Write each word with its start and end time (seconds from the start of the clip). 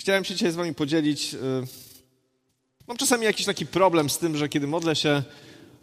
chciałem 0.00 0.24
się 0.24 0.34
dzisiaj 0.34 0.52
z 0.52 0.54
wami 0.54 0.74
podzielić. 0.74 1.34
Y, 1.34 1.38
mam 2.88 2.96
czasami 2.96 3.24
jakiś 3.24 3.46
taki 3.46 3.66
problem 3.66 4.10
z 4.10 4.18
tym, 4.18 4.36
że 4.36 4.48
kiedy 4.48 4.66
modlę 4.66 4.96
się 4.96 5.22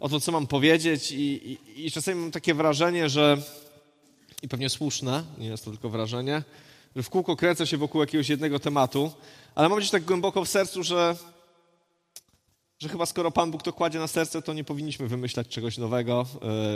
o 0.00 0.08
to, 0.08 0.20
co 0.20 0.32
mam 0.32 0.46
powiedzieć 0.46 1.12
i, 1.12 1.50
i, 1.76 1.86
i 1.86 1.90
czasami 1.90 2.20
mam 2.20 2.30
takie 2.30 2.54
wrażenie, 2.54 3.08
że 3.08 3.42
i 4.42 4.48
pewnie 4.48 4.70
słuszne, 4.70 5.24
nie 5.38 5.46
jest 5.46 5.64
to 5.64 5.70
tylko 5.70 5.88
wrażenie, 5.88 6.42
że 6.96 7.02
w 7.02 7.10
kółko 7.10 7.36
kręcę 7.36 7.66
się 7.66 7.76
wokół 7.76 8.00
jakiegoś 8.00 8.28
jednego 8.28 8.58
tematu, 8.58 9.12
ale 9.54 9.68
mam 9.68 9.78
gdzieś 9.78 9.90
tak 9.90 10.04
głęboko 10.04 10.44
w 10.44 10.48
sercu, 10.48 10.82
że, 10.82 11.16
że 12.78 12.88
chyba 12.88 13.06
skoro 13.06 13.30
Pan 13.30 13.50
Bóg 13.50 13.62
to 13.62 13.72
kładzie 13.72 13.98
na 13.98 14.06
serce, 14.08 14.42
to 14.42 14.54
nie 14.54 14.64
powinniśmy 14.64 15.08
wymyślać 15.08 15.48
czegoś 15.48 15.78
nowego, 15.78 16.26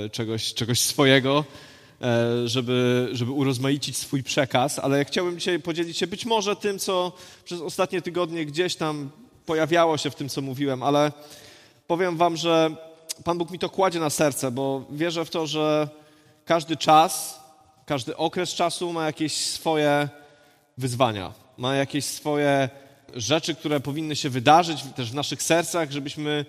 y, 0.06 0.10
czegoś, 0.10 0.54
czegoś 0.54 0.80
swojego, 0.80 1.44
żeby, 2.44 3.08
żeby 3.12 3.30
urozmaicić 3.30 3.96
swój 3.96 4.22
przekaz, 4.22 4.78
ale 4.78 5.04
chciałbym 5.04 5.38
dzisiaj 5.38 5.60
podzielić 5.60 5.98
się 5.98 6.06
być 6.06 6.26
może 6.26 6.56
tym, 6.56 6.78
co 6.78 7.12
przez 7.44 7.60
ostatnie 7.60 8.02
tygodnie 8.02 8.46
gdzieś 8.46 8.76
tam 8.76 9.10
pojawiało 9.46 9.98
się 9.98 10.10
w 10.10 10.14
tym, 10.14 10.28
co 10.28 10.42
mówiłem, 10.42 10.82
ale 10.82 11.12
powiem 11.86 12.16
wam, 12.16 12.36
że 12.36 12.76
Pan 13.24 13.38
Bóg 13.38 13.50
mi 13.50 13.58
to 13.58 13.70
kładzie 13.70 14.00
na 14.00 14.10
serce, 14.10 14.50
bo 14.50 14.84
wierzę 14.90 15.24
w 15.24 15.30
to, 15.30 15.46
że 15.46 15.88
każdy 16.44 16.76
czas, 16.76 17.40
każdy 17.86 18.16
okres 18.16 18.54
czasu 18.54 18.92
ma 18.92 19.06
jakieś 19.06 19.36
swoje 19.36 20.08
wyzwania, 20.78 21.32
ma 21.58 21.74
jakieś 21.74 22.04
swoje 22.04 22.68
rzeczy, 23.14 23.54
które 23.54 23.80
powinny 23.80 24.16
się 24.16 24.30
wydarzyć 24.30 24.82
też 24.96 25.10
w 25.10 25.14
naszych 25.14 25.42
sercach, 25.42 25.90
żebyśmy 25.90 26.44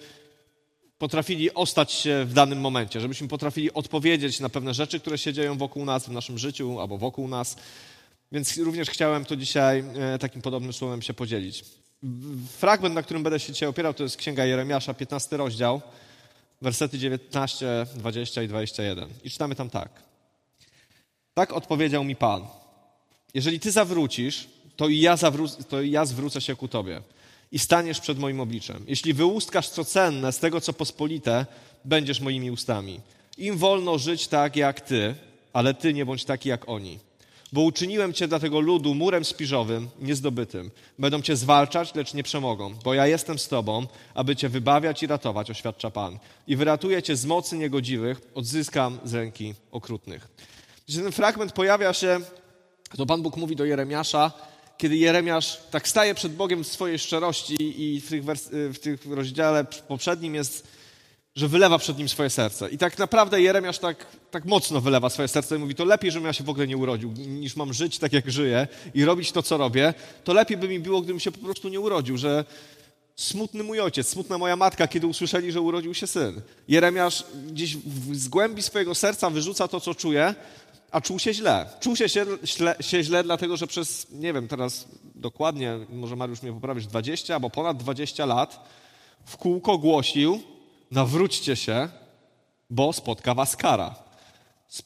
potrafili 0.97 1.53
ostać 1.53 1.91
się 1.91 2.25
w 2.25 2.33
danym 2.33 2.59
momencie, 2.61 3.01
żebyśmy 3.01 3.27
potrafili 3.27 3.73
odpowiedzieć 3.73 4.39
na 4.39 4.49
pewne 4.49 4.73
rzeczy, 4.73 4.99
które 4.99 5.17
się 5.17 5.33
dzieją 5.33 5.57
wokół 5.57 5.85
nas, 5.85 6.05
w 6.05 6.11
naszym 6.11 6.37
życiu 6.37 6.79
albo 6.79 6.97
wokół 6.97 7.27
nas. 7.27 7.55
Więc 8.31 8.57
również 8.57 8.89
chciałem 8.89 9.25
to 9.25 9.35
dzisiaj 9.35 9.83
e, 9.95 10.19
takim 10.19 10.41
podobnym 10.41 10.73
słowem 10.73 11.01
się 11.01 11.13
podzielić. 11.13 11.65
Fragment, 12.57 12.95
na 12.95 13.03
którym 13.03 13.23
będę 13.23 13.39
się 13.39 13.53
dzisiaj 13.53 13.69
opierał, 13.69 13.93
to 13.93 14.03
jest 14.03 14.17
Księga 14.17 14.45
Jeremiasza, 14.45 14.93
15 14.93 15.37
rozdział, 15.37 15.81
wersety 16.61 16.99
19, 16.99 17.85
20 17.95 18.43
i 18.43 18.47
21. 18.47 19.09
I 19.23 19.29
czytamy 19.29 19.55
tam 19.55 19.69
tak. 19.69 19.89
Tak 21.33 21.53
odpowiedział 21.53 22.03
mi 22.03 22.15
Pan. 22.15 22.45
Jeżeli 23.33 23.59
Ty 23.59 23.71
zawrócisz, 23.71 24.47
to 24.75 24.87
i 24.87 24.99
ja, 24.99 25.15
zawró- 25.15 25.63
to 25.63 25.81
i 25.81 25.91
ja 25.91 26.05
zwrócę 26.05 26.41
się 26.41 26.55
ku 26.55 26.67
Tobie 26.67 27.01
i 27.53 27.59
staniesz 27.59 27.99
przed 27.99 28.19
moim 28.19 28.39
obliczem. 28.39 28.85
Jeśli 28.87 29.13
wyłuskasz 29.13 29.69
co 29.69 29.85
cenne 29.85 30.31
z 30.31 30.39
tego, 30.39 30.61
co 30.61 30.73
pospolite, 30.73 31.45
będziesz 31.85 32.21
moimi 32.21 32.51
ustami. 32.51 32.99
Im 33.37 33.57
wolno 33.57 33.97
żyć 33.97 34.27
tak 34.27 34.55
jak 34.55 34.81
ty, 34.81 35.15
ale 35.53 35.73
ty 35.73 35.93
nie 35.93 36.05
bądź 36.05 36.25
taki 36.25 36.49
jak 36.49 36.69
oni. 36.69 36.99
Bo 37.51 37.61
uczyniłem 37.61 38.13
cię 38.13 38.27
dla 38.27 38.39
tego 38.39 38.59
ludu 38.59 38.95
murem 38.95 39.25
spiżowym, 39.25 39.89
niezdobytym. 40.01 40.71
Będą 40.99 41.21
cię 41.21 41.35
zwalczać, 41.35 41.95
lecz 41.95 42.13
nie 42.13 42.23
przemogą, 42.23 42.75
bo 42.83 42.93
ja 42.93 43.07
jestem 43.07 43.39
z 43.39 43.47
tobą, 43.47 43.87
aby 44.13 44.35
cię 44.35 44.49
wybawiać 44.49 45.03
i 45.03 45.07
ratować, 45.07 45.51
oświadcza 45.51 45.91
Pan. 45.91 46.19
I 46.47 46.55
wyratuję 46.55 47.03
cię 47.03 47.15
z 47.15 47.25
mocy 47.25 47.57
niegodziwych, 47.57 48.21
odzyskam 48.35 48.99
z 49.03 49.13
ręki 49.13 49.53
okrutnych. 49.71 50.27
Gdy 50.89 51.01
ten 51.01 51.11
fragment 51.11 51.51
pojawia 51.51 51.93
się, 51.93 52.19
to 52.97 53.05
Pan 53.05 53.21
Bóg 53.21 53.37
mówi 53.37 53.55
do 53.55 53.65
Jeremiasza, 53.65 54.31
kiedy 54.77 54.97
Jeremiasz 54.97 55.57
tak 55.71 55.87
staje 55.87 56.15
przed 56.15 56.35
Bogiem 56.35 56.63
w 56.63 56.67
swojej 56.67 56.99
szczerości 56.99 57.55
i 57.59 58.01
w 58.01 58.09
tych, 58.09 58.23
w 58.73 58.79
tych 58.79 59.05
rozdziale 59.05 59.65
poprzednim 59.87 60.35
jest, 60.35 60.67
że 61.35 61.47
wylewa 61.47 61.77
przed 61.77 61.97
nim 61.97 62.09
swoje 62.09 62.29
serce. 62.29 62.69
I 62.69 62.77
tak 62.77 62.97
naprawdę 62.97 63.41
Jeremiasz 63.41 63.79
tak, 63.79 64.05
tak 64.31 64.45
mocno 64.45 64.81
wylewa 64.81 65.09
swoje 65.09 65.27
serce 65.27 65.55
i 65.55 65.59
mówi, 65.59 65.75
to 65.75 65.85
lepiej, 65.85 66.11
żebym 66.11 66.27
ja 66.27 66.33
się 66.33 66.43
w 66.43 66.49
ogóle 66.49 66.67
nie 66.67 66.77
urodził, 66.77 67.11
niż 67.11 67.55
mam 67.55 67.73
żyć 67.73 67.99
tak, 67.99 68.13
jak 68.13 68.31
żyję 68.31 68.67
i 68.93 69.05
robić 69.05 69.31
to, 69.31 69.43
co 69.43 69.57
robię, 69.57 69.93
to 70.23 70.33
lepiej 70.33 70.57
by 70.57 70.67
mi 70.67 70.79
było, 70.79 71.01
gdybym 71.01 71.19
się 71.19 71.31
po 71.31 71.39
prostu 71.39 71.69
nie 71.69 71.79
urodził, 71.79 72.17
że 72.17 72.45
smutny 73.15 73.63
mój 73.63 73.79
ojciec, 73.79 74.07
smutna 74.07 74.37
moja 74.37 74.55
matka, 74.55 74.87
kiedy 74.87 75.07
usłyszeli, 75.07 75.51
że 75.51 75.61
urodził 75.61 75.93
się 75.93 76.07
syn. 76.07 76.41
Jeremiasz 76.67 77.23
gdzieś 77.47 77.77
z 78.11 78.27
głębi 78.27 78.61
swojego 78.61 78.95
serca 78.95 79.29
wyrzuca 79.29 79.67
to, 79.67 79.79
co 79.79 79.95
czuje, 79.95 80.35
a 80.93 81.01
czuł 81.01 81.19
się 81.19 81.33
źle. 81.33 81.69
Czuł 81.79 81.95
się, 81.95 82.09
się, 82.09 82.25
się 82.81 83.03
źle, 83.03 83.23
dlatego 83.23 83.57
że 83.57 83.67
przez, 83.67 84.07
nie 84.11 84.33
wiem 84.33 84.47
teraz 84.47 84.87
dokładnie, 85.15 85.79
może 85.89 86.15
Mariusz 86.15 86.41
mnie 86.41 86.53
poprawisz, 86.53 86.85
20 86.85 87.33
albo 87.33 87.49
ponad 87.49 87.77
20 87.77 88.25
lat 88.25 88.69
w 89.25 89.37
kółko 89.37 89.77
głosił, 89.77 90.41
nawróćcie 90.91 91.55
się, 91.55 91.89
bo 92.69 92.93
spotka 92.93 93.33
was 93.33 93.55
kara. 93.55 93.95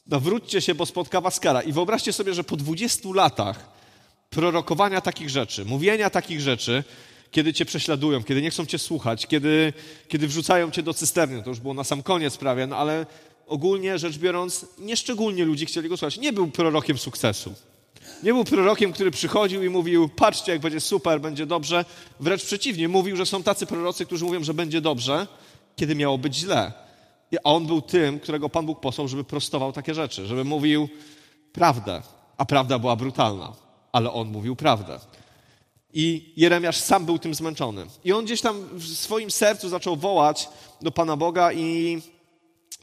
Nawróćcie 0.06 0.60
się, 0.60 0.74
bo 0.74 0.86
spotka 0.86 1.20
was 1.20 1.40
kara. 1.40 1.62
I 1.62 1.72
wyobraźcie 1.72 2.12
sobie, 2.12 2.34
że 2.34 2.44
po 2.44 2.56
20 2.56 3.08
latach 3.14 3.70
prorokowania 4.30 5.00
takich 5.00 5.30
rzeczy, 5.30 5.64
mówienia 5.64 6.10
takich 6.10 6.40
rzeczy, 6.40 6.84
kiedy 7.30 7.52
cię 7.52 7.64
prześladują, 7.64 8.24
kiedy 8.24 8.42
nie 8.42 8.50
chcą 8.50 8.66
cię 8.66 8.78
słuchać, 8.78 9.26
kiedy, 9.26 9.72
kiedy 10.08 10.28
wrzucają 10.28 10.70
cię 10.70 10.82
do 10.82 10.94
cysterny, 10.94 11.42
to 11.42 11.50
już 11.50 11.60
było 11.60 11.74
na 11.74 11.84
sam 11.84 12.02
koniec 12.02 12.36
prawie, 12.36 12.66
no 12.66 12.76
ale 12.76 13.06
ogólnie 13.48 13.98
rzecz 13.98 14.18
biorąc, 14.18 14.66
nieszczególnie 14.78 15.44
ludzi 15.44 15.66
chcieli 15.66 15.88
go 15.88 15.96
słuchać. 15.96 16.18
Nie 16.18 16.32
był 16.32 16.50
prorokiem 16.50 16.98
sukcesu. 16.98 17.54
Nie 18.22 18.32
był 18.32 18.44
prorokiem, 18.44 18.92
który 18.92 19.10
przychodził 19.10 19.64
i 19.64 19.68
mówił, 19.68 20.08
patrzcie, 20.08 20.52
jak 20.52 20.60
będzie 20.60 20.80
super, 20.80 21.20
będzie 21.20 21.46
dobrze. 21.46 21.84
Wręcz 22.20 22.44
przeciwnie, 22.44 22.88
mówił, 22.88 23.16
że 23.16 23.26
są 23.26 23.42
tacy 23.42 23.66
prorocy, 23.66 24.06
którzy 24.06 24.24
mówią, 24.24 24.44
że 24.44 24.54
będzie 24.54 24.80
dobrze, 24.80 25.26
kiedy 25.76 25.94
miało 25.94 26.18
być 26.18 26.36
źle. 26.36 26.72
A 27.44 27.52
on 27.52 27.66
był 27.66 27.82
tym, 27.82 28.20
którego 28.20 28.48
Pan 28.48 28.66
Bóg 28.66 28.80
posłał, 28.80 29.08
żeby 29.08 29.24
prostował 29.24 29.72
takie 29.72 29.94
rzeczy, 29.94 30.26
żeby 30.26 30.44
mówił 30.44 30.88
prawdę, 31.52 32.02
a 32.36 32.44
prawda 32.44 32.78
była 32.78 32.96
brutalna, 32.96 33.52
ale 33.92 34.12
on 34.12 34.28
mówił 34.28 34.56
prawdę. 34.56 34.98
I 35.92 36.32
Jeremiasz 36.36 36.76
sam 36.76 37.04
był 37.04 37.18
tym 37.18 37.34
zmęczony. 37.34 37.86
I 38.04 38.12
on 38.12 38.24
gdzieś 38.24 38.40
tam 38.40 38.68
w 38.72 38.86
swoim 38.86 39.30
sercu 39.30 39.68
zaczął 39.68 39.96
wołać 39.96 40.48
do 40.80 40.90
Pana 40.90 41.16
Boga 41.16 41.52
i 41.52 41.98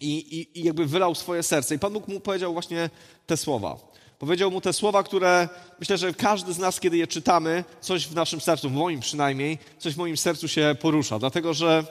i, 0.02 0.18
i, 0.18 0.60
i 0.60 0.64
jakby 0.64 0.86
wylał 0.86 1.16
swoje 1.16 1.44
serce. 1.44 1.76
I 1.76 1.80
Pan 1.80 1.94
Bóg 1.94 2.08
mu 2.08 2.20
powiedział 2.20 2.54
właśnie 2.54 2.90
te 3.28 3.38
słowa. 3.38 3.78
Powiedział 4.20 4.52
mu 4.52 4.62
te 4.62 4.74
słowa, 4.74 5.04
które 5.04 5.50
myślę, 5.80 5.98
że 5.98 6.14
każdy 6.14 6.54
z 6.54 6.58
nas, 6.58 6.80
kiedy 6.80 6.98
je 6.98 7.08
czytamy, 7.08 7.64
coś 7.82 8.08
w 8.08 8.16
naszym 8.16 8.42
sercu, 8.42 8.70
w 8.70 8.74
moim 8.74 9.00
przynajmniej, 9.00 9.58
coś 9.80 9.94
w 9.94 9.98
moim 9.98 10.18
sercu 10.18 10.48
się 10.48 10.76
porusza. 10.82 11.20
Dlatego, 11.20 11.54
że 11.54 11.84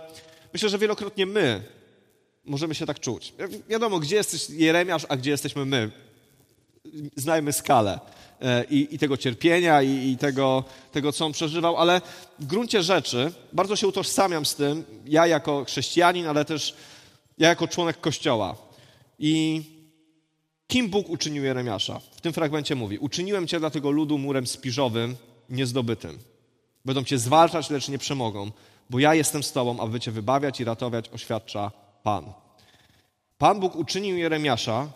myślę, 0.52 0.68
że 0.68 0.78
wielokrotnie 0.78 1.26
my 1.26 1.62
możemy 2.44 2.74
się 2.74 2.86
tak 2.86 3.00
czuć. 3.00 3.34
Wiadomo, 3.68 3.98
gdzie 3.98 4.16
jesteś 4.16 4.50
Jeremiasz, 4.50 5.06
a 5.08 5.16
gdzie 5.16 5.30
jesteśmy 5.30 5.64
my. 5.64 5.90
Znajmy 7.16 7.52
skalę 7.52 8.00
e, 8.40 8.64
i, 8.64 8.94
i 8.94 8.98
tego 8.98 9.16
cierpienia, 9.16 9.82
i, 9.82 10.10
i 10.10 10.16
tego, 10.16 10.64
tego, 10.92 11.12
co 11.12 11.26
on 11.26 11.32
przeżywał, 11.32 11.76
ale 11.76 12.00
w 12.38 12.46
gruncie 12.46 12.82
rzeczy 12.82 13.32
bardzo 13.52 13.76
się 13.76 13.86
utożsamiam 13.88 14.46
z 14.46 14.54
tym, 14.54 14.84
ja 15.06 15.26
jako 15.26 15.64
chrześcijanin, 15.64 16.26
ale 16.26 16.44
też 16.44 16.74
ja 17.38 17.48
jako 17.48 17.68
członek 17.68 18.00
Kościoła. 18.00 18.56
I 19.18 19.62
kim 20.66 20.88
Bóg 20.90 21.10
uczynił 21.10 21.44
Jeremiasza? 21.44 21.98
W 21.98 22.20
tym 22.20 22.32
fragmencie 22.32 22.74
mówi: 22.74 22.98
Uczyniłem 22.98 23.46
cię 23.46 23.58
dla 23.58 23.70
tego 23.70 23.90
ludu 23.90 24.18
murem 24.18 24.46
spiżowym, 24.46 25.16
niezdobytym. 25.50 26.18
Będą 26.84 27.04
cię 27.04 27.18
zwalczać, 27.18 27.70
lecz 27.70 27.88
nie 27.88 27.98
przemogą, 27.98 28.50
bo 28.90 28.98
ja 28.98 29.14
jestem 29.14 29.42
z 29.42 29.52
tobą, 29.52 29.80
aby 29.80 30.00
cię 30.00 30.10
wybawiać 30.10 30.60
i 30.60 30.64
ratować, 30.64 31.08
oświadcza 31.08 31.70
Pan. 32.02 32.32
Pan 33.38 33.60
Bóg 33.60 33.76
uczynił 33.76 34.16
Jeremiasza 34.16 34.88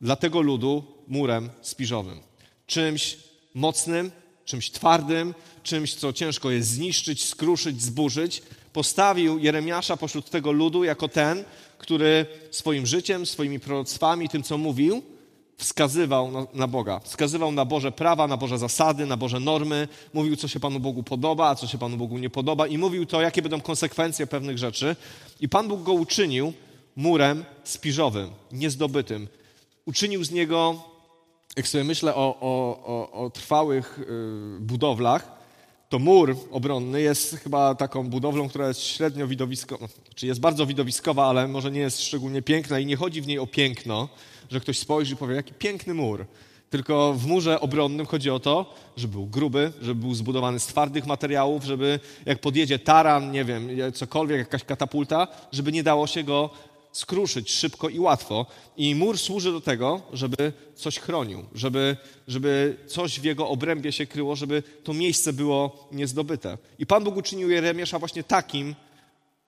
dla 0.00 0.16
tego 0.16 0.40
ludu 0.40 0.84
murem 1.08 1.50
spiżowym. 1.62 2.20
Czymś 2.66 3.18
mocnym, 3.54 4.10
czymś 4.44 4.70
twardym, 4.70 5.34
czymś, 5.62 5.94
co 5.94 6.12
ciężko 6.12 6.50
jest 6.50 6.68
zniszczyć, 6.68 7.24
skruszyć, 7.24 7.82
zburzyć, 7.82 8.42
postawił 8.72 9.38
Jeremiasza 9.38 9.96
pośród 9.96 10.30
tego 10.30 10.52
ludu 10.52 10.84
jako 10.84 11.08
ten, 11.08 11.44
który 11.78 12.26
swoim 12.50 12.86
życiem, 12.86 13.26
swoimi 13.26 13.60
proroctwami, 13.60 14.28
tym 14.28 14.42
co 14.42 14.58
mówił, 14.58 15.02
wskazywał 15.60 16.30
na, 16.30 16.46
na, 16.54 16.66
Boga. 16.66 17.00
Wskazywał 17.00 17.52
na 17.52 17.64
Boże 17.64 17.92
prawa, 17.92 18.26
na 18.26 18.36
Boże 18.36 18.58
zasady, 18.58 19.06
na 19.06 19.16
Boże 19.16 19.40
normy. 19.40 19.88
Mówił, 20.14 20.36
co 20.36 20.48
się 20.48 20.60
Panu 20.60 20.80
Bogu 20.80 21.02
podoba, 21.02 21.48
a 21.48 21.54
co 21.54 21.66
się 21.66 21.78
Panu 21.78 21.96
Bogu 21.96 22.18
nie 22.18 22.30
podoba. 22.30 22.66
I 22.66 22.78
mówił 22.78 23.06
to, 23.06 23.20
jakie 23.20 23.42
będą 23.42 23.60
konsekwencje 23.60 24.26
pewnych 24.26 24.58
rzeczy. 24.58 24.96
I 25.40 25.48
Pan 25.48 25.68
Bóg 25.68 25.82
go 25.82 25.92
uczynił 25.92 26.52
murem 26.96 27.44
spiżowym, 27.64 28.30
niezdobytym. 28.52 29.28
Uczynił 29.86 30.24
z 30.24 30.30
niego, 30.30 30.82
jak 31.56 31.68
sobie 31.68 31.84
myślę 31.84 32.14
o, 32.14 32.36
o, 32.40 32.82
o, 32.86 33.24
o 33.24 33.30
trwałych 33.30 33.98
yy, 33.98 34.60
budowlach, 34.60 35.39
to 35.90 35.98
mur 35.98 36.36
obronny 36.50 37.00
jest 37.00 37.36
chyba 37.36 37.74
taką 37.74 38.10
budowlą, 38.10 38.48
która 38.48 38.68
jest 38.68 38.80
średnio 38.80 39.26
widowiskowa, 39.26 39.86
czy 40.14 40.26
jest 40.26 40.40
bardzo 40.40 40.66
widowiskowa, 40.66 41.26
ale 41.26 41.48
może 41.48 41.70
nie 41.70 41.80
jest 41.80 42.02
szczególnie 42.02 42.42
piękna 42.42 42.78
i 42.78 42.86
nie 42.86 42.96
chodzi 42.96 43.22
w 43.22 43.26
niej 43.26 43.38
o 43.38 43.46
piękno, 43.46 44.08
że 44.50 44.60
ktoś 44.60 44.78
spojrzy 44.78 45.14
i 45.14 45.16
powie, 45.16 45.34
jaki 45.34 45.54
piękny 45.54 45.94
mur. 45.94 46.26
Tylko 46.70 47.14
w 47.14 47.26
murze 47.26 47.60
obronnym 47.60 48.06
chodzi 48.06 48.30
o 48.30 48.40
to, 48.40 48.74
żeby 48.96 49.12
był 49.12 49.26
gruby, 49.26 49.72
żeby 49.82 50.00
był 50.00 50.14
zbudowany 50.14 50.60
z 50.60 50.66
twardych 50.66 51.06
materiałów, 51.06 51.64
żeby 51.64 52.00
jak 52.26 52.40
podjedzie 52.40 52.78
taran, 52.78 53.30
nie 53.30 53.44
wiem, 53.44 53.68
cokolwiek, 53.94 54.38
jakaś 54.38 54.64
katapulta, 54.64 55.28
żeby 55.52 55.72
nie 55.72 55.82
dało 55.82 56.06
się 56.06 56.22
go 56.22 56.50
skruszyć 56.92 57.50
szybko 57.50 57.88
i 57.88 58.00
łatwo. 58.00 58.46
I 58.76 58.94
mur 58.94 59.18
służy 59.18 59.52
do 59.52 59.60
tego, 59.60 60.02
żeby 60.12 60.52
coś 60.74 60.98
chronił, 60.98 61.44
żeby, 61.54 61.96
żeby 62.28 62.76
coś 62.86 63.20
w 63.20 63.24
jego 63.24 63.48
obrębie 63.48 63.92
się 63.92 64.06
kryło, 64.06 64.36
żeby 64.36 64.62
to 64.84 64.92
miejsce 64.92 65.32
było 65.32 65.88
niezdobyte. 65.92 66.58
I 66.78 66.86
Pan 66.86 67.04
Bóg 67.04 67.16
uczynił 67.16 67.50
Jeremiasza 67.50 67.98
właśnie 67.98 68.24
takim, 68.24 68.74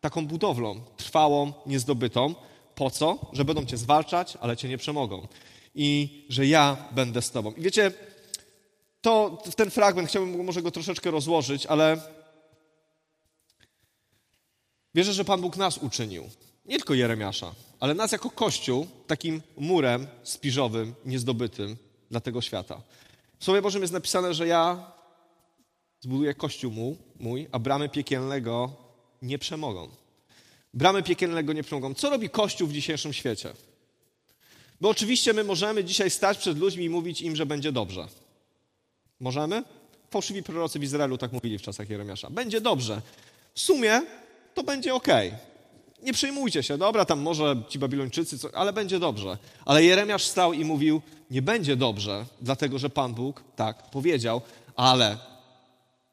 taką 0.01 0.27
budowlą, 0.27 0.81
trwałą, 0.97 1.53
niezdobytą. 1.67 2.35
Po 2.75 2.91
co? 2.91 3.19
Że 3.33 3.45
będą 3.45 3.67
cię 3.67 3.77
zwalczać, 3.77 4.39
ale 4.41 4.57
cię 4.57 4.69
nie 4.69 4.79
przemogą. 4.79 5.29
I 5.75 6.09
że 6.29 6.47
ja 6.47 6.77
będę 6.93 7.23
z 7.23 7.31
tobą. 7.31 7.53
I 7.53 7.61
wiecie, 7.61 7.93
to 9.01 9.43
ten 9.57 9.71
fragment, 9.71 10.09
chciałbym 10.09 10.45
może 10.45 10.63
go 10.63 10.71
troszeczkę 10.71 11.11
rozłożyć, 11.11 11.67
ale 11.67 12.01
wierzę, 14.95 15.13
że 15.13 15.25
Pan 15.25 15.41
Bóg 15.41 15.57
nas 15.57 15.79
uczynił. 15.79 16.31
Nie 16.73 16.79
tylko 16.79 16.95
Jeremiasza, 16.95 17.55
ale 17.81 17.95
nas 17.95 18.13
jako 18.13 18.31
Kościół 18.31 18.87
takim 19.07 19.43
murem 19.57 20.07
spiżowym, 20.23 20.95
niezdobytym 21.05 21.77
dla 22.11 22.21
tego 22.21 22.41
świata. 22.41 22.83
W 23.39 23.45
Słowie 23.45 23.63
Bożym 23.63 23.83
jest 23.83 23.93
napisane, 23.93 24.35
że 24.35 24.47
ja 24.47 24.93
zbuduję 26.01 26.35
Kościół 26.35 26.73
mój, 26.73 26.97
mój 27.21 27.49
a 27.53 27.59
bramy 27.59 27.89
piekielnego 27.89 28.73
nie 29.23 29.39
przemogą. 29.39 29.89
Bramy 30.75 31.03
piekielnego 31.03 31.53
nie 31.53 31.63
przemogą. 31.63 31.95
Co 31.95 32.11
robi 32.11 32.31
Kościół 32.31 32.69
w 32.69 32.73
dzisiejszym 32.73 33.13
świecie? 33.13 33.53
Bo 34.81 34.89
oczywiście 34.89 35.33
my 35.33 35.45
możemy 35.45 35.85
dzisiaj 35.85 36.11
stać 36.11 36.39
przed 36.39 36.59
ludźmi 36.59 36.85
i 36.85 36.91
mówić 36.91 37.21
im, 37.21 37.37
że 37.37 37.47
będzie 37.47 37.73
dobrze. 37.73 38.09
Możemy? 39.21 39.65
Fałszywi 40.11 40.43
prorocy 40.43 40.79
w 40.79 40.83
Izraelu 40.83 41.19
tak 41.19 41.33
mówili 41.33 41.59
w 41.59 41.63
czasach 41.63 41.91
Jeremiasza. 41.91 42.31
Będzie 42.31 42.61
dobrze. 42.61 43.03
W 43.55 43.61
sumie 43.61 44.03
to 44.55 44.63
będzie 44.63 44.95
ok. 44.95 45.09
Nie 46.03 46.13
przejmujcie 46.13 46.63
się, 46.63 46.79
dobra, 46.79 47.05
tam 47.05 47.21
może 47.21 47.63
ci 47.69 47.79
Babilończycy, 47.79 48.39
co, 48.39 48.49
ale 48.55 48.73
będzie 48.73 48.99
dobrze. 48.99 49.39
Ale 49.65 49.85
Jeremiasz 49.85 50.25
stał 50.25 50.53
i 50.53 50.65
mówił, 50.65 51.03
nie 51.31 51.43
będzie 51.43 51.77
dobrze, 51.77 52.27
dlatego 52.41 52.79
że 52.79 52.91
Pan 52.91 53.15
Bóg 53.15 53.43
tak 53.57 53.91
powiedział, 53.91 54.41
ale 54.77 55.19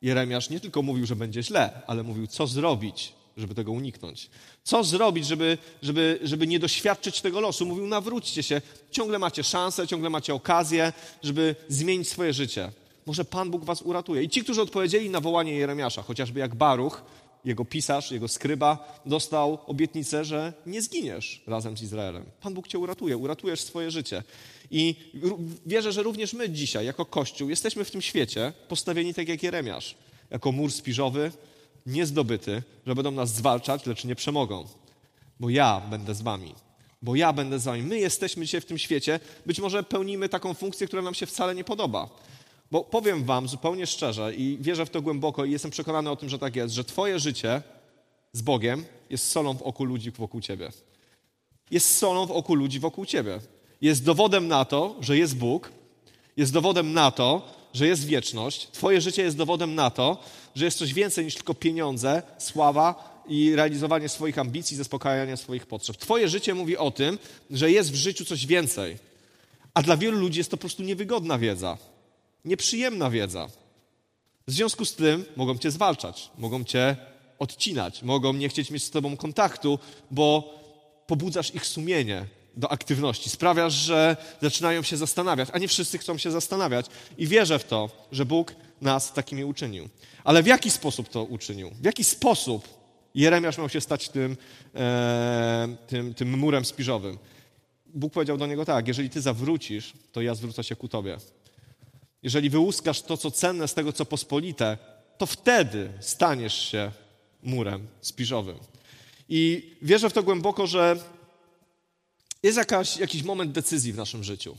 Jeremiasz 0.02 0.50
nie 0.50 0.60
tylko 0.60 0.82
mówił, 0.82 1.06
że 1.06 1.16
będzie 1.16 1.44
źle, 1.44 1.82
ale 1.88 2.04
mówił, 2.04 2.28
co 2.28 2.48
zrobić, 2.48 3.14
żeby 3.38 3.56
tego 3.56 3.72
uniknąć. 3.72 4.30
Co 4.64 4.84
zrobić, 4.84 5.28
żeby, 5.28 5.58
żeby, 5.82 6.20
żeby 6.24 6.48
nie 6.48 6.60
doświadczyć 6.60 7.22
tego 7.22 7.40
losu? 7.40 7.66
Mówił, 7.66 7.88
nawróćcie 7.88 8.44
się, 8.44 8.62
ciągle 8.92 9.20
macie 9.20 9.44
szansę, 9.44 9.88
ciągle 9.88 10.10
macie 10.10 10.34
okazję, 10.34 10.94
żeby 11.24 11.56
zmienić 11.68 12.10
swoje 12.10 12.34
życie. 12.34 12.72
Może 13.06 13.26
Pan 13.26 13.52
Bóg 13.52 13.66
was 13.66 13.82
uratuje. 13.82 14.24
I 14.24 14.30
ci, 14.30 14.44
którzy 14.44 14.62
odpowiedzieli 14.62 15.10
na 15.10 15.22
wołanie 15.22 15.54
Jeremiasza, 15.54 16.02
chociażby 16.02 16.40
jak 16.40 16.56
Baruch, 16.56 17.04
jego 17.46 17.66
pisarz, 17.66 18.12
jego 18.12 18.28
skryba, 18.28 19.00
dostał 19.06 19.60
obietnicę, 19.68 20.26
że 20.26 20.54
nie 20.66 20.82
zginiesz 20.82 21.44
razem 21.48 21.78
z 21.78 21.82
Izraelem. 21.82 22.26
Pan 22.42 22.54
Bóg 22.54 22.68
cię 22.68 22.80
uratuje, 22.80 23.18
uratujesz 23.18 23.62
swoje 23.62 23.92
życie. 23.92 24.24
I 24.72 24.96
wierzę, 25.66 25.92
że 25.92 26.04
również 26.04 26.34
my 26.34 26.50
dzisiaj, 26.50 26.86
jako 26.86 27.06
Kościół, 27.06 27.50
jesteśmy 27.50 27.86
w 27.86 27.92
tym 27.92 28.02
świecie 28.02 28.54
postawieni 28.68 29.14
tak 29.14 29.28
jak 29.28 29.44
Jeremiasz, 29.44 29.96
jako 30.30 30.52
mur 30.52 30.72
spiżowy, 30.72 31.32
niezdobyty, 31.86 32.64
że 32.88 32.96
będą 32.96 33.12
nas 33.12 33.34
zwalczać, 33.34 33.86
lecz 33.86 34.06
nie 34.06 34.16
przemogą. 34.16 34.66
Bo 35.40 35.50
ja 35.50 35.82
będę 35.90 36.16
z 36.16 36.22
wami. 36.22 36.56
Bo 37.02 37.16
ja 37.16 37.34
będę 37.34 37.60
z 37.60 37.64
wami. 37.64 37.82
My 37.82 38.00
jesteśmy 38.00 38.46
dzisiaj 38.46 38.62
w 38.62 38.66
tym 38.66 38.78
świecie. 38.78 39.20
Być 39.46 39.60
może 39.60 39.84
pełnimy 39.84 40.30
taką 40.30 40.54
funkcję, 40.54 40.88
która 40.88 41.02
nam 41.02 41.14
się 41.14 41.26
wcale 41.26 41.56
nie 41.56 41.64
podoba. 41.64 42.10
Bo 42.72 42.84
powiem 42.84 43.24
wam 43.24 43.48
zupełnie 43.48 43.88
szczerze 43.88 44.36
i 44.36 44.58
wierzę 44.62 44.86
w 44.86 44.90
to 44.90 45.02
głęboko 45.02 45.46
i 45.46 45.52
jestem 45.52 45.72
przekonany 45.72 46.10
o 46.10 46.16
tym, 46.16 46.30
że 46.30 46.40
tak 46.40 46.56
jest, 46.56 46.74
że 46.74 46.84
twoje 46.84 47.20
życie 47.20 47.62
z 48.34 48.42
Bogiem 48.42 48.86
jest 49.10 49.32
solą 49.32 49.54
w 49.54 49.62
oku 49.62 49.84
ludzi 49.84 50.12
wokół 50.12 50.42
ciebie. 50.42 50.70
Jest 51.72 51.98
solą 51.98 52.26
w 52.26 52.32
oku 52.32 52.56
ludzi 52.56 52.80
wokół 52.80 53.06
ciebie. 53.06 53.40
Jest 53.82 54.04
dowodem 54.04 54.48
na 54.48 54.66
to, 54.66 54.96
że 55.02 55.18
jest 55.18 55.38
Bóg. 55.38 55.72
Jest 56.38 56.54
dowodem 56.54 56.94
na 56.94 57.12
to, 57.12 57.42
że 57.74 57.88
jest 57.88 58.06
wieczność. 58.06 58.68
Twoje 58.72 59.02
życie 59.02 59.22
jest 59.22 59.38
dowodem 59.38 59.76
na 59.76 59.90
to, 59.90 60.18
że 60.56 60.66
jest 60.66 60.78
coś 60.78 60.94
więcej 60.94 61.26
niż 61.26 61.36
tylko 61.36 61.54
pieniądze, 61.54 62.22
sława 62.38 63.22
i 63.28 63.56
realizowanie 63.56 64.10
swoich 64.10 64.40
ambicji, 64.40 64.78
zaspokajanie 64.78 65.38
swoich 65.38 65.66
potrzeb. 65.66 65.98
Twoje 65.98 66.30
życie 66.30 66.54
mówi 66.54 66.78
o 66.78 66.92
tym, 66.92 67.20
że 67.52 67.72
jest 67.72 67.92
w 67.92 67.96
życiu 67.96 68.26
coś 68.26 68.46
więcej. 68.46 68.98
A 69.74 69.82
dla 69.82 69.98
wielu 69.98 70.20
ludzi 70.20 70.38
jest 70.38 70.52
to 70.52 70.58
po 70.58 70.62
prostu 70.62 70.84
niewygodna 70.84 71.38
wiedza 71.38 71.78
nieprzyjemna 72.46 73.10
wiedza. 73.10 73.48
W 74.48 74.52
związku 74.52 74.86
z 74.86 74.96
tym 74.96 75.26
mogą 75.36 75.58
cię 75.58 75.72
zwalczać, 75.72 76.32
mogą 76.38 76.64
cię 76.64 76.96
odcinać, 77.40 78.04
mogą 78.04 78.34
nie 78.34 78.50
chcieć 78.50 78.72
mieć 78.72 78.84
z 78.84 78.92
tobą 78.92 79.18
kontaktu, 79.18 79.80
bo 80.12 80.60
pobudzasz 81.08 81.56
ich 81.56 81.66
sumienie 81.66 82.26
do 82.58 82.72
aktywności. 82.72 83.30
Sprawiasz, 83.30 83.74
że 83.74 84.18
zaczynają 84.42 84.84
się 84.84 84.98
zastanawiać, 84.98 85.50
a 85.54 85.60
nie 85.60 85.68
wszyscy 85.68 85.98
chcą 85.98 86.18
się 86.18 86.32
zastanawiać. 86.32 86.86
I 87.18 87.28
wierzę 87.28 87.60
w 87.60 87.64
to, 87.64 87.90
że 88.12 88.26
Bóg 88.26 88.56
nas 88.82 89.14
takimi 89.14 89.46
uczynił. 89.46 89.90
Ale 90.24 90.44
w 90.44 90.48
jaki 90.48 90.72
sposób 90.72 91.10
to 91.10 91.24
uczynił? 91.24 91.72
W 91.82 91.86
jaki 91.86 92.04
sposób 92.04 92.68
Jeremiasz 93.16 93.58
miał 93.58 93.70
się 93.70 93.82
stać 93.82 94.10
tym, 94.10 94.38
e, 94.76 95.76
tym, 95.88 96.14
tym 96.14 96.40
murem 96.40 96.66
spiżowym? 96.66 97.18
Bóg 97.86 98.14
powiedział 98.14 98.38
do 98.38 98.48
niego 98.48 98.66
tak, 98.66 98.88
jeżeli 98.88 99.10
ty 99.10 99.22
zawrócisz, 99.22 99.94
to 100.12 100.22
ja 100.22 100.36
zwrócę 100.36 100.64
się 100.64 100.76
ku 100.76 100.88
tobie. 100.88 101.18
Jeżeli 102.24 102.50
wyłuskasz 102.50 103.02
to, 103.02 103.18
co 103.18 103.32
cenne 103.32 103.68
z 103.68 103.74
tego, 103.74 103.94
co 103.94 104.06
pospolite, 104.06 104.78
to 105.18 105.26
wtedy 105.26 105.90
staniesz 106.00 106.70
się 106.72 106.92
murem 107.44 107.88
spiżowym. 108.02 108.58
I 109.30 109.72
wierzę 109.82 110.10
w 110.10 110.14
to 110.14 110.24
głęboko, 110.24 110.68
że 110.68 110.98
jest 112.44 112.58
jakaś, 112.58 112.98
jakiś 112.98 113.24
moment 113.24 113.52
decyzji 113.52 113.94
w 113.94 113.98
naszym 113.98 114.24
życiu. 114.24 114.58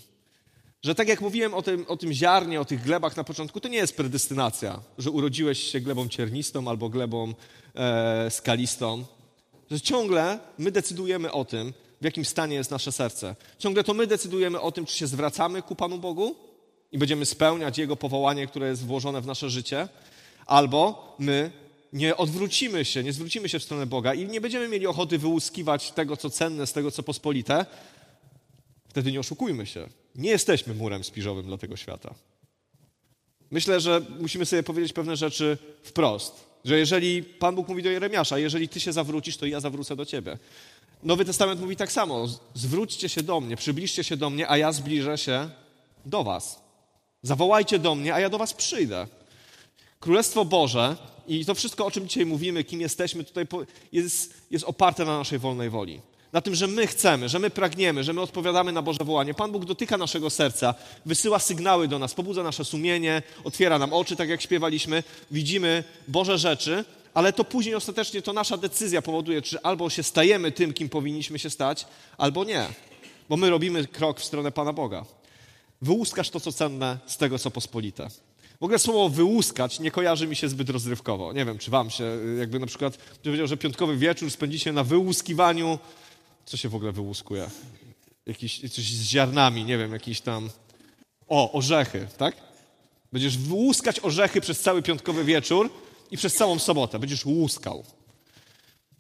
Że 0.83 0.95
tak 0.95 1.09
jak 1.09 1.21
mówiłem 1.21 1.55
o 1.55 1.63
tym, 1.63 1.85
o 1.89 1.97
tym 1.97 2.13
ziarnie, 2.13 2.61
o 2.61 2.65
tych 2.65 2.83
glebach 2.83 3.17
na 3.17 3.25
początku, 3.25 3.61
to 3.61 3.69
nie 3.69 3.77
jest 3.77 3.97
predestynacja, 3.97 4.81
że 4.99 5.11
urodziłeś 5.11 5.63
się 5.63 5.81
glebą 5.81 6.09
ciernistą 6.09 6.69
albo 6.69 6.89
glebą 6.89 7.35
e, 7.75 8.31
skalistą. 8.31 9.05
Że 9.71 9.81
ciągle 9.81 10.39
my 10.59 10.71
decydujemy 10.71 11.33
o 11.33 11.45
tym, 11.45 11.73
w 12.01 12.05
jakim 12.05 12.25
stanie 12.25 12.57
jest 12.57 12.71
nasze 12.71 12.93
serce. 12.93 13.37
Ciągle 13.59 13.85
to 13.85 13.95
my 13.95 14.07
decydujemy 14.07 14.61
o 14.61 14.73
tym, 14.73 14.87
czy 14.87 14.97
się 14.97 15.07
zwracamy 15.07 15.63
ku 15.63 15.77
Panu 15.77 15.99
Bogu, 15.99 16.37
i 16.93 16.99
będziemy 16.99 17.27
spełniać 17.27 17.79
Jego 17.79 17.97
powołanie, 17.97 18.47
które 18.47 18.69
jest 18.69 18.87
włożone 18.87 19.21
w 19.21 19.27
nasze 19.27 19.51
życie, 19.51 19.89
albo 20.47 21.15
my 21.19 21.51
nie 21.93 22.17
odwrócimy 22.17 22.85
się, 22.85 23.03
nie 23.03 23.13
zwrócimy 23.13 23.49
się 23.49 23.59
w 23.59 23.63
stronę 23.63 23.87
Boga 23.87 24.15
i 24.15 24.27
nie 24.27 24.41
będziemy 24.41 24.69
mieli 24.69 24.87
ochoty 24.87 25.19
wyłuskiwać 25.19 25.91
tego, 25.91 26.17
co 26.17 26.31
cenne, 26.31 26.67
z 26.67 26.73
tego, 26.73 26.91
co 26.91 27.03
pospolite, 27.03 27.67
wtedy 28.89 29.13
nie 29.13 29.21
oszukujmy 29.21 29.67
się. 29.67 29.89
Nie 30.15 30.31
jesteśmy 30.31 30.75
murem 30.75 31.05
spiżowym 31.05 31.47
dla 31.47 31.59
tego 31.59 31.77
świata. 31.77 32.15
Myślę, 33.51 33.81
że 33.81 34.03
musimy 34.21 34.47
sobie 34.47 34.63
powiedzieć 34.63 34.93
pewne 34.93 35.17
rzeczy 35.17 35.59
wprost. 35.83 36.51
Że 36.65 36.79
jeżeli 36.79 37.23
Pan 37.23 37.55
Bóg 37.55 37.69
mówi 37.69 37.83
do 37.83 37.91
Jeremiasza, 37.91 38.39
jeżeli 38.39 38.69
ty 38.69 38.81
się 38.81 38.93
zawrócisz, 38.93 39.37
to 39.37 39.47
ja 39.47 39.61
zawrócę 39.61 39.97
do 39.97 40.07
ciebie. 40.07 40.39
Nowy 41.03 41.25
Testament 41.25 41.61
mówi 41.61 41.77
tak 41.77 41.93
samo. 41.93 42.27
Zwróćcie 42.55 43.09
się 43.09 43.23
do 43.23 43.41
mnie, 43.41 43.57
przybliżcie 43.57 44.05
się 44.05 44.17
do 44.17 44.31
mnie, 44.31 44.51
a 44.51 44.57
ja 44.57 44.73
zbliżę 44.73 45.19
się 45.19 45.51
do 46.07 46.25
was. 46.25 46.70
Zawołajcie 47.23 47.79
do 47.79 47.95
mnie, 47.95 48.15
a 48.15 48.21
ja 48.21 48.29
do 48.31 48.39
was 48.39 48.55
przyjdę. 48.55 49.07
Królestwo 50.01 50.45
Boże 50.45 50.97
i 51.29 51.45
to 51.45 51.55
wszystko, 51.55 51.87
o 51.87 51.91
czym 51.91 52.09
dzisiaj 52.09 52.27
mówimy, 52.27 52.65
kim 52.65 52.81
jesteśmy, 52.81 53.25
tutaj 53.25 53.47
jest, 53.93 54.35
jest 54.51 54.65
oparte 54.65 55.05
na 55.05 55.19
naszej 55.19 55.39
wolnej 55.39 55.71
woli. 55.71 56.01
Na 56.33 56.41
tym, 56.41 56.55
że 56.55 56.67
my 56.67 56.87
chcemy, 56.87 57.29
że 57.29 57.39
my 57.39 57.51
pragniemy, 57.51 58.05
że 58.05 58.13
my 58.13 58.21
odpowiadamy 58.21 58.73
na 58.73 58.83
Boże 58.83 58.99
wołanie. 59.05 59.35
Pan 59.35 59.53
Bóg 59.53 59.65
dotyka 59.65 59.97
naszego 59.97 60.31
serca, 60.31 60.75
wysyła 61.07 61.39
sygnały 61.39 61.89
do 61.89 61.99
nas, 61.99 62.15
pobudza 62.15 62.43
nasze 62.43 62.65
sumienie, 62.65 63.23
otwiera 63.45 63.79
nam 63.79 63.93
oczy, 63.93 64.17
tak 64.17 64.29
jak 64.29 64.43
śpiewaliśmy, 64.43 65.03
widzimy 65.31 65.85
Boże 66.09 66.39
rzeczy, 66.39 66.85
ale 67.15 67.33
to 67.33 67.45
później 67.45 67.75
ostatecznie 67.75 68.23
to 68.23 68.33
nasza 68.33 68.57
decyzja 68.57 69.03
powoduje, 69.03 69.43
czy 69.43 69.63
albo 69.63 69.91
się 69.91 70.03
stajemy 70.03 70.53
tym, 70.53 70.73
kim 70.73 70.89
powinniśmy 70.89 71.39
się 71.39 71.51
stać, 71.51 71.87
albo 72.19 72.45
nie. 72.45 72.67
Bo 73.29 73.37
my 73.37 73.51
robimy 73.51 73.87
krok 73.87 74.21
w 74.21 74.25
stronę 74.25 74.53
Pana 74.53 74.73
Boga 74.73 75.05
wyłuskasz 75.83 76.31
to, 76.31 76.41
co 76.41 76.53
cenne 76.53 76.99
z 77.07 77.17
tego, 77.17 77.39
co 77.39 77.51
pospolite. 77.51 78.09
W 78.61 78.65
ogóle 78.65 78.79
słowo 78.79 79.09
wyłuskać 79.09 79.81
nie 79.81 79.91
kojarzy 79.91 80.27
mi 80.27 80.37
się 80.37 80.49
zbyt 80.49 80.71
rozrywkowo. 80.71 81.33
Nie 81.33 81.45
wiem, 81.45 81.59
czy 81.59 81.71
wam 81.71 81.91
się, 81.91 82.05
jakby 82.39 82.59
na 82.59 82.67
przykład 82.67 82.97
powiedział, 83.23 83.47
że 83.47 83.57
piątkowy 83.57 83.97
wieczór 83.97 84.31
spędzicie 84.31 84.73
na 84.73 84.85
wyłuskiwaniu. 84.85 85.79
Co 86.45 86.57
się 86.57 86.69
w 86.69 86.75
ogóle 86.75 86.93
wyłuskuje? 86.93 87.51
Jakiś, 88.27 88.61
coś 88.61 88.85
z 88.85 89.03
ziarnami, 89.03 89.65
nie 89.65 89.79
wiem, 89.79 89.93
jakiś 89.93 90.21
tam... 90.21 90.51
O, 91.29 91.53
orzechy, 91.53 92.07
tak? 92.19 92.37
Będziesz 93.13 93.39
wyłuskać 93.39 94.01
orzechy 94.05 94.41
przez 94.41 94.61
cały 94.61 94.83
piątkowy 94.83 95.25
wieczór 95.25 95.71
i 96.11 96.17
przez 96.17 96.35
całą 96.35 96.59
sobotę. 96.59 96.99
Będziesz 96.99 97.27
łuskał. 97.27 97.85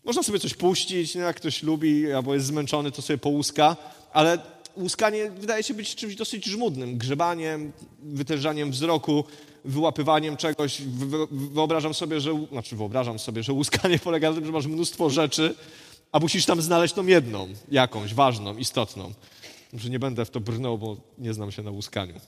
Można 0.04 0.22
sobie 0.22 0.38
coś 0.38 0.54
puścić, 0.54 1.14
jak 1.14 1.36
ktoś 1.36 1.62
lubi 1.62 2.12
albo 2.12 2.34
jest 2.34 2.46
zmęczony, 2.46 2.90
to 2.90 3.02
sobie 3.02 3.18
połuska, 3.18 3.76
ale 4.12 4.38
łuskanie 4.76 5.30
wydaje 5.30 5.62
się 5.62 5.74
być 5.74 5.94
czymś 5.94 6.14
dosyć 6.14 6.44
żmudnym. 6.44 6.98
Grzebaniem, 6.98 7.72
wytężaniem 8.02 8.70
wzroku, 8.70 9.24
wyłapywaniem 9.64 10.36
czegoś. 10.36 10.82
Wyobrażam 11.30 11.94
sobie, 11.94 12.20
że, 12.20 12.46
znaczy 12.52 12.76
wyobrażam 12.76 13.18
sobie, 13.18 13.42
że 13.42 13.52
łuskanie 13.52 13.98
polega 14.08 14.30
na 14.30 14.36
tym, 14.36 14.46
że 14.46 14.52
masz 14.52 14.66
mnóstwo 14.66 15.10
rzeczy 15.10 15.54
a 16.12 16.18
musisz 16.18 16.46
tam 16.46 16.62
znaleźć 16.62 16.94
tą 16.94 17.06
jedną, 17.06 17.48
jakąś 17.70 18.14
ważną, 18.14 18.56
istotną. 18.56 19.12
Może 19.72 19.90
nie 19.90 19.98
będę 19.98 20.24
w 20.24 20.30
to 20.30 20.40
brnął, 20.40 20.78
bo 20.78 20.96
nie 21.18 21.34
znam 21.34 21.52
się 21.52 21.62
na 21.62 21.70
łuskaniu. 21.70 22.20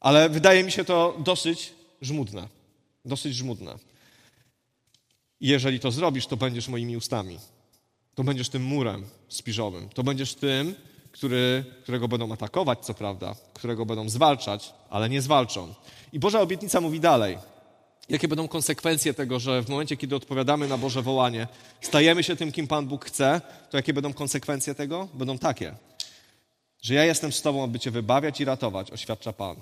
Ale 0.00 0.28
wydaje 0.28 0.64
mi 0.64 0.72
się 0.72 0.84
to 0.84 1.16
dosyć 1.18 1.72
żmudne. 2.02 2.48
Dosyć 3.04 3.34
żmudne. 3.34 3.78
Jeżeli 5.40 5.80
to 5.80 5.90
zrobisz, 5.90 6.26
to 6.26 6.36
będziesz 6.36 6.68
moimi 6.68 6.96
ustami. 6.96 7.38
To 8.14 8.24
będziesz 8.24 8.48
tym 8.48 8.62
murem 8.62 9.04
spiżowym. 9.28 9.88
To 9.88 10.02
będziesz 10.02 10.34
tym, 10.34 10.74
który, 11.12 11.64
którego 11.82 12.08
będą 12.08 12.32
atakować, 12.32 12.78
co 12.78 12.94
prawda, 12.94 13.34
którego 13.54 13.86
będą 13.86 14.08
zwalczać, 14.08 14.72
ale 14.90 15.08
nie 15.08 15.22
zwalczą. 15.22 15.74
I 16.12 16.18
Boża 16.18 16.40
obietnica 16.40 16.80
mówi 16.80 17.00
dalej. 17.00 17.38
Jakie 18.08 18.28
będą 18.28 18.48
konsekwencje 18.48 19.14
tego, 19.14 19.40
że 19.40 19.62
w 19.62 19.68
momencie, 19.68 19.96
kiedy 19.96 20.16
odpowiadamy 20.16 20.68
na 20.68 20.78
Boże 20.78 21.02
wołanie, 21.02 21.48
stajemy 21.80 22.22
się 22.22 22.36
tym, 22.36 22.52
kim 22.52 22.66
Pan 22.66 22.86
Bóg 22.86 23.04
chce, 23.04 23.40
to 23.70 23.76
jakie 23.76 23.92
będą 23.92 24.12
konsekwencje 24.12 24.74
tego? 24.74 25.08
Będą 25.14 25.38
takie, 25.38 25.74
że 26.82 26.94
ja 26.94 27.04
jestem 27.04 27.32
z 27.32 27.42
Tobą, 27.42 27.64
aby 27.64 27.78
Cię 27.78 27.90
wybawiać 27.90 28.40
i 28.40 28.44
ratować, 28.44 28.90
oświadcza 28.90 29.32
Pan. 29.32 29.56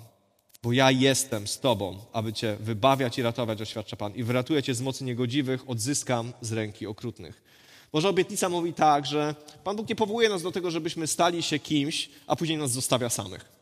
Bo 0.63 0.73
ja 0.73 0.91
jestem 0.91 1.47
z 1.47 1.61
Tobą, 1.61 1.99
aby 2.13 2.33
Cię 2.33 2.57
wybawiać 2.61 3.19
i 3.19 3.23
ratować, 3.23 3.63
oświadcza 3.63 3.97
Pan. 3.97 4.15
I 4.15 4.23
wyratuję 4.23 4.63
Cię 4.63 4.75
z 4.75 4.81
mocy 4.81 5.05
niegodziwych, 5.05 5.71
odzyskam 5.71 6.33
z 6.41 6.53
ręki 6.53 6.87
okrutnych. 6.87 7.43
Boża 7.93 8.09
obietnica 8.09 8.49
mówi 8.49 8.73
tak, 8.73 9.07
że 9.07 9.35
Pan 9.65 9.77
Bóg 9.77 9.89
nie 9.89 9.97
powołuje 9.97 10.29
nas 10.29 10.43
do 10.43 10.53
tego, 10.53 10.71
żebyśmy 10.71 11.07
stali 11.07 11.43
się 11.43 11.59
kimś, 11.59 12.11
a 12.27 12.37
później 12.37 12.59
nas 12.59 12.71
zostawia 12.71 13.09
samych 13.11 13.59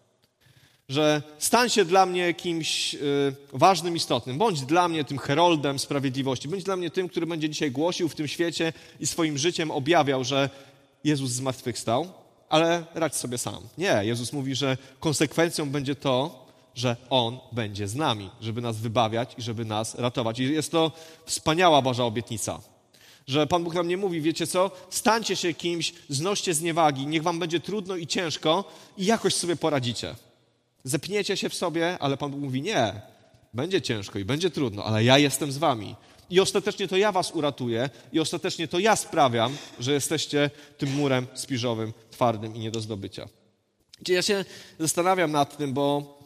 że 0.89 1.23
stań 1.39 1.71
się 1.71 1.85
dla 1.85 2.07
mnie 2.07 2.35
kimś 2.35 2.95
y, 2.95 2.99
ważnym, 3.53 3.97
istotnym. 3.97 4.39
Bądź 4.39 4.61
dla 4.61 4.89
mnie 4.89 5.05
tym 5.05 5.19
heroldem 5.19 5.79
sprawiedliwości. 5.79 6.49
Bądź 6.49 6.65
dla 6.65 6.77
mnie 6.77 6.91
tym, 6.91 7.09
który 7.09 7.27
będzie 7.27 7.49
dzisiaj 7.49 7.71
głosił 7.71 8.09
w 8.09 8.15
tym 8.15 8.29
świecie 8.29 8.73
i 9.01 9.07
swoim 9.07 9.39
życiem 9.39 9.71
objawiał, 9.71 10.25
że 10.25 10.51
Jezus 11.05 11.31
zmartwychwstał, 11.31 12.13
ale 12.49 12.85
radź 12.95 13.17
sobie 13.17 13.39
sam. 13.39 13.69
Nie, 13.79 14.01
Jezus 14.03 14.33
mówi, 14.33 14.55
że 14.55 14.77
konsekwencją 15.01 15.71
będzie 15.71 15.95
to, 15.95 16.47
że 16.75 16.97
On 17.11 17.39
będzie 17.53 17.89
z 17.89 17.95
nami, 17.95 18.31
żeby 18.41 18.61
nas 18.61 18.77
wybawiać 18.77 19.35
i 19.39 19.43
żeby 19.43 19.65
nas 19.65 19.95
ratować. 19.95 20.39
I 20.39 20.53
jest 20.53 20.73
to 20.73 20.93
wspaniała 21.25 21.83
Boża 21.83 22.05
obietnica. 22.05 22.61
Że 23.27 23.47
Pan 23.47 23.65
Bóg 23.65 23.75
nam 23.75 23.89
nie 23.89 23.97
mówi, 23.97 24.21
wiecie 24.21 24.47
co, 24.47 24.71
stańcie 24.91 25.37
się 25.37 25.55
kimś, 25.55 25.95
znoście 26.09 26.55
zniewagi, 26.55 27.07
niech 27.07 27.23
wam 27.23 27.39
będzie 27.39 27.61
trudno 27.61 27.97
i 27.97 28.07
ciężko 28.07 28.65
i 28.97 29.05
jakoś 29.05 29.35
sobie 29.35 29.57
poradzicie. 29.57 30.15
Zepniecie 30.85 31.37
się 31.37 31.49
w 31.49 31.55
sobie, 31.55 31.99
ale 32.01 32.17
Pan 32.17 32.31
Bóg 32.31 32.41
mówi 32.41 32.63
nie. 32.63 33.01
Będzie 33.55 33.83
ciężko 33.83 34.19
i 34.19 34.25
będzie 34.25 34.51
trudno, 34.51 34.85
ale 34.85 35.05
ja 35.05 35.19
jestem 35.19 35.53
z 35.53 35.59
wami. 35.59 35.97
I 36.31 36.41
ostatecznie 36.41 36.89
to 36.89 36.97
ja 36.97 37.13
was 37.13 37.31
uratuję 37.31 37.91
i 38.13 38.21
ostatecznie 38.21 38.69
to 38.69 38.79
ja 38.79 38.97
sprawiam, 38.97 39.57
że 39.81 39.93
jesteście 39.93 40.51
tym 40.79 40.95
murem 40.95 41.27
spiżowym, 41.35 41.93
twardym 42.11 42.57
i 42.57 42.59
nie 42.59 42.71
do 42.71 42.81
zdobycia. 42.81 43.29
Ja 44.09 44.23
się 44.23 44.45
zastanawiam 44.79 45.33
nad 45.33 45.57
tym, 45.57 45.73
bo 45.73 46.19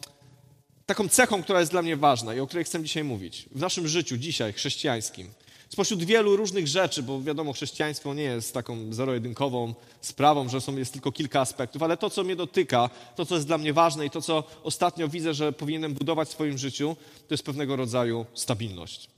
taką 0.85 1.09
cechą, 1.09 1.43
która 1.43 1.59
jest 1.59 1.71
dla 1.71 1.81
mnie 1.81 1.97
ważna 1.97 2.35
i 2.35 2.39
o 2.39 2.47
której 2.47 2.65
chcę 2.65 2.83
dzisiaj 2.83 3.03
mówić, 3.03 3.45
w 3.51 3.59
naszym 3.59 3.87
życiu 3.87 4.17
dzisiaj 4.17 4.53
chrześcijańskim, 4.53 5.33
spośród 5.73 6.03
wielu 6.03 6.35
różnych 6.35 6.67
rzeczy, 6.67 7.03
bo 7.03 7.21
wiadomo, 7.21 7.53
chrześcijaństwo 7.53 8.13
nie 8.13 8.23
jest 8.23 8.53
taką 8.53 8.93
zero-jedynkową 8.93 9.73
sprawą, 10.01 10.49
że 10.49 10.61
są, 10.61 10.77
jest 10.77 10.93
tylko 10.93 11.11
kilka 11.11 11.41
aspektów, 11.41 11.83
ale 11.83 11.97
to, 11.97 12.09
co 12.09 12.23
mnie 12.23 12.35
dotyka, 12.35 12.89
to, 13.15 13.25
co 13.25 13.35
jest 13.35 13.47
dla 13.47 13.57
mnie 13.57 13.73
ważne 13.73 14.05
i 14.05 14.09
to, 14.09 14.21
co 14.21 14.43
ostatnio 14.63 15.07
widzę, 15.07 15.33
że 15.33 15.53
powinienem 15.53 15.93
budować 15.93 16.27
w 16.27 16.31
swoim 16.31 16.57
życiu, 16.57 16.95
to 17.27 17.33
jest 17.33 17.43
pewnego 17.43 17.75
rodzaju 17.75 18.25
stabilność, 18.33 19.09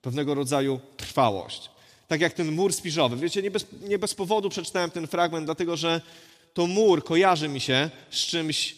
pewnego 0.00 0.34
rodzaju 0.34 0.80
trwałość. 0.96 1.70
Tak 2.08 2.20
jak 2.20 2.32
ten 2.32 2.52
mur 2.52 2.72
spiżowy. 2.72 3.16
Wiecie, 3.16 3.42
nie 3.42 3.50
bez, 3.50 3.66
nie 3.88 3.98
bez 3.98 4.14
powodu 4.14 4.50
przeczytałem 4.50 4.90
ten 4.90 5.06
fragment, 5.06 5.44
dlatego 5.44 5.76
że 5.76 6.00
to 6.54 6.66
mur 6.66 7.04
kojarzy 7.04 7.48
mi 7.48 7.60
się 7.60 7.90
z 8.10 8.16
czymś 8.16 8.76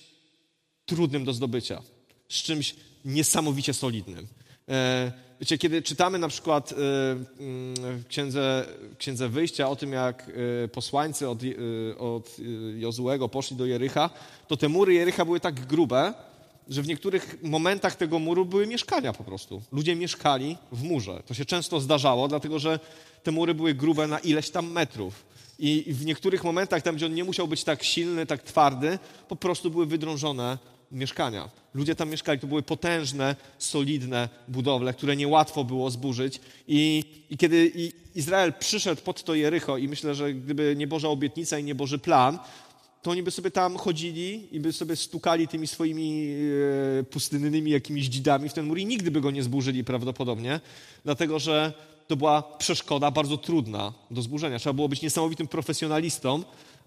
trudnym 0.87 1.25
do 1.25 1.33
zdobycia, 1.33 1.83
z 2.29 2.43
czymś 2.43 2.75
niesamowicie 3.05 3.75
solidnym. 3.75 4.27
E, 4.69 5.28
Wiecie, 5.41 5.59
kiedy 5.59 5.83
czytamy 5.83 6.19
na 6.19 6.29
przykład 6.29 6.73
y, 6.73 6.75
mm, 6.75 7.75
w 7.99 8.07
księdze, 8.09 8.67
księdze 8.99 9.29
Wyjścia 9.29 9.69
o 9.69 9.77
tym, 9.77 9.93
jak 9.93 10.29
y, 10.65 10.69
posłańcy 10.69 11.29
od, 11.29 11.43
y, 11.43 11.95
od 11.99 12.37
Jozułego 12.77 13.29
poszli 13.29 13.57
do 13.57 13.67
Jericha, 13.67 14.11
to 14.49 14.57
te 14.57 14.69
mury 14.69 14.95
Jericha 14.95 15.25
były 15.25 15.41
tak 15.41 15.67
grube, 15.67 16.15
że 16.69 16.83
w 16.83 16.87
niektórych 16.87 17.39
momentach 17.43 17.97
tego 17.97 18.19
muru 18.19 18.45
były 18.45 18.67
mieszkania 18.67 19.13
po 19.13 19.25
prostu. 19.25 19.63
Ludzie 19.73 19.97
mieszkali 19.97 20.57
w 20.73 20.83
murze. 20.83 21.23
To 21.27 21.35
się 21.35 21.45
często 21.45 21.81
zdarzało, 21.81 22.29
dlatego 22.29 22.59
że 22.59 22.81
te 23.23 23.31
mury 23.31 23.55
były 23.55 23.75
grube 23.75 24.07
na 24.07 24.19
ileś 24.19 24.51
tam 24.51 24.73
metrów. 24.73 25.25
I 25.59 25.85
w 25.89 26.05
niektórych 26.05 26.45
momentach, 26.45 26.83
tam 26.83 26.97
gdzie 26.97 27.07
on 27.07 27.15
nie 27.15 27.25
musiał 27.25 27.49
być 27.49 27.65
tak 27.65 27.85
silny, 27.85 28.27
tak 28.27 28.43
twardy, 28.43 28.99
po 29.29 29.37
prostu 29.37 29.71
były 29.71 29.87
wydrążone 29.87 30.59
mieszkania. 30.93 31.51
Ludzie 31.75 31.95
tam 31.95 32.11
mieszkali, 32.11 32.39
to 32.39 32.47
były 32.47 32.63
potężne, 32.63 33.37
solidne 33.59 34.29
budowle, 34.49 34.95
które 34.95 35.17
niełatwo 35.17 35.65
było 35.65 35.91
zburzyć. 35.91 36.41
I, 36.69 37.05
i 37.31 37.37
kiedy 37.37 37.73
Izrael 38.15 38.53
przyszedł 38.53 39.03
pod 39.03 39.25
to 39.25 39.35
Jericho, 39.35 39.79
i 39.79 39.89
myślę, 39.89 40.15
że 40.15 40.35
gdyby 40.35 40.75
nie 40.77 40.87
Boża 40.87 41.09
obietnica 41.09 41.59
i 41.59 41.65
nie 41.65 41.75
Boży 41.75 41.99
plan, 41.99 42.39
to 43.03 43.11
oni 43.11 43.23
by 43.23 43.31
sobie 43.31 43.51
tam 43.51 43.77
chodzili 43.77 44.49
i 44.57 44.61
by 44.61 44.73
sobie 44.73 44.97
stukali 44.97 45.49
tymi 45.49 45.67
swoimi 45.67 46.35
e, 47.01 47.05
pustynnymi 47.05 47.71
jakimiś 47.71 48.07
dzidami 48.07 48.49
w 48.49 48.53
ten 48.53 48.67
mur 48.67 48.79
i 48.79 48.87
nigdy 48.87 49.11
by 49.11 49.21
go 49.21 49.31
nie 49.31 49.43
zburzyli 49.43 49.85
prawdopodobnie, 49.85 50.61
dlatego 51.05 51.39
że 51.39 51.73
to 52.07 52.17
była 52.17 52.43
przeszkoda 52.43 53.11
bardzo 53.11 53.37
trudna 53.37 53.93
do 54.11 54.23
zburzenia. 54.23 54.59
Trzeba 54.59 54.73
było 54.73 54.89
być 54.89 55.03
niesamowitym 55.03 55.49
profesjonalistą, 55.49 56.43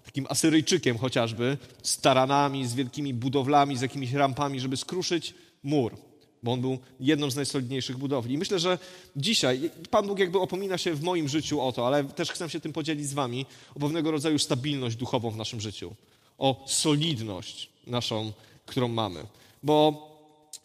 takim 0.06 0.26
Asyryjczykiem 0.30 0.98
chociażby, 0.98 1.58
z 1.84 1.98
taranami, 1.98 2.68
z 2.68 2.74
wielkimi 2.74 3.14
budowlami, 3.14 3.78
z 3.78 3.82
jakimiś 3.82 4.14
rampami, 4.14 4.60
żeby 4.60 4.78
skruszyć 4.78 5.34
mur, 5.64 5.98
bo 6.44 6.52
on 6.52 6.62
był 6.62 6.78
jedną 7.00 7.32
z 7.32 7.36
najsolidniejszych 7.36 7.98
budowli. 7.98 8.34
I 8.34 8.38
myślę, 8.38 8.60
że 8.60 8.78
dzisiaj 9.16 9.72
Pan 9.90 10.08
Bóg 10.08 10.20
jakby 10.20 10.40
opomina 10.40 10.78
się 10.78 10.94
w 10.94 11.04
moim 11.04 11.28
życiu 11.28 11.62
o 11.62 11.72
to, 11.72 11.88
ale 11.88 12.04
też 12.04 12.32
chcę 12.32 12.50
się 12.50 12.60
tym 12.60 12.74
podzielić 12.74 13.08
z 13.08 13.14
Wami, 13.14 13.46
o 13.76 13.80
pewnego 13.80 14.12
rodzaju 14.12 14.40
stabilność 14.40 14.96
duchową 14.96 15.30
w 15.32 15.38
naszym 15.38 15.62
życiu, 15.62 15.96
o 16.38 16.64
solidność 16.68 17.70
naszą, 17.88 18.32
którą 18.66 18.88
mamy. 18.88 19.24
Bo 19.64 20.11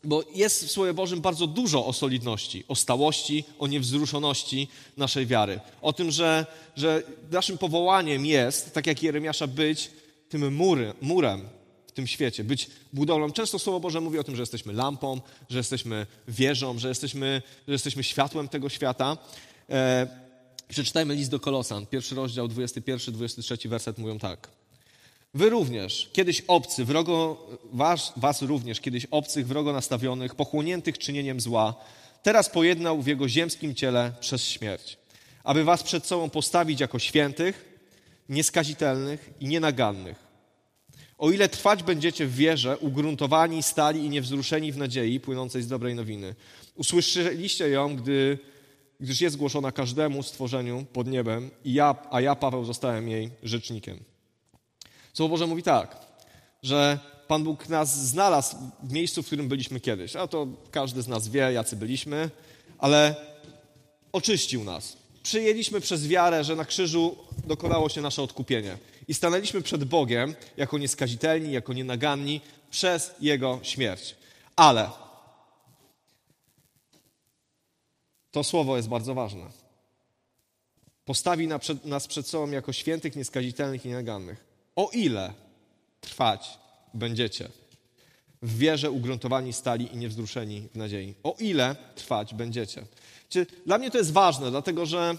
bo 0.06 0.24
jest 0.34 0.64
w 0.64 0.70
Słowie 0.70 0.94
Bożym 0.94 1.20
bardzo 1.20 1.46
dużo 1.46 1.86
o 1.86 1.92
solidności, 1.92 2.64
o 2.68 2.74
stałości, 2.74 3.44
o 3.58 3.66
niewzruszoności 3.66 4.68
naszej 4.96 5.26
wiary. 5.26 5.60
O 5.82 5.92
tym, 5.92 6.10
że, 6.10 6.46
że 6.76 7.02
naszym 7.30 7.58
powołaniem 7.58 8.26
jest, 8.26 8.74
tak 8.74 8.86
jak 8.86 9.02
Jeremiasza, 9.02 9.46
być 9.46 9.90
tym 10.28 10.54
mury, 10.54 10.92
murem 11.00 11.48
w 11.86 11.92
tym 11.92 12.06
świecie, 12.06 12.44
być 12.44 12.70
budowlą. 12.92 13.32
Często 13.32 13.58
Słowo 13.58 13.80
Boże 13.80 14.00
mówi 14.00 14.18
o 14.18 14.24
tym, 14.24 14.36
że 14.36 14.42
jesteśmy 14.42 14.72
lampą, 14.72 15.20
że 15.50 15.58
jesteśmy 15.58 16.06
wieżą, 16.28 16.78
że 16.78 16.88
jesteśmy, 16.88 17.42
że 17.68 17.72
jesteśmy 17.72 18.04
światłem 18.04 18.48
tego 18.48 18.68
świata. 18.68 19.16
E, 19.70 20.06
przeczytajmy 20.68 21.14
list 21.14 21.30
do 21.30 21.40
Kolosan, 21.40 21.86
pierwszy 21.86 22.14
rozdział, 22.14 22.48
21-23 22.48 23.68
werset 23.68 23.98
mówią 23.98 24.18
tak. 24.18 24.48
Wy 25.36 25.50
również, 25.50 26.10
kiedyś 26.12 26.40
obcy, 26.40 26.84
wrogo, 26.84 27.46
was, 27.72 28.12
was 28.16 28.42
również, 28.42 28.80
kiedyś 28.80 29.06
obcych, 29.10 29.46
wrogo 29.46 29.72
nastawionych, 29.72 30.34
pochłoniętych 30.34 30.98
czynieniem 30.98 31.40
zła, 31.40 31.74
teraz 32.22 32.50
pojednał 32.50 33.02
w 33.02 33.06
jego 33.06 33.28
ziemskim 33.28 33.74
ciele 33.74 34.12
przez 34.20 34.48
śmierć, 34.48 34.98
aby 35.44 35.64
was 35.64 35.82
przed 35.82 36.06
sobą 36.06 36.30
postawić 36.30 36.80
jako 36.80 36.98
świętych, 36.98 37.78
nieskazitelnych 38.28 39.30
i 39.40 39.46
nienagannych. 39.46 40.26
O 41.18 41.30
ile 41.30 41.48
trwać 41.48 41.82
będziecie 41.82 42.26
w 42.26 42.34
wierze, 42.34 42.78
ugruntowani, 42.78 43.62
stali 43.62 44.04
i 44.04 44.10
niewzruszeni 44.10 44.72
w 44.72 44.76
nadziei 44.76 45.20
płynącej 45.20 45.62
z 45.62 45.68
dobrej 45.68 45.94
nowiny. 45.94 46.34
Usłyszeliście 46.74 47.68
ją, 47.68 47.96
gdy, 47.96 48.38
gdyż 49.00 49.20
jest 49.20 49.36
głoszona 49.36 49.72
każdemu 49.72 50.22
stworzeniu 50.22 50.86
pod 50.92 51.06
niebem, 51.06 51.50
i 51.64 51.72
ja, 51.72 51.94
a 52.10 52.20
ja, 52.20 52.34
Paweł, 52.34 52.64
zostałem 52.64 53.08
jej 53.08 53.30
rzecznikiem. 53.42 54.15
Słowo 55.16 55.30
Boże 55.30 55.46
mówi 55.46 55.62
tak, 55.62 55.96
że 56.62 56.98
Pan 57.28 57.44
Bóg 57.44 57.68
nas 57.68 58.06
znalazł 58.06 58.56
w 58.82 58.92
miejscu, 58.92 59.22
w 59.22 59.26
którym 59.26 59.48
byliśmy 59.48 59.80
kiedyś. 59.80 60.16
A 60.16 60.26
to 60.26 60.46
każdy 60.70 61.02
z 61.02 61.08
nas 61.08 61.28
wie, 61.28 61.52
jacy 61.52 61.76
byliśmy, 61.76 62.30
ale 62.78 63.16
oczyścił 64.12 64.64
nas. 64.64 64.96
Przyjęliśmy 65.22 65.80
przez 65.80 66.08
wiarę, 66.08 66.44
że 66.44 66.56
na 66.56 66.64
krzyżu 66.64 67.16
dokonało 67.46 67.88
się 67.88 68.00
nasze 68.00 68.22
odkupienie. 68.22 68.78
I 69.08 69.14
stanęliśmy 69.14 69.62
przed 69.62 69.84
Bogiem 69.84 70.34
jako 70.56 70.78
nieskazitelni, 70.78 71.52
jako 71.52 71.72
nienaganni 71.72 72.40
przez 72.70 73.14
Jego 73.20 73.60
śmierć. 73.62 74.16
Ale 74.56 74.90
to 78.30 78.44
słowo 78.44 78.76
jest 78.76 78.88
bardzo 78.88 79.14
ważne. 79.14 79.46
Postawi 81.04 81.48
nas 81.84 82.06
przed 82.06 82.26
sobą 82.26 82.50
jako 82.50 82.72
świętych, 82.72 83.16
nieskazitelnych 83.16 83.84
i 83.84 83.88
nienagannych 83.88 84.45
o 84.76 84.90
ile 84.92 85.32
trwać 86.00 86.58
będziecie 86.94 87.48
w 88.42 88.58
wierze 88.58 88.90
ugruntowani 88.90 89.52
stali 89.52 89.94
i 89.94 89.96
niewzruszeni 89.96 90.68
w 90.74 90.76
nadziei. 90.76 91.14
O 91.22 91.36
ile 91.38 91.76
trwać 91.94 92.34
będziecie. 92.34 92.82
Dla 93.66 93.78
mnie 93.78 93.90
to 93.90 93.98
jest 93.98 94.12
ważne, 94.12 94.50
dlatego 94.50 94.86
że 94.86 95.16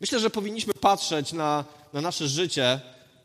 Myślę, 0.00 0.20
że 0.20 0.30
powinniśmy 0.30 0.74
patrzeć 0.74 1.32
na, 1.32 1.64
na 1.92 2.00
nasze 2.00 2.28
życie 2.28 2.80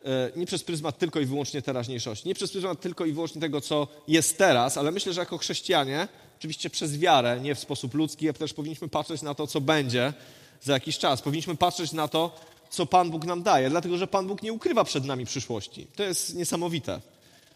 e, 0.06 0.32
nie 0.36 0.46
przez 0.46 0.64
pryzmat 0.64 0.98
tylko 0.98 1.20
i 1.20 1.26
wyłącznie 1.26 1.62
teraźniejszości, 1.62 2.28
nie 2.28 2.36
przez 2.36 2.52
pryzmat 2.52 2.82
tylko 2.82 3.06
i 3.06 3.14
wyłącznie 3.14 3.42
tego, 3.42 3.62
co 3.62 3.88
jest 4.08 4.38
teraz, 4.38 4.78
ale 4.78 4.92
myślę, 4.92 5.14
że 5.14 5.22
jako 5.22 5.38
chrześcijanie, 5.38 6.08
oczywiście 6.40 6.70
przez 6.70 6.98
wiarę, 6.98 7.40
nie 7.42 7.56
w 7.56 7.60
sposób 7.60 7.94
ludzki, 7.94 8.28
ale 8.28 8.34
też 8.34 8.54
powinniśmy 8.54 8.88
patrzeć 8.88 9.22
na 9.22 9.36
to, 9.36 9.48
co 9.48 9.62
będzie 9.62 10.14
za 10.62 10.74
jakiś 10.74 10.98
czas. 10.98 11.22
Powinniśmy 11.22 11.56
patrzeć 11.56 11.92
na 11.92 12.08
to, 12.08 12.36
co 12.74 12.86
Pan 12.86 13.12
Bóg 13.12 13.26
nam 13.26 13.44
daje, 13.44 13.70
dlatego 13.70 13.98
że 13.98 14.08
Pan 14.08 14.28
Bóg 14.28 14.42
nie 14.42 14.54
ukrywa 14.54 14.84
przed 14.84 15.06
nami 15.06 15.26
przyszłości. 15.26 15.88
To 15.96 16.04
jest 16.04 16.36
niesamowite, 16.36 17.02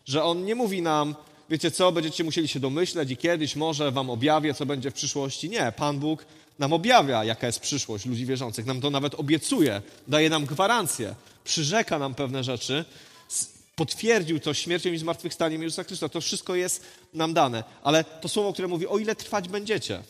że 0.05 0.23
On 0.23 0.45
nie 0.45 0.55
mówi 0.55 0.81
nam, 0.81 1.15
wiecie 1.49 1.71
co, 1.71 1.91
będziecie 1.91 2.23
musieli 2.23 2.47
się 2.47 2.59
domyśleć 2.59 3.11
i 3.11 3.17
kiedyś 3.17 3.55
może 3.55 3.91
wam 3.91 4.09
objawię, 4.09 4.53
co 4.53 4.65
będzie 4.65 4.91
w 4.91 4.93
przyszłości. 4.93 5.49
Nie, 5.49 5.73
Pan 5.77 5.99
Bóg 5.99 6.25
nam 6.59 6.73
objawia, 6.73 7.23
jaka 7.23 7.47
jest 7.47 7.59
przyszłość 7.59 8.05
ludzi 8.05 8.25
wierzących. 8.25 8.65
Nam 8.65 8.81
to 8.81 8.89
nawet 8.89 9.15
obiecuje, 9.15 9.81
daje 10.07 10.29
nam 10.29 10.45
gwarancję, 10.45 11.15
przyrzeka 11.43 11.99
nam 11.99 12.15
pewne 12.15 12.43
rzeczy, 12.43 12.85
potwierdził 13.75 14.39
to 14.39 14.53
śmiercią 14.53 14.89
i 14.89 14.97
zmartwychwstaniem 14.97 15.63
Jezusa 15.63 15.83
Chrystusa. 15.83 16.09
To 16.09 16.21
wszystko 16.21 16.55
jest 16.55 16.83
nam 17.13 17.33
dane. 17.33 17.63
Ale 17.83 18.03
to 18.03 18.29
słowo, 18.29 18.53
które 18.53 18.67
mówi, 18.67 18.87
o 18.87 18.97
ile 18.97 19.15
trwać 19.15 19.49
będziecie. 19.49 20.03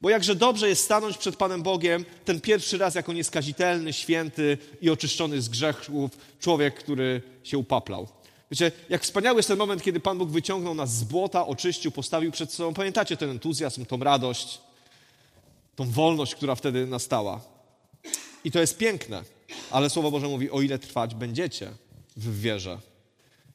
Bo 0.00 0.10
jakże 0.10 0.34
dobrze 0.34 0.68
jest 0.68 0.84
stanąć 0.84 1.18
przed 1.18 1.36
Panem 1.36 1.62
Bogiem 1.62 2.04
ten 2.24 2.40
pierwszy 2.40 2.78
raz 2.78 2.94
jako 2.94 3.12
nieskazitelny, 3.12 3.92
święty 3.92 4.58
i 4.80 4.90
oczyszczony 4.90 5.42
z 5.42 5.48
grzechów 5.48 6.10
człowiek, 6.40 6.74
który 6.74 7.22
się 7.42 7.58
upaplał. 7.58 8.08
Wiecie, 8.50 8.72
jak 8.88 9.02
wspaniały 9.02 9.38
jest 9.38 9.48
ten 9.48 9.58
moment, 9.58 9.82
kiedy 9.82 10.00
Pan 10.00 10.18
Bóg 10.18 10.30
wyciągnął 10.30 10.74
nas 10.74 10.94
z 10.94 11.04
błota, 11.04 11.46
oczyścił, 11.46 11.90
postawił 11.90 12.32
przed 12.32 12.52
sobą. 12.52 12.74
Pamiętacie 12.74 13.16
ten 13.16 13.30
entuzjazm, 13.30 13.84
tą 13.84 13.98
radość, 13.98 14.60
tą 15.76 15.90
wolność, 15.90 16.34
która 16.34 16.54
wtedy 16.54 16.86
nastała. 16.86 17.40
I 18.44 18.50
to 18.50 18.60
jest 18.60 18.78
piękne, 18.78 19.24
ale 19.70 19.90
Słowo 19.90 20.10
Boże 20.10 20.28
mówi, 20.28 20.50
o 20.50 20.60
ile 20.60 20.78
trwać 20.78 21.14
będziecie 21.14 21.70
w 22.16 22.40
wierze. 22.40 22.78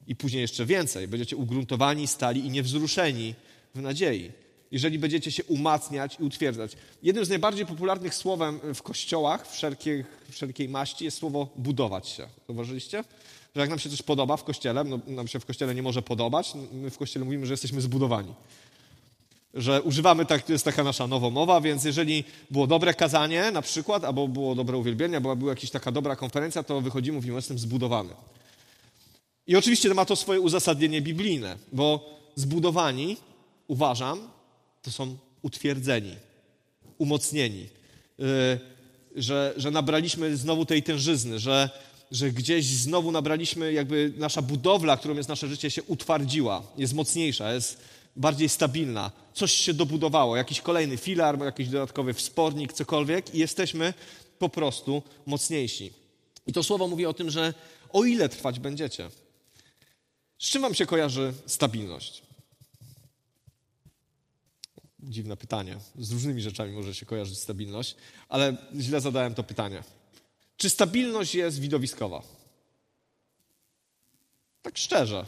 I 0.06 0.16
później 0.16 0.42
jeszcze 0.42 0.66
więcej, 0.66 1.08
będziecie 1.08 1.36
ugruntowani, 1.36 2.06
stali 2.06 2.46
i 2.46 2.50
niewzruszeni 2.50 3.34
w 3.74 3.82
nadziei. 3.82 4.43
Jeżeli 4.72 4.98
będziecie 4.98 5.32
się 5.32 5.44
umacniać 5.44 6.16
i 6.20 6.22
utwierdzać. 6.22 6.72
Jednym 7.02 7.24
z 7.24 7.28
najbardziej 7.28 7.66
popularnych 7.66 8.14
słowem 8.14 8.60
w 8.74 8.82
kościołach 8.82 9.50
wszelkiej, 9.50 10.04
wszelkiej 10.30 10.68
maści 10.68 11.04
jest 11.04 11.16
słowo 11.16 11.48
budować 11.56 12.08
się. 12.08 12.26
Zauważyliście? 12.48 13.04
że 13.54 13.60
jak 13.60 13.70
nam 13.70 13.78
się 13.78 13.90
coś 13.90 14.02
podoba 14.02 14.36
w 14.36 14.44
kościele, 14.44 14.84
no, 14.84 14.98
nam 15.06 15.28
się 15.28 15.40
w 15.40 15.46
kościele 15.46 15.74
nie 15.74 15.82
może 15.82 16.02
podobać, 16.02 16.52
my 16.72 16.90
w 16.90 16.98
kościele 16.98 17.24
mówimy, 17.24 17.46
że 17.46 17.52
jesteśmy 17.52 17.80
zbudowani. 17.80 18.34
Że 19.54 19.82
używamy, 19.82 20.26
tak, 20.26 20.48
jest 20.48 20.64
taka 20.64 20.84
nasza 20.84 21.06
nowomowa, 21.06 21.60
więc 21.60 21.84
jeżeli 21.84 22.24
było 22.50 22.66
dobre 22.66 22.94
kazanie 22.94 23.50
na 23.50 23.62
przykład, 23.62 24.04
albo 24.04 24.28
było 24.28 24.54
dobre 24.54 24.76
uwielbienie, 24.76 25.16
albo 25.16 25.36
była 25.36 25.50
jakaś 25.50 25.70
taka 25.70 25.92
dobra 25.92 26.16
konferencja, 26.16 26.62
to 26.62 26.80
wychodzimy, 26.80 27.16
mówimy, 27.16 27.36
jestem 27.36 27.58
zbudowany. 27.58 28.10
I 29.46 29.56
oczywiście 29.56 29.94
ma 29.94 30.04
to 30.04 30.16
swoje 30.16 30.40
uzasadnienie 30.40 31.02
biblijne, 31.02 31.56
bo 31.72 32.10
zbudowani, 32.34 33.16
uważam, 33.68 34.28
to 34.84 34.90
są 34.90 35.16
utwierdzeni, 35.42 36.16
umocnieni, 36.98 37.68
yy, 38.18 38.26
że, 39.16 39.54
że 39.56 39.70
nabraliśmy 39.70 40.36
znowu 40.36 40.66
tej 40.66 40.82
tężyzny, 40.82 41.38
że, 41.38 41.70
że 42.10 42.30
gdzieś 42.30 42.66
znowu 42.66 43.12
nabraliśmy, 43.12 43.72
jakby 43.72 44.12
nasza 44.16 44.42
budowla, 44.42 44.96
którą 44.96 45.14
jest 45.14 45.28
nasze 45.28 45.48
życie, 45.48 45.70
się 45.70 45.82
utwardziła, 45.82 46.62
jest 46.76 46.94
mocniejsza, 46.94 47.54
jest 47.54 47.78
bardziej 48.16 48.48
stabilna. 48.48 49.10
Coś 49.34 49.52
się 49.52 49.74
dobudowało, 49.74 50.36
jakiś 50.36 50.60
kolejny 50.60 50.96
filar, 50.96 51.44
jakiś 51.44 51.68
dodatkowy 51.68 52.14
wspornik, 52.14 52.72
cokolwiek 52.72 53.34
i 53.34 53.38
jesteśmy 53.38 53.94
po 54.38 54.48
prostu 54.48 55.02
mocniejsi. 55.26 55.92
I 56.46 56.52
to 56.52 56.62
słowo 56.62 56.88
mówi 56.88 57.06
o 57.06 57.14
tym, 57.14 57.30
że 57.30 57.54
o 57.92 58.04
ile 58.04 58.28
trwać 58.28 58.60
będziecie. 58.60 59.10
Z 60.38 60.50
czym 60.50 60.62
wam 60.62 60.74
się 60.74 60.86
kojarzy 60.86 61.34
stabilność? 61.46 62.23
Dziwne 65.08 65.36
pytanie. 65.36 65.76
Z 65.98 66.12
różnymi 66.12 66.42
rzeczami 66.42 66.72
może 66.72 66.94
się 66.94 67.06
kojarzyć 67.06 67.38
stabilność, 67.38 67.96
ale 68.28 68.56
źle 68.80 69.00
zadałem 69.00 69.34
to 69.34 69.42
pytanie. 69.42 69.82
Czy 70.56 70.70
stabilność 70.70 71.34
jest 71.34 71.60
widowiskowa? 71.60 72.22
Tak 74.62 74.78
szczerze. 74.78 75.26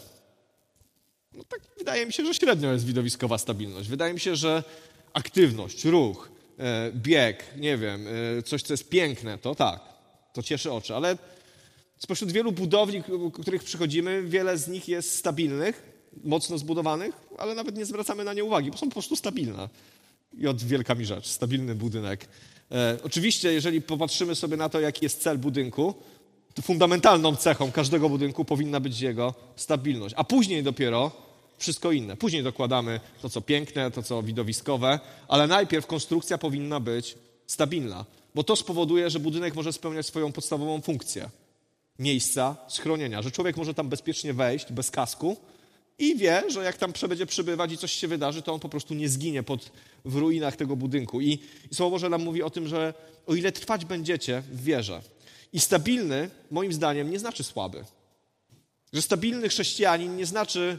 No 1.33 1.45
tak 1.45 1.61
wydaje 1.79 2.07
mi 2.07 2.13
się, 2.13 2.27
że 2.27 2.35
średnio 2.35 2.73
jest 2.73 2.87
widowiskowa 2.87 3.39
stabilność. 3.39 3.89
Wydaje 3.89 4.15
mi 4.15 4.21
się, 4.21 4.37
że 4.37 4.65
aktywność, 5.13 5.85
ruch, 5.85 6.31
e, 6.59 6.93
bieg, 6.93 7.45
nie 7.57 7.79
wiem, 7.79 8.07
e, 8.39 8.43
coś, 8.43 8.63
co 8.63 8.73
jest 8.73 8.89
piękne, 8.89 9.39
to 9.39 9.55
tak, 9.55 9.81
to 10.33 10.43
cieszy 10.43 10.73
oczy, 10.73 10.95
ale 10.95 11.19
spośród 11.99 12.33
wielu 12.33 12.53
budowli, 12.53 13.03
których 13.33 13.65
przychodzimy, 13.65 14.23
wiele 14.23 14.59
z 14.59 14.69
nich 14.69 14.89
jest 14.89 15.17
stabilnych, 15.17 15.96
mocno 16.25 16.59
zbudowanych, 16.59 17.15
ale 17.39 17.55
nawet 17.55 17.77
nie 17.77 17.87
zwracamy 17.87 18.25
na 18.25 18.35
nie 18.35 18.45
uwagi, 18.45 18.71
bo 18.71 18.77
są 18.77 18.87
po 18.87 18.93
prostu 18.93 19.17
stabilne. 19.17 19.69
I 20.39 20.47
od 20.47 20.63
wielka 20.63 20.95
mi 20.95 21.05
rzecz, 21.05 21.27
stabilny 21.27 21.75
budynek, 21.75 22.29
E, 22.73 22.99
oczywiście, 23.05 23.53
jeżeli 23.53 23.83
popatrzymy 23.83 24.35
sobie 24.35 24.57
na 24.57 24.69
to, 24.69 24.81
jaki 24.81 25.05
jest 25.05 25.23
cel 25.23 25.39
budynku, 25.39 25.95
to 26.55 26.63
fundamentalną 26.63 27.37
cechą 27.37 27.73
każdego 27.73 28.09
budynku 28.09 28.45
powinna 28.45 28.81
być 28.81 29.01
jego 29.01 29.35
stabilność, 29.57 30.15
a 30.19 30.25
później 30.25 30.63
dopiero 30.63 31.13
wszystko 31.59 31.93
inne. 31.93 32.17
Później 32.17 32.43
dokładamy 32.43 33.01
to, 33.23 33.31
co 33.31 33.41
piękne, 33.41 33.91
to, 33.91 34.03
co 34.03 34.23
widowiskowe, 34.23 35.01
ale 35.29 35.47
najpierw 35.47 35.87
konstrukcja 35.87 36.39
powinna 36.39 36.81
być 36.81 37.15
stabilna, 37.47 38.05
bo 38.35 38.45
to 38.45 38.57
spowoduje, 38.57 39.11
że 39.11 39.21
budynek 39.21 39.55
może 39.55 39.73
spełniać 39.73 40.07
swoją 40.07 40.33
podstawową 40.33 40.81
funkcję 40.81 41.31
miejsca 41.99 42.57
schronienia, 42.69 43.23
że 43.23 43.31
człowiek 43.31 43.57
może 43.57 43.75
tam 43.75 43.89
bezpiecznie 43.89 44.35
wejść 44.35 44.73
bez 44.73 44.91
kasku 44.91 45.37
i 45.99 46.17
wie, 46.17 46.43
że 46.49 46.65
jak 46.65 46.77
tam 46.77 46.93
będzie 47.09 47.27
przybywać 47.27 47.73
i 47.73 47.79
coś 47.79 47.93
się 47.93 48.09
wydarzy, 48.09 48.43
to 48.43 48.53
on 48.53 48.61
po 48.61 48.69
prostu 48.69 48.95
nie 48.95 49.09
zginie 49.09 49.43
pod, 49.43 49.71
w 50.05 50.17
ruinach 50.17 50.57
tego 50.57 50.77
budynku. 50.77 51.21
I, 51.21 51.39
I 51.71 51.75
Słowo 51.75 52.09
nam 52.09 52.23
mówi 52.23 52.43
o 52.43 52.51
tym, 52.51 52.69
że 52.69 52.95
o 53.27 53.35
ile 53.35 53.53
trwać 53.53 53.85
będziecie 53.85 54.43
w 54.53 54.65
wierze. 54.65 55.03
I 55.53 55.61
stabilny, 55.61 56.31
moim 56.51 56.73
zdaniem, 56.73 57.11
nie 57.11 57.19
znaczy 57.19 57.45
słaby. 57.45 57.85
Że 58.93 59.03
stabilny 59.03 59.49
chrześcijanin 59.49 60.17
nie 60.17 60.27
znaczy 60.27 60.79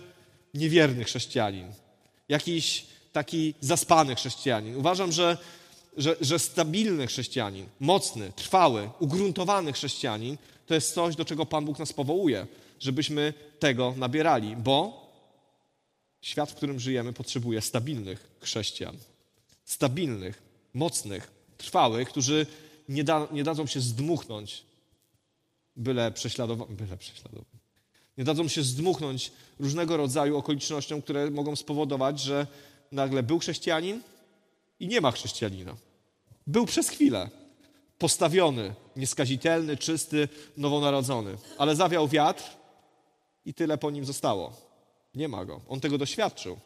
niewierny 0.54 1.04
chrześcijanin. 1.04 1.68
Jakiś 2.30 2.86
taki 3.14 3.54
zaspany 3.62 4.16
chrześcijanin. 4.16 4.76
Uważam, 4.76 5.12
że, 5.12 5.38
że, 5.98 6.16
że 6.22 6.40
stabilny 6.40 7.08
chrześcijanin, 7.08 7.66
mocny, 7.80 8.32
trwały, 8.36 8.90
ugruntowany 9.00 9.74
chrześcijanin 9.74 10.38
to 10.66 10.74
jest 10.74 10.94
coś, 10.94 11.16
do 11.16 11.26
czego 11.26 11.46
Pan 11.46 11.66
Bóg 11.66 11.80
nas 11.80 11.94
powołuje, 11.94 12.48
żebyśmy 12.80 13.34
tego 13.60 13.94
nabierali, 13.98 14.56
bo 14.56 15.07
Świat, 16.28 16.52
w 16.52 16.56
którym 16.56 16.80
żyjemy, 16.80 17.14
potrzebuje 17.14 17.62
stabilnych 17.62 18.28
chrześcijan. 18.42 18.98
Stabilnych, 19.66 20.42
mocnych, 20.74 21.32
trwałych, 21.58 22.10
którzy 22.10 22.46
nie, 22.90 23.04
da, 23.04 23.28
nie 23.32 23.44
dadzą 23.44 23.66
się 23.66 23.82
zdmuchnąć 23.82 24.64
byle 25.76 26.12
prześladowani. 26.12 26.76
Byle 26.76 26.98
prześladowani. 26.98 27.60
Nie 28.18 28.24
dadzą 28.24 28.48
się 28.48 28.64
zdmuchnąć 28.64 29.32
różnego 29.60 29.98
rodzaju 29.98 30.38
okolicznościom, 30.38 31.02
które 31.02 31.32
mogą 31.32 31.56
spowodować, 31.56 32.20
że 32.20 32.48
nagle 32.92 33.24
był 33.24 33.40
chrześcijanin 33.40 34.02
i 34.80 34.88
nie 34.88 35.02
ma 35.02 35.12
chrześcijanina. 35.12 35.76
Był 36.48 36.66
przez 36.66 36.90
chwilę 36.90 37.30
postawiony, 37.98 38.74
nieskazitelny, 38.96 39.78
czysty, 39.78 40.30
nowonarodzony, 40.58 41.38
ale 41.58 41.76
zawiał 41.76 42.08
wiatr 42.08 42.44
i 43.46 43.54
tyle 43.54 43.78
po 43.78 43.92
nim 43.92 44.06
zostało. 44.06 44.67
Nie 45.18 45.28
ma 45.28 45.46
go. 45.46 45.62
On 45.68 45.80
tego 45.80 45.98
doświadczył. 45.98 46.58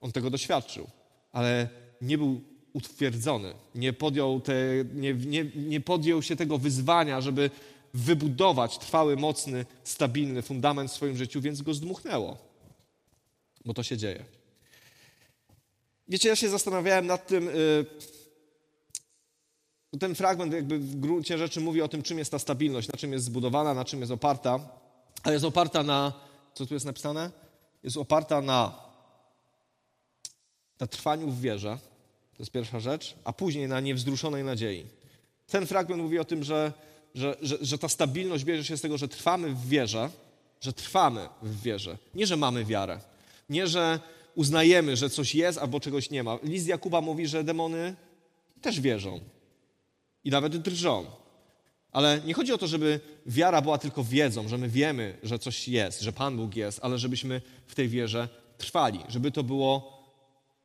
On 0.00 0.12
tego 0.12 0.30
doświadczył, 0.30 0.86
ale 1.32 1.68
nie 2.00 2.18
był 2.18 2.40
utwierdzony. 2.72 3.54
Nie 3.74 3.92
podjął, 3.92 4.40
te, 4.40 4.54
nie, 4.94 5.14
nie, 5.14 5.44
nie 5.56 5.80
podjął 5.80 6.22
się 6.22 6.36
tego 6.36 6.58
wyzwania, 6.58 7.20
żeby 7.20 7.50
wybudować 7.94 8.78
trwały, 8.78 9.16
mocny, 9.16 9.66
stabilny 9.84 10.42
fundament 10.42 10.90
w 10.90 10.94
swoim 10.94 11.16
życiu, 11.16 11.40
więc 11.40 11.62
go 11.62 11.74
zdmuchnęło. 11.74 12.36
Bo 13.64 13.74
to 13.74 13.82
się 13.82 13.96
dzieje. 13.96 14.24
Wiecie, 16.08 16.28
ja 16.28 16.36
się 16.36 16.48
zastanawiałem 16.48 17.06
nad 17.06 17.26
tym. 17.26 17.44
Yy, 17.44 17.86
ten 20.00 20.14
fragment, 20.14 20.52
jakby 20.52 20.78
w 20.78 20.96
gruncie 20.96 21.38
rzeczy, 21.38 21.60
mówi 21.60 21.82
o 21.82 21.88
tym, 21.88 22.02
czym 22.02 22.18
jest 22.18 22.30
ta 22.30 22.38
stabilność, 22.38 22.88
na 22.88 22.98
czym 22.98 23.12
jest 23.12 23.24
zbudowana, 23.24 23.74
na 23.74 23.84
czym 23.84 24.00
jest 24.00 24.12
oparta. 24.12 24.68
Ale 25.22 25.34
jest 25.34 25.44
oparta 25.44 25.82
na. 25.82 26.12
Co 26.54 26.66
tu 26.66 26.74
jest 26.74 26.86
napisane? 26.86 27.45
Jest 27.86 27.96
oparta 27.96 28.42
na, 28.42 28.72
na 30.80 30.86
trwaniu 30.86 31.30
w 31.30 31.40
wierze, 31.40 31.78
to 32.36 32.42
jest 32.42 32.50
pierwsza 32.50 32.80
rzecz, 32.80 33.14
a 33.24 33.32
później 33.32 33.68
na 33.68 33.80
niewzruszonej 33.80 34.44
nadziei. 34.44 34.86
Ten 35.46 35.66
fragment 35.66 36.02
mówi 36.02 36.18
o 36.18 36.24
tym, 36.24 36.44
że, 36.44 36.72
że, 37.14 37.36
że, 37.42 37.58
że 37.60 37.78
ta 37.78 37.88
stabilność 37.88 38.44
bierze 38.44 38.64
się 38.64 38.76
z 38.76 38.80
tego, 38.80 38.98
że 38.98 39.08
trwamy 39.08 39.54
w 39.54 39.68
wierze, 39.68 40.10
że 40.60 40.72
trwamy 40.72 41.28
w 41.42 41.62
wierze. 41.62 41.98
Nie, 42.14 42.26
że 42.26 42.36
mamy 42.36 42.64
wiarę. 42.64 43.00
Nie, 43.48 43.66
że 43.66 44.00
uznajemy, 44.34 44.96
że 44.96 45.10
coś 45.10 45.34
jest 45.34 45.58
albo 45.58 45.80
czegoś 45.80 46.10
nie 46.10 46.22
ma. 46.22 46.38
List 46.42 46.66
Jakuba 46.66 47.00
mówi, 47.00 47.26
że 47.26 47.44
demony 47.44 47.94
też 48.62 48.80
wierzą 48.80 49.20
i 50.24 50.30
nawet 50.30 50.56
drżą. 50.56 51.06
Ale 51.96 52.20
nie 52.24 52.34
chodzi 52.34 52.52
o 52.52 52.58
to, 52.58 52.66
żeby 52.66 53.00
wiara 53.26 53.62
była 53.62 53.78
tylko 53.78 54.04
wiedzą, 54.04 54.48
że 54.48 54.58
my 54.58 54.68
wiemy, 54.68 55.18
że 55.22 55.38
coś 55.38 55.68
jest, 55.68 56.00
że 56.00 56.12
Pan 56.12 56.36
Bóg 56.36 56.56
jest, 56.56 56.78
ale 56.82 56.98
żebyśmy 56.98 57.40
w 57.66 57.74
tej 57.74 57.88
wierze 57.88 58.28
trwali, 58.58 59.00
żeby 59.08 59.30
to 59.30 59.42
było 59.42 60.02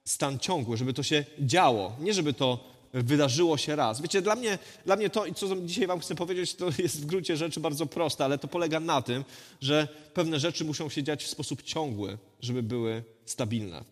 stan 0.05 0.39
ciągły, 0.39 0.77
żeby 0.77 0.93
to 0.93 1.03
się 1.03 1.25
działo, 1.39 1.95
nie 1.99 2.13
żeby 2.13 2.33
to 2.33 2.59
wydarzyło 2.93 3.57
się 3.57 3.75
raz. 3.75 4.01
Wiecie, 4.01 4.21
dla 4.21 4.35
mnie, 4.35 4.59
dla 4.85 4.95
mnie 4.95 5.09
to, 5.09 5.25
co 5.35 5.55
dzisiaj 5.55 5.87
wam 5.87 5.99
chcę 5.99 6.15
powiedzieć, 6.15 6.55
to 6.55 6.65
jest 6.77 7.01
w 7.01 7.05
gruncie 7.05 7.37
rzeczy 7.37 7.59
bardzo 7.59 7.85
proste, 7.85 8.25
ale 8.25 8.37
to 8.37 8.47
polega 8.47 8.79
na 8.79 9.01
tym, 9.01 9.23
że 9.61 9.87
pewne 10.13 10.39
rzeczy 10.39 10.65
muszą 10.65 10.89
się 10.89 11.03
dziać 11.03 11.23
w 11.23 11.29
sposób 11.29 11.61
ciągły, 11.61 12.17
żeby 12.41 12.63
były 12.63 13.03
stabilne. 13.25 13.83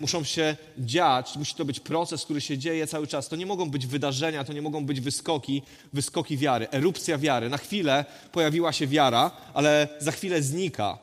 Muszą 0.00 0.24
się 0.24 0.56
dziać, 0.78 1.36
musi 1.36 1.54
to 1.54 1.64
być 1.64 1.80
proces, 1.80 2.24
który 2.24 2.40
się 2.40 2.58
dzieje 2.58 2.86
cały 2.86 3.06
czas. 3.06 3.28
To 3.28 3.36
nie 3.36 3.46
mogą 3.46 3.70
być 3.70 3.86
wydarzenia, 3.86 4.44
to 4.44 4.52
nie 4.52 4.62
mogą 4.62 4.86
być 4.86 5.00
wyskoki, 5.00 5.62
wyskoki 5.92 6.38
wiary, 6.38 6.70
erupcja 6.70 7.18
wiary. 7.18 7.48
Na 7.48 7.58
chwilę 7.58 8.04
pojawiła 8.32 8.72
się 8.72 8.86
wiara, 8.86 9.30
ale 9.54 9.88
za 9.98 10.12
chwilę 10.12 10.42
znika. 10.42 10.98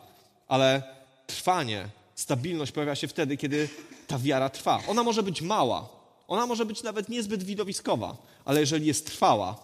Ale 0.47 0.83
trwanie, 1.27 1.89
stabilność 2.15 2.71
pojawia 2.71 2.95
się 2.95 3.07
wtedy, 3.07 3.37
kiedy 3.37 3.69
ta 4.07 4.19
wiara 4.19 4.49
trwa. 4.49 4.81
Ona 4.87 5.03
może 5.03 5.23
być 5.23 5.41
mała, 5.41 5.89
ona 6.27 6.45
może 6.45 6.65
być 6.65 6.83
nawet 6.83 7.09
niezbyt 7.09 7.43
widowiskowa, 7.43 8.17
ale 8.45 8.59
jeżeli 8.59 8.85
jest 8.85 9.05
trwała, 9.05 9.55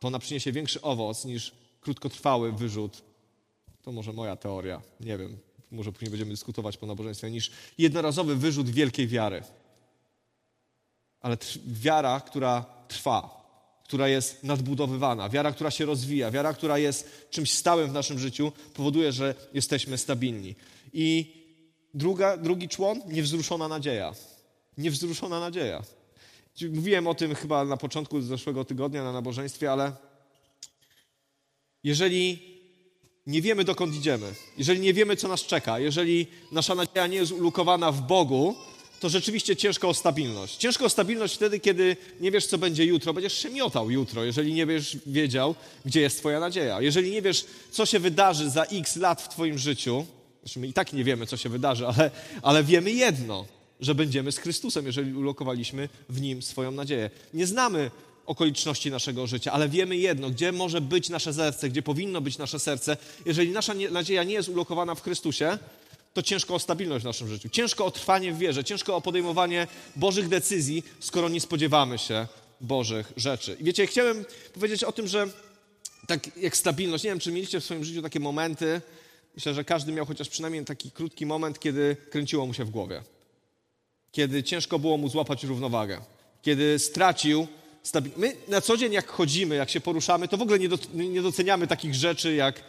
to 0.00 0.08
ona 0.08 0.18
przyniesie 0.18 0.52
większy 0.52 0.82
owoc 0.82 1.24
niż 1.24 1.52
krótkotrwały 1.80 2.52
wyrzut. 2.52 3.02
To 3.82 3.92
może 3.92 4.12
moja 4.12 4.36
teoria, 4.36 4.82
nie 5.00 5.18
wiem, 5.18 5.38
może 5.70 5.92
później 5.92 6.10
będziemy 6.10 6.30
dyskutować 6.30 6.76
po 6.76 6.86
nabożeństwie, 6.86 7.30
niż 7.30 7.50
jednorazowy 7.78 8.36
wyrzut 8.36 8.70
wielkiej 8.70 9.08
wiary. 9.08 9.42
Ale 11.20 11.36
wiara, 11.66 12.20
która 12.20 12.64
trwa, 12.88 13.46
która 13.84 14.08
jest 14.08 14.44
nadbudowywana, 14.44 15.28
wiara, 15.28 15.52
która 15.52 15.70
się 15.70 15.84
rozwija, 15.84 16.30
wiara, 16.30 16.54
która 16.54 16.78
jest 16.78 17.28
czymś 17.30 17.52
stałym 17.52 17.90
w 17.90 17.92
naszym 17.92 18.18
życiu, 18.18 18.52
powoduje, 18.74 19.12
że 19.12 19.34
jesteśmy 19.54 19.98
stabilni. 19.98 20.54
I 20.92 21.34
druga, 21.94 22.36
drugi 22.36 22.68
człon, 22.68 23.00
niewzruszona 23.08 23.68
nadzieja. 23.68 24.14
Niewzruszona 24.78 25.40
nadzieja. 25.40 25.82
Mówiłem 26.72 27.06
o 27.06 27.14
tym 27.14 27.34
chyba 27.34 27.64
na 27.64 27.76
początku 27.76 28.20
zeszłego 28.20 28.64
tygodnia 28.64 29.04
na 29.04 29.12
nabożeństwie, 29.12 29.72
ale 29.72 29.92
jeżeli 31.84 32.55
nie 33.26 33.42
wiemy, 33.42 33.64
dokąd 33.64 33.94
idziemy, 33.94 34.34
jeżeli 34.58 34.80
nie 34.80 34.94
wiemy, 34.94 35.16
co 35.16 35.28
nas 35.28 35.40
czeka, 35.40 35.78
jeżeli 35.78 36.26
nasza 36.52 36.74
nadzieja 36.74 37.06
nie 37.06 37.16
jest 37.16 37.32
ulokowana 37.32 37.92
w 37.92 38.00
Bogu, 38.00 38.54
to 39.00 39.08
rzeczywiście 39.08 39.56
ciężko 39.56 39.88
o 39.88 39.94
stabilność. 39.94 40.56
Ciężko 40.56 40.84
o 40.84 40.88
stabilność 40.88 41.34
wtedy, 41.34 41.60
kiedy 41.60 41.96
nie 42.20 42.30
wiesz, 42.30 42.46
co 42.46 42.58
będzie 42.58 42.84
jutro. 42.84 43.14
Będziesz 43.14 43.38
się 43.38 43.50
miotał 43.50 43.90
jutro, 43.90 44.24
jeżeli 44.24 44.54
nie 44.54 44.66
wiesz, 44.66 44.96
wiedział, 45.06 45.54
gdzie 45.84 46.00
jest 46.00 46.18
Twoja 46.18 46.40
nadzieja. 46.40 46.80
Jeżeli 46.80 47.10
nie 47.10 47.22
wiesz, 47.22 47.44
co 47.70 47.86
się 47.86 47.98
wydarzy 47.98 48.50
za 48.50 48.62
x 48.62 48.96
lat 48.96 49.22
w 49.22 49.28
Twoim 49.28 49.58
życiu, 49.58 50.06
znaczy 50.42 50.60
my 50.60 50.66
i 50.66 50.72
tak 50.72 50.92
nie 50.92 51.04
wiemy, 51.04 51.26
co 51.26 51.36
się 51.36 51.48
wydarzy, 51.48 51.86
ale, 51.86 52.10
ale 52.42 52.64
wiemy 52.64 52.92
jedno– 52.92 53.44
że 53.80 53.94
będziemy 53.94 54.32
z 54.32 54.38
Chrystusem, 54.38 54.86
jeżeli 54.86 55.14
ulokowaliśmy 55.14 55.88
w 56.08 56.20
Nim 56.20 56.42
swoją 56.42 56.70
nadzieję. 56.70 57.10
Nie 57.34 57.46
znamy 57.46 57.90
okoliczności 58.26 58.90
naszego 58.90 59.26
życia, 59.26 59.52
ale 59.52 59.68
wiemy 59.68 59.96
jedno, 59.96 60.30
gdzie 60.30 60.52
może 60.52 60.80
być 60.80 61.08
nasze 61.08 61.34
serce, 61.34 61.68
gdzie 61.68 61.82
powinno 61.82 62.20
być 62.20 62.38
nasze 62.38 62.58
serce. 62.58 62.96
Jeżeli 63.26 63.50
nasza 63.50 63.74
nadzieja 63.90 64.24
nie 64.24 64.34
jest 64.34 64.48
ulokowana 64.48 64.94
w 64.94 65.02
Chrystusie, 65.02 65.58
to 66.14 66.22
ciężko 66.22 66.54
o 66.54 66.58
stabilność 66.58 67.02
w 67.02 67.06
naszym 67.06 67.28
życiu, 67.28 67.48
ciężko 67.48 67.86
o 67.86 67.90
trwanie 67.90 68.32
w 68.32 68.38
wierze, 68.38 68.64
ciężko 68.64 68.96
o 68.96 69.00
podejmowanie 69.00 69.66
Bożych 69.96 70.28
decyzji, 70.28 70.82
skoro 71.00 71.28
nie 71.28 71.40
spodziewamy 71.40 71.98
się 71.98 72.26
Bożych 72.60 73.12
rzeczy. 73.16 73.56
I 73.60 73.64
wiecie, 73.64 73.86
chciałem 73.86 74.24
powiedzieć 74.54 74.84
o 74.84 74.92
tym, 74.92 75.08
że 75.08 75.26
tak 76.06 76.36
jak 76.36 76.56
stabilność, 76.56 77.04
nie 77.04 77.10
wiem, 77.10 77.18
czy 77.18 77.32
mieliście 77.32 77.60
w 77.60 77.64
swoim 77.64 77.84
życiu 77.84 78.02
takie 78.02 78.20
momenty, 78.20 78.80
myślę, 79.34 79.54
że 79.54 79.64
każdy 79.64 79.92
miał 79.92 80.06
chociaż 80.06 80.28
przynajmniej 80.28 80.64
taki 80.64 80.90
krótki 80.90 81.26
moment, 81.26 81.60
kiedy 81.60 81.96
kręciło 82.10 82.46
mu 82.46 82.54
się 82.54 82.64
w 82.64 82.70
głowie 82.70 83.02
kiedy 84.16 84.42
ciężko 84.42 84.78
było 84.78 84.96
mu 84.96 85.08
złapać 85.08 85.44
równowagę, 85.44 86.00
kiedy 86.42 86.78
stracił. 86.78 87.46
My 88.16 88.36
na 88.48 88.60
co 88.60 88.76
dzień, 88.76 88.92
jak 88.92 89.06
chodzimy, 89.06 89.54
jak 89.54 89.70
się 89.70 89.80
poruszamy, 89.80 90.28
to 90.28 90.36
w 90.36 90.42
ogóle 90.42 90.58
nie, 90.58 90.68
do, 90.68 90.78
nie 90.94 91.22
doceniamy 91.22 91.66
takich 91.66 91.94
rzeczy 91.94 92.34
jak, 92.34 92.62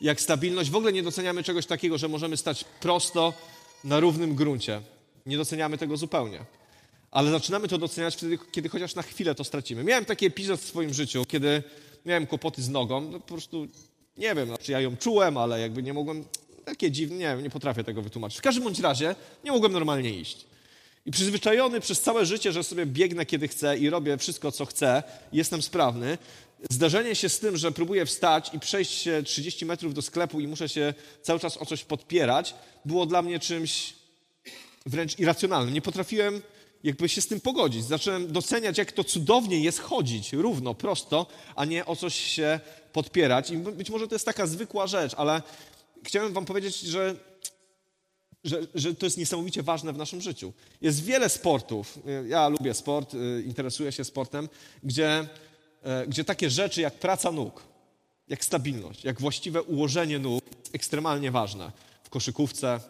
jak 0.00 0.20
stabilność, 0.20 0.70
w 0.70 0.76
ogóle 0.76 0.92
nie 0.92 1.02
doceniamy 1.02 1.42
czegoś 1.42 1.66
takiego, 1.66 1.98
że 1.98 2.08
możemy 2.08 2.36
stać 2.36 2.64
prosto 2.80 3.32
na 3.84 4.00
równym 4.00 4.34
gruncie. 4.34 4.80
Nie 5.26 5.36
doceniamy 5.36 5.78
tego 5.78 5.96
zupełnie. 5.96 6.44
Ale 7.10 7.30
zaczynamy 7.30 7.68
to 7.68 7.78
doceniać 7.78 8.16
wtedy, 8.16 8.38
kiedy 8.52 8.68
chociaż 8.68 8.94
na 8.94 9.02
chwilę 9.02 9.34
to 9.34 9.44
stracimy. 9.44 9.84
Miałem 9.84 10.04
taki 10.04 10.26
epizod 10.26 10.60
w 10.60 10.64
swoim 10.64 10.94
życiu, 10.94 11.24
kiedy 11.24 11.62
miałem 12.06 12.26
kłopoty 12.26 12.62
z 12.62 12.68
nogą. 12.68 13.00
No, 13.00 13.20
po 13.20 13.26
prostu 13.26 13.68
nie 14.16 14.34
wiem, 14.34 14.46
znaczy 14.48 14.72
ja 14.72 14.80
ją 14.80 14.96
czułem, 14.96 15.36
ale 15.36 15.60
jakby 15.60 15.82
nie 15.82 15.92
mogłem. 15.92 16.24
Takie 16.64 16.90
dziwne, 16.90 17.16
nie 17.16 17.42
nie 17.42 17.50
potrafię 17.50 17.84
tego 17.84 18.02
wytłumaczyć. 18.02 18.38
W 18.38 18.42
każdym 18.42 18.64
bądź 18.64 18.80
razie 18.80 19.14
nie 19.44 19.52
mogłem 19.52 19.72
normalnie 19.72 20.10
iść. 20.10 20.46
I 21.06 21.10
przyzwyczajony 21.10 21.80
przez 21.80 22.00
całe 22.00 22.26
życie, 22.26 22.52
że 22.52 22.64
sobie 22.64 22.86
biegnę 22.86 23.26
kiedy 23.26 23.48
chcę 23.48 23.78
i 23.78 23.90
robię 23.90 24.18
wszystko, 24.18 24.52
co 24.52 24.66
chcę, 24.66 25.02
jestem 25.32 25.62
sprawny, 25.62 26.18
zdarzenie 26.70 27.14
się 27.14 27.28
z 27.28 27.38
tym, 27.38 27.56
że 27.56 27.72
próbuję 27.72 28.06
wstać 28.06 28.50
i 28.54 28.60
przejść 28.60 28.92
się 28.92 29.22
30 29.22 29.66
metrów 29.66 29.94
do 29.94 30.02
sklepu 30.02 30.40
i 30.40 30.46
muszę 30.46 30.68
się 30.68 30.94
cały 31.22 31.40
czas 31.40 31.56
o 31.56 31.66
coś 31.66 31.84
podpierać, 31.84 32.54
było 32.84 33.06
dla 33.06 33.22
mnie 33.22 33.38
czymś 33.38 33.94
wręcz 34.86 35.18
irracjonalnym. 35.18 35.74
Nie 35.74 35.82
potrafiłem 35.82 36.42
jakby 36.84 37.08
się 37.08 37.20
z 37.20 37.26
tym 37.26 37.40
pogodzić. 37.40 37.84
Zacząłem 37.84 38.32
doceniać, 38.32 38.78
jak 38.78 38.92
to 38.92 39.04
cudownie 39.04 39.60
jest 39.60 39.80
chodzić 39.80 40.32
równo, 40.32 40.74
prosto, 40.74 41.26
a 41.56 41.64
nie 41.64 41.86
o 41.86 41.96
coś 41.96 42.14
się 42.14 42.60
podpierać. 42.92 43.50
I 43.50 43.56
być 43.56 43.90
może 43.90 44.08
to 44.08 44.14
jest 44.14 44.26
taka 44.26 44.46
zwykła 44.46 44.86
rzecz, 44.86 45.14
ale 45.16 45.42
chciałem 46.04 46.32
wam 46.32 46.44
powiedzieć, 46.44 46.80
że 46.80 47.14
że, 48.44 48.60
że 48.74 48.94
to 48.94 49.06
jest 49.06 49.18
niesamowicie 49.18 49.62
ważne 49.62 49.92
w 49.92 49.96
naszym 49.96 50.20
życiu. 50.20 50.52
Jest 50.80 51.04
wiele 51.04 51.28
sportów, 51.28 51.98
ja 52.26 52.48
lubię 52.48 52.74
sport, 52.74 53.14
y, 53.14 53.42
interesuję 53.46 53.92
się 53.92 54.04
sportem, 54.04 54.48
gdzie, 54.82 55.28
e, 55.82 56.06
gdzie 56.06 56.24
takie 56.24 56.50
rzeczy 56.50 56.80
jak 56.80 56.94
praca 56.94 57.32
nóg, 57.32 57.62
jak 58.28 58.44
stabilność, 58.44 59.04
jak 59.04 59.20
właściwe 59.20 59.62
ułożenie 59.62 60.18
nóg 60.18 60.44
jest 60.58 60.74
ekstremalnie 60.74 61.30
ważne. 61.30 61.72
W 62.02 62.10
koszykówce, 62.10 62.80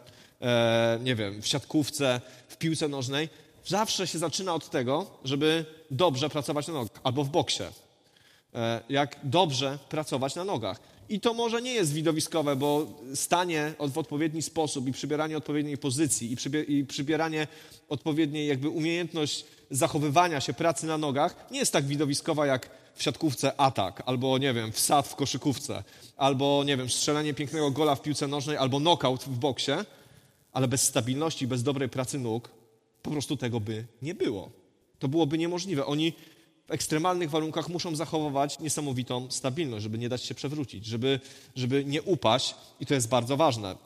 e, 0.40 0.98
nie 1.02 1.14
wiem, 1.14 1.42
w 1.42 1.46
siatkówce, 1.46 2.20
w 2.48 2.56
piłce 2.56 2.88
nożnej. 2.88 3.28
Zawsze 3.64 4.06
się 4.06 4.18
zaczyna 4.18 4.54
od 4.54 4.70
tego, 4.70 5.06
żeby 5.24 5.64
dobrze 5.90 6.30
pracować 6.30 6.66
na 6.66 6.74
nogach, 6.74 7.00
albo 7.04 7.24
w 7.24 7.28
boksie. 7.28 7.64
E, 8.54 8.80
jak 8.88 9.16
dobrze 9.24 9.78
pracować 9.88 10.34
na 10.34 10.44
nogach. 10.44 10.80
I 11.08 11.20
to 11.20 11.34
może 11.34 11.62
nie 11.62 11.72
jest 11.72 11.92
widowiskowe, 11.92 12.56
bo 12.56 12.86
stanie 13.14 13.74
w 13.88 13.98
odpowiedni 13.98 14.42
sposób 14.42 14.88
i 14.88 14.92
przybieranie 14.92 15.36
odpowiedniej 15.36 15.78
pozycji 15.78 16.32
i, 16.32 16.36
przybie, 16.36 16.62
i 16.62 16.84
przybieranie 16.84 17.46
odpowiedniej 17.88 18.46
jakby 18.46 18.68
umiejętność 18.68 19.44
zachowywania 19.70 20.40
się 20.40 20.52
pracy 20.52 20.86
na 20.86 20.98
nogach 20.98 21.46
nie 21.50 21.58
jest 21.58 21.72
tak 21.72 21.84
widowiskowa 21.84 22.46
jak 22.46 22.70
w 22.94 23.02
siatkówce 23.02 23.60
atak, 23.60 24.02
albo 24.06 24.38
nie 24.38 24.54
wiem, 24.54 24.72
wsad 24.72 25.08
w 25.08 25.14
koszykówce, 25.14 25.84
albo 26.16 26.64
nie 26.64 26.76
wiem, 26.76 26.90
strzelanie 26.90 27.34
pięknego 27.34 27.70
gola 27.70 27.94
w 27.94 28.02
piłce 28.02 28.26
nożnej, 28.28 28.56
albo 28.56 28.80
knockout 28.80 29.24
w 29.24 29.38
boksie, 29.38 29.72
ale 30.52 30.68
bez 30.68 30.82
stabilności, 30.82 31.46
bez 31.46 31.62
dobrej 31.62 31.88
pracy 31.88 32.18
nóg 32.18 32.50
po 33.02 33.10
prostu 33.10 33.36
tego 33.36 33.60
by 33.60 33.84
nie 34.02 34.14
było. 34.14 34.50
To 34.98 35.08
byłoby 35.08 35.38
niemożliwe. 35.38 35.86
Oni 35.86 36.12
w 36.66 36.70
ekstremalnych 36.70 37.30
warunkach 37.30 37.68
muszą 37.68 37.96
zachowywać 37.96 38.58
niesamowitą 38.58 39.30
stabilność, 39.30 39.82
żeby 39.82 39.98
nie 39.98 40.08
dać 40.08 40.22
się 40.22 40.34
przewrócić, 40.34 40.86
żeby, 40.86 41.20
żeby 41.54 41.84
nie 41.84 42.02
upaść 42.02 42.54
i 42.80 42.86
to 42.86 42.94
jest 42.94 43.08
bardzo 43.08 43.36
ważne. 43.36 43.76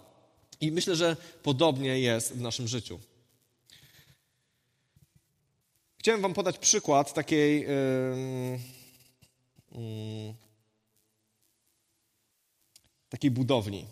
I 0.61 0.73
myślę, 0.73 0.97
że 0.97 1.17
podobnie 1.43 2.01
jest 2.01 2.33
w 2.33 2.41
naszym 2.41 2.69
życiu. 2.69 2.99
Chciałem 5.99 6.23
Wam 6.23 6.35
podać 6.35 6.59
przykład 6.59 7.15
takiej. 7.15 7.61
Yy, 7.61 8.59
yy, 9.73 10.35
takiej 13.09 13.31
budowli. 13.31 13.85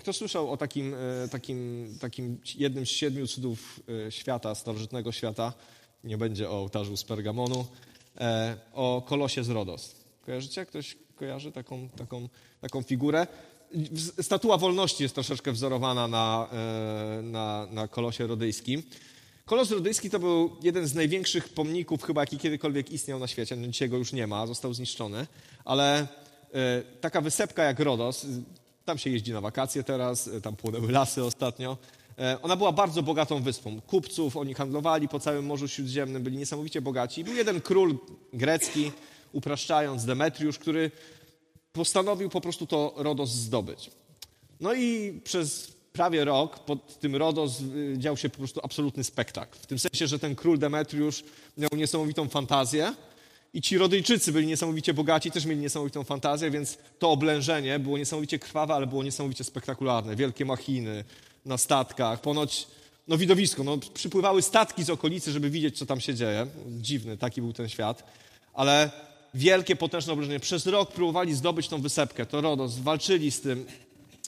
Kto 0.00 0.12
słyszał 0.12 0.52
o 0.52 0.56
takim, 0.56 0.90
yy, 0.90 1.28
takim, 1.30 1.88
takim 2.00 2.40
jednym 2.54 2.86
z 2.86 2.88
siedmiu 2.88 3.26
cudów 3.26 3.80
yy, 3.88 4.12
świata, 4.12 4.54
starożytnego 4.54 5.12
świata? 5.12 5.52
Nie 6.04 6.18
będzie 6.18 6.50
o 6.50 6.52
ołtarzu 6.52 6.96
z 6.96 7.04
Pergamonu. 7.04 7.66
E, 8.20 8.56
o 8.72 9.02
kolosie 9.06 9.44
z 9.44 9.48
Rodos. 9.48 9.94
Kojarzycie? 10.26 10.66
Ktoś 10.66 10.96
kojarzy 11.16 11.52
taką, 11.52 11.88
taką, 11.88 12.28
taką 12.60 12.82
figurę? 12.82 13.26
Statua 14.20 14.58
wolności 14.58 15.02
jest 15.02 15.14
troszeczkę 15.14 15.52
wzorowana 15.52 16.08
na, 16.08 16.48
e, 16.52 17.22
na, 17.22 17.66
na 17.70 17.88
kolosie 17.88 18.26
rodyjskim. 18.26 18.82
Kolos 19.44 19.70
rodyjski 19.70 20.10
to 20.10 20.18
był 20.18 20.56
jeden 20.62 20.86
z 20.86 20.94
największych 20.94 21.48
pomników, 21.48 22.02
chyba 22.02 22.20
jaki 22.20 22.38
kiedykolwiek 22.38 22.90
istniał 22.90 23.18
na 23.18 23.26
świecie. 23.26 23.56
No, 23.56 23.66
dzisiaj 23.66 23.88
go 23.88 23.96
już 23.96 24.12
nie 24.12 24.26
ma, 24.26 24.46
został 24.46 24.74
zniszczony, 24.74 25.26
ale 25.64 26.00
e, 26.00 26.06
taka 27.00 27.20
wysepka 27.20 27.64
jak 27.64 27.80
Rodos, 27.80 28.26
tam 28.84 28.98
się 28.98 29.10
jeździ 29.10 29.32
na 29.32 29.40
wakacje 29.40 29.82
teraz, 29.82 30.30
tam 30.42 30.56
płonęły 30.56 30.92
lasy 30.92 31.24
ostatnio. 31.24 31.76
E, 32.18 32.42
ona 32.42 32.56
była 32.56 32.72
bardzo 32.72 33.02
bogatą 33.02 33.42
wyspą. 33.42 33.80
Kupców, 33.80 34.36
oni 34.36 34.54
handlowali 34.54 35.08
po 35.08 35.20
całym 35.20 35.46
Morzu 35.46 35.68
Śródziemnym, 35.68 36.22
byli 36.22 36.36
niesamowicie 36.36 36.80
bogaci. 36.80 37.24
Był 37.24 37.34
jeden 37.34 37.60
król 37.60 37.98
grecki, 38.32 38.92
upraszczając, 39.32 40.04
Demetriusz, 40.04 40.58
który 40.58 40.90
postanowił 41.72 42.28
po 42.28 42.40
prostu 42.40 42.66
to 42.66 42.94
Rodos 42.96 43.30
zdobyć. 43.30 43.90
No 44.60 44.74
i 44.74 45.20
przez 45.24 45.72
prawie 45.92 46.24
rok 46.24 46.58
pod 46.58 46.98
tym 46.98 47.16
Rodos 47.16 47.60
y, 47.60 47.94
dział 47.98 48.16
się 48.16 48.28
po 48.28 48.38
prostu 48.38 48.60
absolutny 48.64 49.04
spektakl. 49.04 49.58
W 49.58 49.66
tym 49.66 49.78
sensie, 49.78 50.06
że 50.06 50.18
ten 50.18 50.34
król 50.34 50.58
Demetriusz 50.58 51.24
miał 51.56 51.70
niesamowitą 51.76 52.28
fantazję 52.28 52.94
i 53.54 53.62
ci 53.62 53.78
Rodyjczycy 53.78 54.32
byli 54.32 54.46
niesamowicie 54.46 54.94
bogaci, 54.94 55.30
też 55.30 55.44
mieli 55.44 55.60
niesamowitą 55.60 56.04
fantazję, 56.04 56.50
więc 56.50 56.78
to 56.98 57.10
oblężenie 57.10 57.78
było 57.78 57.98
niesamowicie 57.98 58.38
krwawe, 58.38 58.74
ale 58.74 58.86
było 58.86 59.02
niesamowicie 59.02 59.44
spektakularne. 59.44 60.16
Wielkie 60.16 60.44
machiny 60.44 61.04
na 61.44 61.58
statkach, 61.58 62.20
ponoć 62.20 62.66
no 63.08 63.18
widowisko, 63.18 63.64
no 63.64 63.78
przypływały 63.94 64.42
statki 64.42 64.84
z 64.84 64.90
okolicy, 64.90 65.32
żeby 65.32 65.50
widzieć, 65.50 65.78
co 65.78 65.86
tam 65.86 66.00
się 66.00 66.14
dzieje. 66.14 66.46
Dziwny, 66.68 67.16
taki 67.16 67.40
był 67.40 67.52
ten 67.52 67.68
świat. 67.68 68.04
Ale 68.54 68.90
wielkie, 69.34 69.76
potężne 69.76 70.12
oblężenie. 70.12 70.40
Przez 70.40 70.66
rok 70.66 70.92
próbowali 70.92 71.34
zdobyć 71.34 71.68
tą 71.68 71.80
wysepkę, 71.80 72.26
to 72.26 72.40
Rodos, 72.40 72.78
walczyli 72.78 73.30
z 73.30 73.40
tym, 73.40 73.66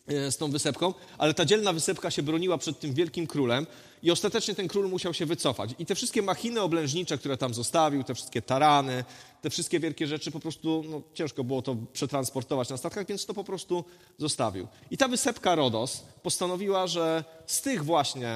z 0.06 0.36
tą 0.36 0.50
wysepką, 0.50 0.94
ale 1.18 1.34
ta 1.34 1.44
dzielna 1.44 1.72
wysepka 1.72 2.10
się 2.10 2.22
broniła 2.22 2.58
przed 2.58 2.80
tym 2.80 2.94
wielkim 2.94 3.26
królem 3.26 3.66
i 4.02 4.10
ostatecznie 4.10 4.54
ten 4.54 4.68
król 4.68 4.88
musiał 4.88 5.14
się 5.14 5.26
wycofać. 5.26 5.70
I 5.78 5.86
te 5.86 5.94
wszystkie 5.94 6.22
machiny 6.22 6.60
oblężnicze, 6.60 7.18
które 7.18 7.36
tam 7.36 7.54
zostawił, 7.54 8.04
te 8.04 8.14
wszystkie 8.14 8.42
tarany, 8.42 9.04
te 9.42 9.50
wszystkie 9.50 9.80
wielkie 9.80 10.06
rzeczy, 10.06 10.30
po 10.30 10.40
prostu 10.40 10.84
no, 10.90 11.02
ciężko 11.14 11.44
było 11.44 11.62
to 11.62 11.76
przetransportować 11.92 12.68
na 12.68 12.76
statkach, 12.76 13.06
więc 13.06 13.26
to 13.26 13.34
po 13.34 13.44
prostu 13.44 13.84
zostawił. 14.18 14.66
I 14.90 14.96
ta 14.96 15.08
wysepka 15.08 15.54
Rodos 15.54 16.04
postanowiła, 16.22 16.86
że 16.86 17.24
z 17.46 17.62
tych 17.62 17.84
właśnie 17.84 18.28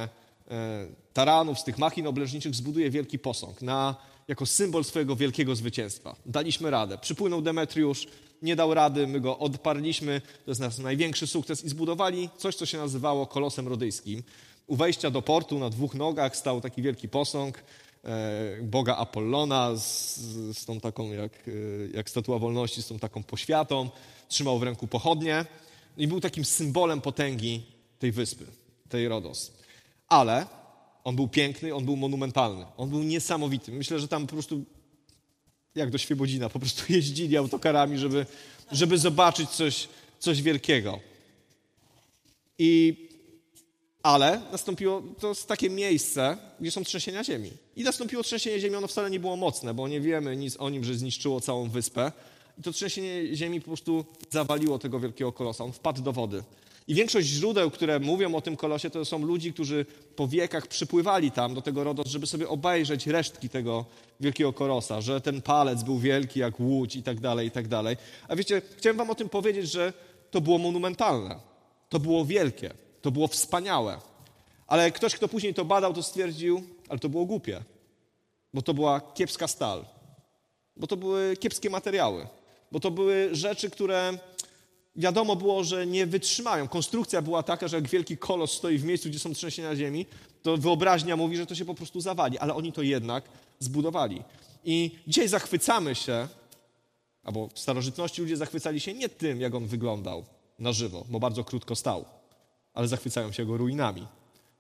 e, 0.51 0.89
taranów, 1.13 1.59
z 1.59 1.65
tych 1.65 1.79
machin 1.79 2.07
oblężniczych 2.07 2.55
zbuduje 2.55 2.91
wielki 2.91 3.19
posąg 3.19 3.63
na 3.63 3.97
jako 4.29 4.47
symbol 4.47 4.85
swojego 4.85 5.17
wielkiego 5.17 5.57
zwycięstwa. 5.57 6.17
Daliśmy 6.27 6.71
radę. 6.71 6.99
Przypłynął 6.99 7.43
Demetriusz, 7.43 8.07
nie 8.43 8.57
dał 8.57 8.75
rady, 8.75 9.07
my 9.07 9.21
go 9.21 9.39
odparliśmy, 9.39 10.21
to 10.45 10.51
jest 10.51 10.61
nasz 10.61 10.79
największy 10.79 11.27
sukces 11.27 11.65
i 11.65 11.69
zbudowali 11.69 12.31
coś, 12.37 12.55
co 12.55 12.67
się 12.67 12.79
nazywało 12.79 13.27
Kolosem 13.27 13.69
Rodyjskim. 13.69 14.23
U 14.67 14.77
wejścia 14.77 15.11
do 15.11 15.23
portu 15.23 15.59
na 15.59 15.71
dwóch 15.71 15.95
nogach 15.95 16.37
stał 16.37 16.61
taki 16.61 16.83
wielki 16.83 17.09
posąg 17.09 17.63
e, 18.05 18.63
Boga 18.63 18.97
Apollona 18.97 19.77
z, 19.77 20.17
z 20.59 20.65
tą 20.65 20.81
taką, 20.81 21.13
jak, 21.13 21.33
e, 21.33 21.51
jak 21.95 22.11
statua 22.11 22.39
wolności, 22.39 22.83
z 22.83 22.87
tą 22.87 22.99
taką 22.99 23.23
poświatą. 23.23 23.91
Trzymał 24.29 24.59
w 24.59 24.63
ręku 24.63 24.87
pochodnie 24.87 25.45
i 25.97 26.09
był 26.09 26.21
takim 26.21 26.45
symbolem 26.45 27.01
potęgi 27.01 27.63
tej 27.99 28.13
wyspy, 28.13 28.47
tej 28.89 29.09
Rodos. 29.09 29.53
Ale 30.09 30.47
on 31.09 31.17
był 31.17 31.29
piękny, 31.29 31.75
on 31.75 31.85
był 31.85 31.97
monumentalny, 31.97 32.65
on 32.77 32.91
był 32.91 33.03
niesamowity. 33.03 33.73
Myślę, 33.73 33.99
że 33.99 34.09
tam 34.09 34.27
po 34.27 34.33
prostu, 34.33 34.65
jak 35.75 35.91
do 35.91 35.99
Świebodzina, 35.99 36.49
po 36.49 36.59
prostu 36.59 36.83
jeździli 36.93 37.37
autokarami, 37.37 37.99
żeby, 37.99 38.27
żeby 38.73 38.99
zobaczyć 38.99 39.51
coś, 39.51 39.89
coś 40.19 40.43
wielkiego. 40.43 41.01
I, 42.59 42.97
ale 44.03 44.41
nastąpiło, 44.53 45.03
to 45.21 45.29
jest 45.29 45.47
takie 45.47 45.71
miejsce, 45.71 46.39
gdzie 46.61 46.71
są 46.71 46.85
trzęsienia 46.85 47.25
ziemi. 47.25 47.51
I 47.77 47.83
nastąpiło 47.83 48.23
trzęsienie 48.23 48.61
ziemi, 48.61 48.77
ono 48.77 48.87
wcale 48.87 49.11
nie 49.11 49.21
było 49.21 49.37
mocne, 49.37 49.75
bo 49.75 49.89
nie 49.89 50.01
wiemy 50.01 50.37
nic 50.37 50.57
o 50.57 50.71
nim, 50.71 50.85
że 50.85 50.95
zniszczyło 50.95 51.41
całą 51.41 51.69
wyspę. 51.69 52.13
I 52.59 52.63
to 52.63 52.73
trzęsienie 52.73 53.37
ziemi 53.37 53.61
po 53.61 53.67
prostu 53.67 54.05
zawaliło 54.31 54.79
tego 54.79 55.01
wielkiego 55.01 55.33
kolosa. 55.33 55.65
On 55.65 55.73
wpadł 55.73 56.03
do 56.03 56.13
wody. 56.13 56.43
I 56.89 56.95
większość 56.95 57.27
źródeł, 57.27 57.71
które 57.71 58.01
mówią 58.01 58.35
o 58.35 58.41
tym 58.41 58.57
kolosie, 58.57 58.91
to 58.91 59.05
są 59.05 59.19
ludzi, 59.19 59.53
którzy 59.53 59.87
po 60.17 60.29
wiekach 60.29 60.67
przypływali 60.67 61.31
tam 61.31 61.55
do 61.55 61.63
tego 61.63 61.85
Rodos, 61.85 62.07
żeby 62.07 62.27
sobie 62.27 62.49
obejrzeć 62.49 63.07
resztki 63.07 63.49
tego 63.49 63.85
wielkiego 64.21 64.53
kolosa, 64.53 65.01
że 65.01 65.21
ten 65.21 65.43
palec 65.43 65.83
był 65.83 65.99
wielki 65.99 66.41
jak 66.41 66.61
łódź 66.61 66.97
i 66.97 67.03
tak 67.03 67.21
dalej, 67.21 67.49
i 67.49 67.51
tak 67.51 67.69
dalej. 67.69 67.97
A 68.29 68.37
wiecie, 68.37 68.63
chciałem 68.77 68.97
wam 68.97 69.11
o 69.11 69.15
tym 69.15 69.29
powiedzieć, 69.29 69.71
że 69.71 69.93
to 70.31 70.41
było 70.41 70.59
monumentalne. 70.59 71.41
To 71.89 72.01
było 72.01 72.25
wielkie. 72.25 72.71
To 73.03 73.11
było 73.11 73.29
wspaniałe. 73.29 73.99
Ale 74.67 74.93
ktoś, 74.93 75.15
kto 75.15 75.29
później 75.29 75.55
to 75.55 75.65
badał, 75.65 75.95
to 75.95 76.03
stwierdził, 76.03 76.63
ale 76.89 76.99
to 76.99 77.09
było 77.09 77.25
głupie. 77.25 77.63
Bo 78.55 78.63
to 78.63 78.75
była 78.75 79.01
kiepska 79.01 79.49
stal. 79.49 79.85
Bo 80.77 80.87
to 80.87 80.97
były 80.97 81.37
kiepskie 81.37 81.71
materiały. 81.71 82.27
Bo 82.73 82.81
to 82.81 82.91
były 82.91 83.29
rzeczy, 83.33 83.71
które 83.71 84.19
wiadomo 84.99 85.37
było, 85.37 85.65
że 85.65 85.87
nie 85.87 86.07
wytrzymają. 86.07 86.69
Konstrukcja 86.69 87.23
była 87.23 87.43
taka, 87.43 87.69
że 87.69 87.77
jak 87.77 87.89
wielki 87.89 88.17
kolos 88.17 88.53
stoi 88.53 88.79
w 88.79 88.85
miejscu, 88.85 89.09
gdzie 89.09 89.19
są 89.19 89.35
trzęsienia 89.35 89.77
ziemi, 89.77 90.07
to 90.43 90.57
wyobraźnia 90.57 91.17
mówi, 91.17 91.37
że 91.37 91.47
to 91.47 91.55
się 91.55 91.65
po 91.65 91.75
prostu 91.75 92.01
zawali, 92.01 92.39
ale 92.39 92.55
oni 92.55 92.73
to 92.73 92.83
jednak 92.83 93.25
zbudowali. 93.59 94.23
I 94.65 94.91
dzisiaj 95.07 95.29
zachwycamy 95.29 95.95
się, 95.95 96.29
albo 97.25 97.49
w 97.55 97.59
starożytności 97.59 98.23
ludzie 98.23 98.37
zachwycali 98.37 98.81
się 98.81 98.95
nie 98.95 99.09
tym, 99.09 99.41
jak 99.41 99.55
on 99.55 99.67
wyglądał 99.67 100.25
na 100.59 100.73
żywo, 100.73 101.05
bo 101.09 101.21
bardzo 101.21 101.45
krótko 101.45 101.77
stał, 101.77 102.05
ale 102.75 102.89
zachwycają 102.89 103.33
się 103.33 103.43
jego 103.43 103.57
ruinami. 103.57 104.07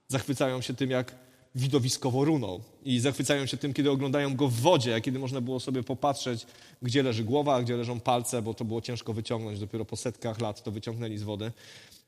Zachwycają 0.08 0.60
się 0.60 0.74
tym, 0.74 0.90
jak 0.90 1.14
widowiskowo 1.54 2.24
runął. 2.24 2.60
I 2.84 3.00
zachwycają 3.00 3.46
się 3.46 3.56
tym, 3.56 3.74
kiedy 3.74 3.90
oglądają 3.90 4.36
go 4.36 4.48
w 4.48 4.54
wodzie, 4.54 4.94
a 4.94 5.00
kiedy 5.00 5.18
można 5.18 5.40
było 5.40 5.60
sobie 5.60 5.82
popatrzeć, 5.82 6.46
gdzie 6.82 7.02
leży 7.02 7.24
głowa, 7.24 7.62
gdzie 7.62 7.76
leżą 7.76 8.00
palce, 8.00 8.42
bo 8.42 8.54
to 8.54 8.64
było 8.64 8.80
ciężko 8.80 9.12
wyciągnąć. 9.12 9.60
Dopiero 9.60 9.84
po 9.84 9.96
setkach 9.96 10.40
lat 10.40 10.62
to 10.62 10.70
wyciągnęli 10.70 11.18
z 11.18 11.22
wody. 11.22 11.52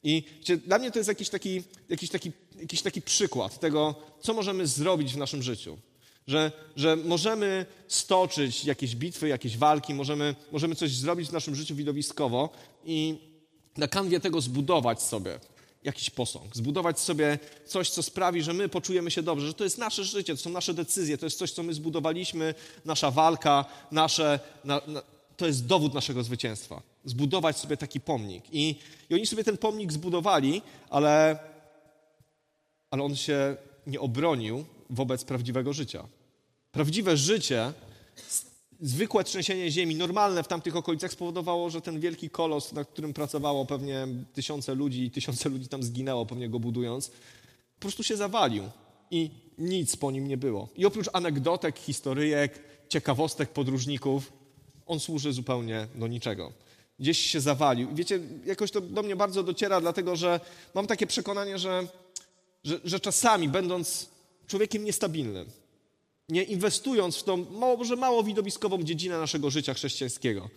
I 0.05 0.23
dla 0.67 0.79
mnie 0.79 0.91
to 0.91 0.99
jest 0.99 1.09
jakiś 1.09 1.29
taki, 1.29 1.63
jakiś, 1.89 2.11
taki, 2.11 2.33
jakiś 2.61 2.83
taki 2.83 3.03
przykład 3.03 3.61
tego, 3.61 3.95
co 4.21 4.35
możemy 4.35 4.67
zrobić 4.67 5.13
w 5.13 5.17
naszym 5.17 5.43
życiu. 5.43 5.79
Że, 6.27 6.53
że 6.77 6.97
możemy 6.97 7.67
stoczyć 7.89 8.65
jakieś 8.65 8.97
bitwy, 8.97 9.29
jakieś 9.29 9.57
walki, 9.57 9.95
możemy, 9.95 10.35
możemy 10.53 10.75
coś 10.75 10.91
zrobić 10.91 11.29
w 11.29 11.33
naszym 11.33 11.55
życiu 11.55 11.75
widowiskowo 11.75 12.49
i 12.85 13.19
na 13.77 13.89
kanwie 13.89 14.21
tego 14.21 14.41
zbudować 14.41 15.03
sobie 15.03 15.39
jakiś 15.85 16.11
posąg, 16.11 16.57
zbudować 16.57 17.01
sobie 17.01 17.39
coś, 17.67 17.91
co 17.91 18.03
sprawi, 18.03 18.43
że 18.43 18.53
my 18.53 18.69
poczujemy 18.69 19.11
się 19.11 19.23
dobrze, 19.23 19.47
że 19.47 19.55
to 19.55 19.65
jest 19.65 19.79
nasze 19.79 20.05
życie, 20.05 20.35
to 20.35 20.41
są 20.43 20.51
nasze 20.51 20.75
decyzje, 20.75 21.19
to 21.19 21.27
jest 21.27 21.39
coś, 21.39 21.53
co 21.53 21.63
my 21.63 21.75
zbudowaliśmy, 21.75 22.55
nasza 22.85 23.11
walka, 23.11 23.65
nasze, 23.91 24.41
na, 24.65 24.81
na, 24.87 25.03
to 25.37 25.47
jest 25.47 25.67
dowód 25.67 25.95
naszego 25.95 26.23
zwycięstwa. 26.23 26.83
Zbudować 27.05 27.57
sobie 27.57 27.77
taki 27.77 28.01
pomnik. 28.01 28.45
I, 28.53 28.77
i 29.11 29.15
oni 29.15 29.27
sobie 29.27 29.45
ten 29.45 29.57
pomnik 29.57 29.93
zbudowali, 29.93 30.63
ale, 30.91 31.39
ale 32.91 33.03
on 33.03 33.17
się 33.17 33.57
nie 33.87 34.01
obronił 34.01 34.65
wobec 34.91 35.25
prawdziwego 35.25 35.73
życia. 35.73 36.05
Prawdziwe 36.73 37.17
życie 37.17 37.73
zwykłe 38.83 39.25
trzęsienie 39.25 39.71
ziemi, 39.71 39.95
normalne 39.95 40.43
w 40.43 40.49
tamtych 40.49 40.77
okolicach, 40.77 41.13
spowodowało, 41.13 41.71
że 41.71 41.81
ten 41.81 42.01
wielki 42.01 42.31
kolos, 42.31 42.73
na 42.73 42.85
którym 42.85 43.13
pracowało 43.13 43.67
pewnie 43.67 44.07
tysiące 44.33 44.75
ludzi 44.75 45.05
i 45.05 45.11
tysiące 45.11 45.49
ludzi 45.49 45.69
tam 45.69 45.83
zginęło, 45.83 46.27
pewnie 46.27 46.49
go 46.49 46.61
budując, 46.61 47.09
po 47.09 47.81
prostu 47.81 48.03
się 48.03 48.17
zawalił 48.17 48.65
i 49.11 49.31
nic 49.59 49.97
po 49.97 50.11
nim 50.11 50.29
nie 50.29 50.37
było. 50.37 50.69
I 50.77 50.87
oprócz 50.87 51.07
anegdotek, 51.13 51.79
historyjek, 51.79 52.59
ciekawostek 52.89 53.51
podróżników, 53.51 54.33
on 54.87 55.01
służy 55.01 55.33
zupełnie 55.33 55.87
do 55.95 56.07
niczego. 56.07 56.53
Gdzieś 56.99 57.19
się 57.19 57.41
zawalił. 57.41 57.91
I 57.91 57.95
wiecie, 57.95 58.21
jakoś 58.47 58.71
to 58.71 58.81
do 58.81 59.03
mnie 59.03 59.17
bardzo 59.17 59.43
dociera, 59.43 59.81
dlatego 59.81 60.17
że 60.17 60.41
mam 60.75 60.87
takie 60.87 61.07
przekonanie, 61.07 61.59
że, 61.59 61.87
że, 62.65 62.81
że 62.85 63.01
czasami, 63.01 63.49
będąc 63.49 64.09
człowiekiem 64.47 64.85
niestabilnym, 64.85 65.51
nie 66.31 66.43
inwestując 66.43 67.17
w 67.17 67.23
tą 67.23 67.37
może 67.51 67.97
mało 67.97 68.23
widowiskową 68.23 68.83
dziedzinę 68.83 69.19
naszego 69.19 69.51
życia 69.51 69.75
chrześcijańskiego, 69.75 70.49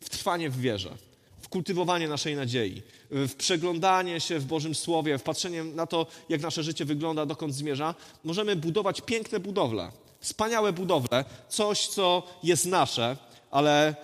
w 0.00 0.08
trwanie 0.08 0.50
w 0.50 0.60
wierze, 0.60 0.96
w 1.40 1.48
kultywowanie 1.48 2.08
naszej 2.08 2.36
nadziei, 2.36 2.82
w 3.10 3.34
przeglądanie 3.34 4.20
się 4.20 4.38
w 4.38 4.44
Bożym 4.44 4.74
Słowie, 4.74 5.18
w 5.18 5.22
patrzenie 5.22 5.64
na 5.64 5.86
to, 5.86 6.06
jak 6.28 6.40
nasze 6.40 6.62
życie 6.62 6.84
wygląda, 6.84 7.26
dokąd 7.26 7.54
zmierza, 7.54 7.94
możemy 8.24 8.56
budować 8.56 9.00
piękne 9.00 9.40
budowle, 9.40 9.92
wspaniałe 10.20 10.72
budowle, 10.72 11.24
coś, 11.48 11.88
co 11.88 12.22
jest 12.42 12.66
nasze, 12.66 13.16
ale, 13.50 13.94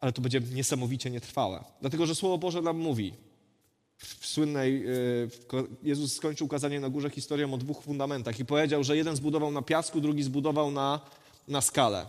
ale 0.00 0.12
to 0.12 0.22
będzie 0.22 0.40
niesamowicie 0.52 1.10
nietrwałe. 1.10 1.64
Dlatego, 1.80 2.06
że 2.06 2.14
Słowo 2.14 2.38
Boże 2.38 2.62
nam 2.62 2.78
mówi, 2.78 3.12
w 4.04 4.26
słynnej, 4.26 4.86
y, 4.88 5.30
Jezus 5.82 6.16
skończył 6.16 6.46
ukazanie 6.46 6.80
na 6.80 6.88
górze 6.88 7.10
historią 7.10 7.54
o 7.54 7.58
dwóch 7.58 7.82
fundamentach 7.82 8.40
i 8.40 8.44
powiedział, 8.44 8.84
że 8.84 8.96
jeden 8.96 9.16
zbudował 9.16 9.50
na 9.52 9.62
piasku, 9.62 10.00
drugi 10.00 10.22
zbudował 10.22 10.70
na, 10.70 11.00
na 11.48 11.60
skalę. 11.60 12.06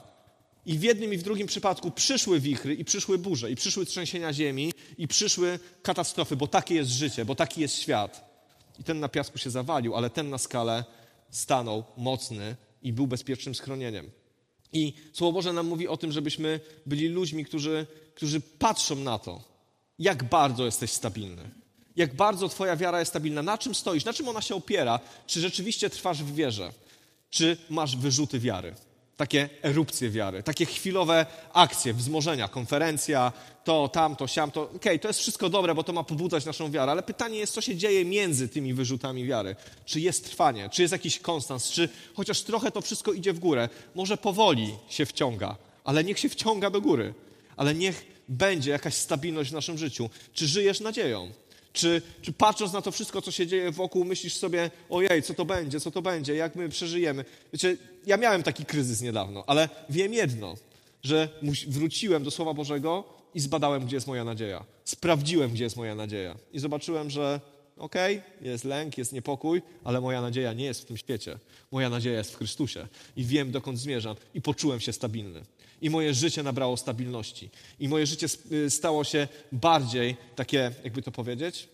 I 0.65 0.77
w 0.77 0.83
jednym 0.83 1.13
i 1.13 1.17
w 1.17 1.23
drugim 1.23 1.47
przypadku 1.47 1.91
przyszły 1.91 2.39
wichry 2.39 2.75
i 2.75 2.85
przyszły 2.85 3.17
burze, 3.17 3.51
i 3.51 3.55
przyszły 3.55 3.85
trzęsienia 3.85 4.33
ziemi, 4.33 4.73
i 4.97 5.07
przyszły 5.07 5.59
katastrofy, 5.81 6.35
bo 6.35 6.47
takie 6.47 6.75
jest 6.75 6.91
życie, 6.91 7.25
bo 7.25 7.35
taki 7.35 7.61
jest 7.61 7.75
świat. 7.75 8.33
I 8.79 8.83
ten 8.83 8.99
na 8.99 9.09
piasku 9.09 9.37
się 9.37 9.49
zawalił, 9.49 9.95
ale 9.95 10.09
ten 10.09 10.29
na 10.29 10.37
skalę 10.37 10.85
stanął 11.29 11.83
mocny 11.97 12.55
i 12.81 12.93
był 12.93 13.07
bezpiecznym 13.07 13.55
schronieniem. 13.55 14.11
I 14.73 14.93
Słowo 15.13 15.33
Boże 15.33 15.53
nam 15.53 15.67
mówi 15.67 15.87
o 15.87 15.97
tym, 15.97 16.11
żebyśmy 16.11 16.59
byli 16.85 17.07
ludźmi, 17.07 17.45
którzy, 17.45 17.87
którzy 18.15 18.41
patrzą 18.41 18.95
na 18.95 19.19
to, 19.19 19.41
jak 19.99 20.23
bardzo 20.23 20.65
jesteś 20.65 20.91
stabilny 20.91 21.62
jak 21.95 22.15
bardzo 22.15 22.49
Twoja 22.49 22.75
wiara 22.75 22.99
jest 22.99 23.11
stabilna, 23.11 23.41
na 23.41 23.57
czym 23.57 23.75
stoisz, 23.75 24.05
na 24.05 24.13
czym 24.13 24.27
ona 24.27 24.41
się 24.41 24.55
opiera, 24.55 24.99
czy 25.27 25.41
rzeczywiście 25.41 25.89
trwasz 25.89 26.23
w 26.23 26.35
wierze, 26.35 26.71
czy 27.29 27.57
masz 27.69 27.97
wyrzuty 27.97 28.39
wiary. 28.39 28.75
takie 29.17 29.49
erupcje 29.61 30.09
wiary, 30.09 30.43
takie 30.43 30.65
chwilowe 30.65 31.25
akcje, 31.53 31.93
wzmożenia, 31.93 32.47
konferencja, 32.47 33.31
to, 33.63 33.87
tamto, 33.87 34.27
siam, 34.27 34.51
to. 34.51 34.61
Okej, 34.63 34.75
okay, 34.75 34.99
to 34.99 35.07
jest 35.07 35.19
wszystko 35.19 35.49
dobre, 35.49 35.75
bo 35.75 35.83
to 35.83 35.93
ma 35.93 36.03
pobudzać 36.03 36.45
naszą 36.45 36.71
wiarę, 36.71 36.91
ale 36.91 37.03
pytanie 37.03 37.37
jest, 37.37 37.53
co 37.53 37.61
się 37.61 37.75
dzieje 37.75 38.05
między 38.05 38.49
tymi 38.49 38.73
wyrzutami 38.73 39.25
wiary. 39.25 39.55
Czy 39.85 39.99
jest 39.99 40.25
trwanie, 40.25 40.69
czy 40.69 40.81
jest 40.81 40.91
jakiś 40.91 41.19
konstans, 41.19 41.69
czy 41.69 41.89
chociaż 42.13 42.41
trochę 42.41 42.71
to 42.71 42.81
wszystko 42.81 43.13
idzie 43.13 43.33
w 43.33 43.39
górę. 43.39 43.69
Może 43.95 44.17
powoli 44.17 44.75
się 44.89 45.05
wciąga, 45.05 45.55
ale 45.83 46.03
niech 46.03 46.19
się 46.19 46.29
wciąga 46.29 46.69
do 46.69 46.81
góry. 46.81 47.13
Ale 47.57 47.75
niech 47.75 48.05
będzie 48.29 48.71
jakaś 48.71 48.93
stabilność 48.93 49.49
w 49.49 49.53
naszym 49.53 49.77
życiu. 49.77 50.09
Czy 50.33 50.47
żyjesz 50.47 50.79
nadzieją? 50.79 51.31
Czy, 51.73 52.01
czy 52.21 52.33
patrząc 52.33 52.73
na 52.73 52.81
to 52.81 52.91
wszystko, 52.91 53.21
co 53.21 53.31
się 53.31 53.47
dzieje 53.47 53.71
wokół, 53.71 54.05
myślisz 54.05 54.35
sobie, 54.35 54.71
ojej, 54.89 55.23
co 55.23 55.33
to 55.33 55.45
będzie, 55.45 55.79
co 55.79 55.91
to 55.91 56.01
będzie, 56.01 56.35
jak 56.35 56.55
my 56.55 56.69
przeżyjemy? 56.69 57.25
Wiecie, 57.53 57.77
ja 58.05 58.17
miałem 58.17 58.43
taki 58.43 58.65
kryzys 58.65 59.01
niedawno, 59.01 59.43
ale 59.47 59.69
wiem 59.89 60.13
jedno, 60.13 60.55
że 61.03 61.29
wróciłem 61.67 62.23
do 62.23 62.31
Słowa 62.31 62.53
Bożego 62.53 63.03
i 63.35 63.39
zbadałem, 63.39 63.85
gdzie 63.85 63.95
jest 63.95 64.07
moja 64.07 64.23
nadzieja. 64.23 64.65
Sprawdziłem, 64.85 65.51
gdzie 65.51 65.63
jest 65.63 65.75
moja 65.75 65.95
nadzieja. 65.95 66.35
I 66.53 66.59
zobaczyłem, 66.59 67.09
że 67.09 67.41
okej, 67.77 68.17
okay, 68.17 68.49
jest 68.49 68.63
lęk, 68.63 68.97
jest 68.97 69.13
niepokój, 69.13 69.61
ale 69.83 70.01
moja 70.01 70.21
nadzieja 70.21 70.53
nie 70.53 70.65
jest 70.65 70.81
w 70.81 70.85
tym 70.85 70.97
świecie. 70.97 71.37
Moja 71.71 71.89
nadzieja 71.89 72.17
jest 72.17 72.33
w 72.33 72.37
Chrystusie. 72.37 72.87
I 73.15 73.23
wiem, 73.23 73.51
dokąd 73.51 73.79
zmierzam. 73.79 74.15
I 74.33 74.41
poczułem 74.41 74.79
się 74.79 74.93
stabilny. 74.93 75.41
I 75.83 75.89
moje 75.89 76.13
życie 76.13 76.43
nabrało 76.43 76.77
stabilności. 76.77 77.49
I 77.79 77.89
moje 77.89 78.05
życie 78.05 78.27
y, 78.51 78.69
stało 78.69 79.03
się 79.03 79.27
bardziej 79.51 80.17
takie, 80.35 80.71
jakby 80.83 81.01
to 81.01 81.11
powiedzieć, 81.11 81.69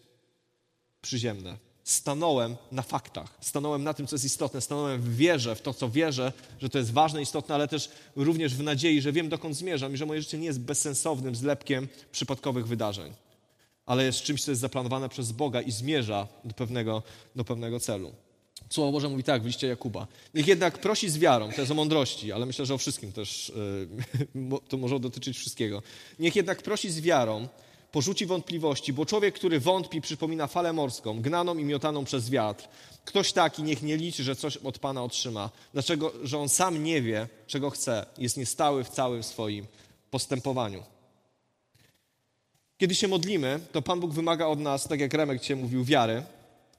przyziemne. 1.02 1.58
Stanąłem 1.84 2.56
na 2.72 2.82
faktach, 2.82 3.38
stanąłem 3.42 3.84
na 3.84 3.94
tym, 3.94 4.08
co 4.08 4.16
jest 4.16 4.26
istotne, 4.26 4.62
stanąłem 4.62 5.02
w 5.02 5.16
wierze, 5.16 5.56
w 5.56 5.62
to, 5.62 5.74
co 5.74 5.90
wierzę, 5.90 6.34
że 6.60 6.70
to 6.70 6.78
jest 6.78 6.92
ważne, 6.92 7.22
istotne, 7.22 7.56
ale 7.56 7.68
też 7.68 7.90
również 8.16 8.56
w 8.56 8.64
nadziei, 8.64 9.02
że 9.02 9.12
wiem, 9.12 9.30
dokąd 9.30 9.56
zmierzam 9.56 9.94
i 9.94 9.98
że 9.98 10.06
moje 10.06 10.22
życie 10.22 10.38
nie 10.38 10.48
jest 10.48 10.60
bezsensownym 10.60 11.36
zlepkiem 11.36 11.88
przypadkowych 12.12 12.68
wydarzeń, 12.68 13.14
ale 13.86 14.06
jest 14.06 14.22
czymś, 14.22 14.44
co 14.44 14.52
jest 14.52 14.62
zaplanowane 14.62 15.10
przez 15.10 15.32
Boga 15.32 15.62
i 15.62 15.72
zmierza 15.72 16.28
do 16.46 16.54
pewnego, 16.54 17.04
do 17.36 17.46
pewnego 17.46 17.80
celu. 17.80 18.14
Słowo 18.70 18.92
Boże 18.92 19.10
mówi 19.10 19.24
tak 19.24 19.44
w 19.44 19.46
liście 19.46 19.68
Jakuba. 19.68 20.08
Niech 20.34 20.48
jednak 20.48 20.78
prosi 20.78 21.10
z 21.10 21.18
wiarą, 21.18 21.52
to 21.52 21.62
jest 21.62 21.72
o 21.72 21.76
mądrości, 21.76 22.32
ale 22.32 22.46
myślę, 22.46 22.66
że 22.66 22.74
o 22.74 22.78
wszystkim 22.78 23.12
też 23.12 23.52
yy, 24.36 24.60
to 24.68 24.78
może 24.78 25.00
dotyczyć 25.00 25.38
wszystkiego. 25.38 25.82
Niech 26.20 26.36
jednak 26.36 26.62
prosi 26.62 26.92
z 26.92 27.02
wiarą, 27.02 27.48
porzuci 27.92 28.26
wątpliwości, 28.26 28.94
bo 28.94 29.06
człowiek, 29.06 29.36
który 29.36 29.60
wątpi, 29.60 30.02
przypomina 30.02 30.48
falę 30.48 30.74
morską, 30.74 31.22
gnaną 31.22 31.58
i 31.58 31.64
miotaną 31.64 32.06
przez 32.06 32.30
wiatr. 32.30 32.68
Ktoś 33.06 33.34
taki 33.34 33.64
niech 33.64 33.82
nie 33.82 33.98
liczy, 33.98 34.24
że 34.24 34.36
coś 34.36 34.58
od 34.58 34.80
Pana 34.80 35.04
otrzyma. 35.04 35.50
Dlaczego? 35.74 36.14
Że 36.24 36.38
on 36.40 36.50
sam 36.50 36.84
nie 36.84 37.02
wie, 37.02 37.28
czego 37.48 37.70
chce. 37.70 38.06
Jest 38.18 38.38
niestały 38.38 38.84
w 38.84 38.90
całym 38.90 39.24
swoim 39.24 39.66
postępowaniu. 40.12 40.84
Kiedy 42.78 42.96
się 42.96 43.08
modlimy, 43.08 43.60
to 43.72 43.82
Pan 43.82 44.00
Bóg 44.00 44.14
wymaga 44.14 44.46
od 44.46 44.60
nas, 44.60 44.88
tak 44.88 45.00
jak 45.00 45.14
Remek 45.14 45.42
dzisiaj 45.42 45.58
mówił, 45.58 45.84
wiary, 45.84 46.24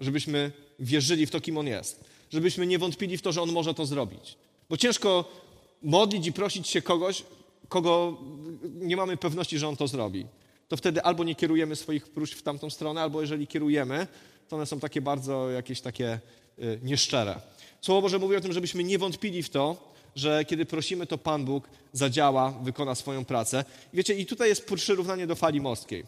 żebyśmy 0.00 0.52
wierzyli 0.80 1.26
w 1.26 1.30
to, 1.30 1.40
kim 1.40 1.58
On 1.58 1.66
jest. 1.66 2.04
Żebyśmy 2.30 2.66
nie 2.66 2.78
wątpili 2.78 3.18
w 3.18 3.22
to, 3.22 3.32
że 3.32 3.42
On 3.42 3.52
może 3.52 3.74
to 3.74 3.86
zrobić. 3.86 4.36
Bo 4.70 4.76
ciężko 4.76 5.24
modlić 5.82 6.26
i 6.26 6.32
prosić 6.32 6.68
się 6.68 6.82
kogoś, 6.82 7.22
kogo 7.68 8.18
nie 8.62 8.96
mamy 8.96 9.16
pewności, 9.16 9.58
że 9.58 9.68
On 9.68 9.76
to 9.76 9.88
zrobi. 9.88 10.26
To 10.68 10.76
wtedy 10.76 11.02
albo 11.02 11.24
nie 11.24 11.34
kierujemy 11.34 11.76
swoich 11.76 12.08
próśb 12.08 12.38
w 12.38 12.42
tamtą 12.42 12.70
stronę, 12.70 13.02
albo 13.02 13.20
jeżeli 13.20 13.46
kierujemy, 13.46 14.06
to 14.48 14.56
one 14.56 14.66
są 14.66 14.80
takie 14.80 15.00
bardzo 15.00 15.50
jakieś 15.50 15.80
takie 15.80 16.20
y, 16.58 16.80
nieszczere. 16.82 17.40
Słowo 17.80 18.02
Boże 18.02 18.18
mówi 18.18 18.36
o 18.36 18.40
tym, 18.40 18.52
żebyśmy 18.52 18.84
nie 18.84 18.98
wątpili 18.98 19.42
w 19.42 19.50
to, 19.50 19.90
że 20.16 20.44
kiedy 20.44 20.66
prosimy, 20.66 21.06
to 21.06 21.18
Pan 21.18 21.44
Bóg 21.44 21.68
zadziała, 21.92 22.50
wykona 22.50 22.94
swoją 22.94 23.24
pracę. 23.24 23.64
Wiecie, 23.92 24.14
i 24.14 24.26
tutaj 24.26 24.48
jest 24.48 24.66
przyrównanie 24.66 25.26
do 25.26 25.34
fali 25.34 25.60
morskiej. 25.60 26.04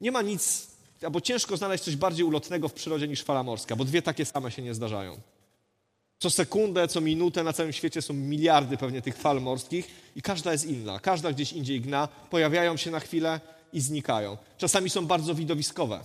Nie 0.00 0.12
ma 0.12 0.22
nic 0.22 0.68
albo 1.02 1.20
ciężko 1.20 1.56
znaleźć 1.56 1.84
coś 1.84 1.96
bardziej 1.96 2.24
ulotnego 2.24 2.68
w 2.68 2.72
przyrodzie 2.72 3.08
niż 3.08 3.22
fala 3.22 3.42
morska, 3.42 3.76
bo 3.76 3.84
dwie 3.84 4.02
takie 4.02 4.24
same 4.24 4.50
się 4.50 4.62
nie 4.62 4.74
zdarzają. 4.74 5.20
Co 6.18 6.30
sekundę, 6.30 6.88
co 6.88 7.00
minutę 7.00 7.44
na 7.44 7.52
całym 7.52 7.72
świecie 7.72 8.02
są 8.02 8.14
miliardy 8.14 8.76
pewnie 8.76 9.02
tych 9.02 9.16
fal 9.16 9.40
morskich 9.40 9.90
i 10.16 10.22
każda 10.22 10.52
jest 10.52 10.64
inna. 10.64 10.98
Każda 10.98 11.32
gdzieś 11.32 11.52
indziej 11.52 11.80
gna, 11.80 12.08
pojawiają 12.30 12.76
się 12.76 12.90
na 12.90 13.00
chwilę 13.00 13.40
i 13.72 13.80
znikają. 13.80 14.36
Czasami 14.58 14.90
są 14.90 15.06
bardzo 15.06 15.34
widowiskowe. 15.34 16.00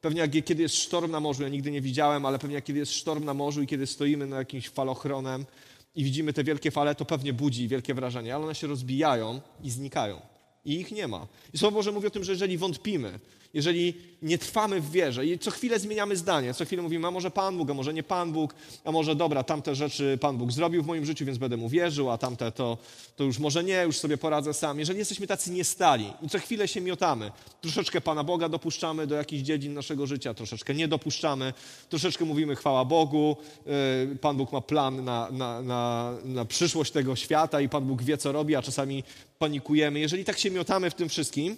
Pewnie 0.00 0.20
jak 0.20 0.44
kiedy 0.44 0.62
jest 0.62 0.76
sztorm 0.76 1.10
na 1.10 1.20
morzu, 1.20 1.42
ja 1.42 1.48
nigdy 1.48 1.70
nie 1.70 1.80
widziałem, 1.80 2.26
ale 2.26 2.38
pewnie 2.38 2.54
jak 2.54 2.64
kiedy 2.64 2.78
jest 2.78 2.92
sztorm 2.92 3.24
na 3.24 3.34
morzu 3.34 3.62
i 3.62 3.66
kiedy 3.66 3.86
stoimy 3.86 4.26
na 4.26 4.36
jakimś 4.36 4.68
falochronem 4.68 5.46
i 5.94 6.04
widzimy 6.04 6.32
te 6.32 6.44
wielkie 6.44 6.70
fale, 6.70 6.94
to 6.94 7.04
pewnie 7.04 7.32
budzi 7.32 7.68
wielkie 7.68 7.94
wrażenie, 7.94 8.34
ale 8.34 8.44
one 8.44 8.54
się 8.54 8.66
rozbijają 8.66 9.40
i 9.62 9.70
znikają. 9.70 10.20
I 10.64 10.80
ich 10.80 10.92
nie 10.92 11.08
ma. 11.08 11.26
I 11.54 11.58
Słowo 11.58 11.76
Boże 11.76 11.92
mówi 11.92 12.06
o 12.06 12.10
tym, 12.10 12.24
że 12.24 12.32
jeżeli 12.32 12.58
wątpimy, 12.58 13.18
jeżeli 13.54 13.94
nie 14.22 14.38
trwamy 14.38 14.80
w 14.80 14.90
wierze 14.90 15.26
i 15.26 15.38
co 15.38 15.50
chwilę 15.50 15.78
zmieniamy 15.78 16.16
zdanie, 16.16 16.54
co 16.54 16.64
chwilę 16.64 16.82
mówimy, 16.82 17.08
a 17.08 17.10
może 17.10 17.30
Pan 17.30 17.58
Bóg, 17.58 17.70
a 17.70 17.74
może 17.74 17.94
nie 17.94 18.02
Pan 18.02 18.32
Bóg, 18.32 18.54
a 18.84 18.92
może 18.92 19.16
dobra, 19.16 19.42
tamte 19.42 19.74
rzeczy 19.74 20.18
Pan 20.20 20.36
Bóg 20.36 20.52
zrobił 20.52 20.82
w 20.82 20.86
moim 20.86 21.06
życiu, 21.06 21.24
więc 21.24 21.38
będę 21.38 21.56
mu 21.56 21.68
wierzył, 21.68 22.10
a 22.10 22.18
tamte 22.18 22.52
to, 22.52 22.78
to 23.16 23.24
już 23.24 23.38
może 23.38 23.64
nie, 23.64 23.82
już 23.82 23.98
sobie 23.98 24.18
poradzę 24.18 24.54
sam. 24.54 24.78
Jeżeli 24.78 24.98
jesteśmy 24.98 25.26
tacy 25.26 25.50
niestali 25.50 26.12
i 26.22 26.28
co 26.28 26.38
chwilę 26.38 26.68
się 26.68 26.80
miotamy, 26.80 27.30
troszeczkę 27.60 28.00
Pana 28.00 28.24
Boga 28.24 28.48
dopuszczamy 28.48 29.06
do 29.06 29.14
jakichś 29.14 29.42
dziedzin 29.42 29.74
naszego 29.74 30.06
życia, 30.06 30.34
troszeczkę 30.34 30.74
nie 30.74 30.88
dopuszczamy, 30.88 31.52
troszeczkę 31.88 32.24
mówimy 32.24 32.56
chwała 32.56 32.84
Bogu, 32.84 33.36
yy, 33.66 34.16
Pan 34.20 34.36
Bóg 34.36 34.52
ma 34.52 34.60
plan 34.60 35.04
na, 35.04 35.30
na, 35.30 35.62
na, 35.62 36.12
na 36.24 36.44
przyszłość 36.44 36.92
tego 36.92 37.16
świata 37.16 37.60
i 37.60 37.68
Pan 37.68 37.84
Bóg 37.84 38.02
wie, 38.02 38.18
co 38.18 38.32
robi, 38.32 38.56
a 38.56 38.62
czasami 38.62 39.04
panikujemy. 39.38 40.00
Jeżeli 40.00 40.24
tak 40.24 40.38
się 40.38 40.50
miotamy 40.50 40.90
w 40.90 40.94
tym 40.94 41.08
wszystkim, 41.08 41.56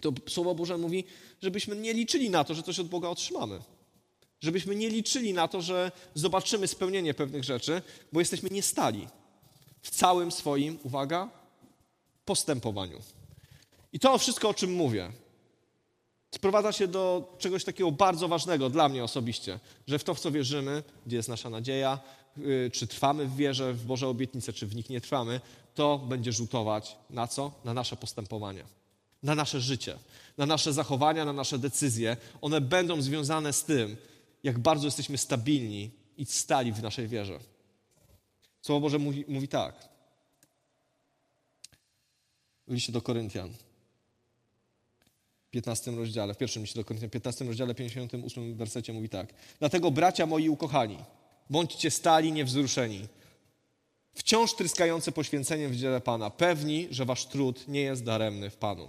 to 0.00 0.12
Słowo 0.28 0.54
Boże 0.54 0.78
mówi, 0.78 1.04
żebyśmy 1.42 1.76
nie 1.76 1.94
liczyli 1.94 2.30
na 2.30 2.44
to, 2.44 2.54
że 2.54 2.62
coś 2.62 2.78
od 2.78 2.88
Boga 2.88 3.08
otrzymamy. 3.08 3.60
Żebyśmy 4.40 4.76
nie 4.76 4.88
liczyli 4.88 5.34
na 5.34 5.48
to, 5.48 5.62
że 5.62 5.92
zobaczymy 6.14 6.68
spełnienie 6.68 7.14
pewnych 7.14 7.44
rzeczy, 7.44 7.82
bo 8.12 8.20
jesteśmy 8.20 8.50
niestali 8.50 9.08
w 9.82 9.90
całym 9.90 10.32
swoim, 10.32 10.78
uwaga, 10.82 11.28
postępowaniu. 12.24 13.00
I 13.92 14.00
to 14.00 14.18
wszystko, 14.18 14.48
o 14.48 14.54
czym 14.54 14.72
mówię, 14.72 15.12
sprowadza 16.34 16.72
się 16.72 16.88
do 16.88 17.34
czegoś 17.38 17.64
takiego 17.64 17.92
bardzo 17.92 18.28
ważnego 18.28 18.70
dla 18.70 18.88
mnie 18.88 19.04
osobiście, 19.04 19.60
że 19.86 19.98
w 19.98 20.04
to, 20.04 20.14
w 20.14 20.20
co 20.20 20.30
wierzymy, 20.30 20.82
gdzie 21.06 21.16
jest 21.16 21.28
nasza 21.28 21.50
nadzieja, 21.50 21.98
yy, 22.36 22.70
czy 22.72 22.86
trwamy 22.86 23.26
w 23.26 23.36
wierze 23.36 23.74
w 23.74 23.84
Boże 23.86 24.08
obietnice, 24.08 24.52
czy 24.52 24.66
w 24.66 24.76
nich 24.76 24.90
nie 24.90 25.00
trwamy, 25.00 25.40
to 25.74 25.98
będzie 25.98 26.32
rzutować 26.32 26.96
na 27.10 27.26
co? 27.26 27.52
Na 27.64 27.74
nasze 27.74 27.96
postępowanie 27.96 28.79
na 29.22 29.34
nasze 29.34 29.60
życie, 29.60 29.98
na 30.38 30.46
nasze 30.46 30.72
zachowania, 30.72 31.24
na 31.24 31.32
nasze 31.32 31.58
decyzje. 31.58 32.16
One 32.40 32.60
będą 32.60 33.02
związane 33.02 33.52
z 33.52 33.64
tym, 33.64 33.96
jak 34.42 34.58
bardzo 34.58 34.86
jesteśmy 34.86 35.18
stabilni 35.18 35.90
i 36.16 36.26
stali 36.26 36.72
w 36.72 36.82
naszej 36.82 37.08
wierze. 37.08 37.40
Słowo 38.62 38.80
Boże 38.80 38.98
mówi, 38.98 39.24
mówi 39.28 39.48
tak. 39.48 39.88
W 42.66 42.72
liście 42.72 42.92
do 42.92 43.02
Koryntian. 43.02 43.50
W 45.46 45.50
15 45.50 45.90
rozdziale, 45.90 46.34
w 46.34 46.38
pierwszym 46.38 46.62
liście 46.62 46.80
do 46.80 46.84
Koryntian, 46.84 47.10
w 47.10 47.12
15 47.12 47.44
rozdziale, 47.44 47.74
58 47.74 48.54
wersecie 48.54 48.92
mówi 48.92 49.08
tak. 49.08 49.34
Dlatego 49.58 49.90
bracia 49.90 50.26
moi 50.26 50.48
ukochani, 50.48 50.98
bądźcie 51.50 51.90
stali, 51.90 52.32
niewzruszeni, 52.32 53.08
wciąż 54.14 54.54
tryskający 54.54 55.12
poświęceniem 55.12 55.72
w 55.72 55.76
dziele 55.76 56.00
Pana, 56.00 56.30
pewni, 56.30 56.88
że 56.90 57.04
wasz 57.04 57.26
trud 57.26 57.68
nie 57.68 57.80
jest 57.80 58.04
daremny 58.04 58.50
w 58.50 58.56
Panu. 58.56 58.88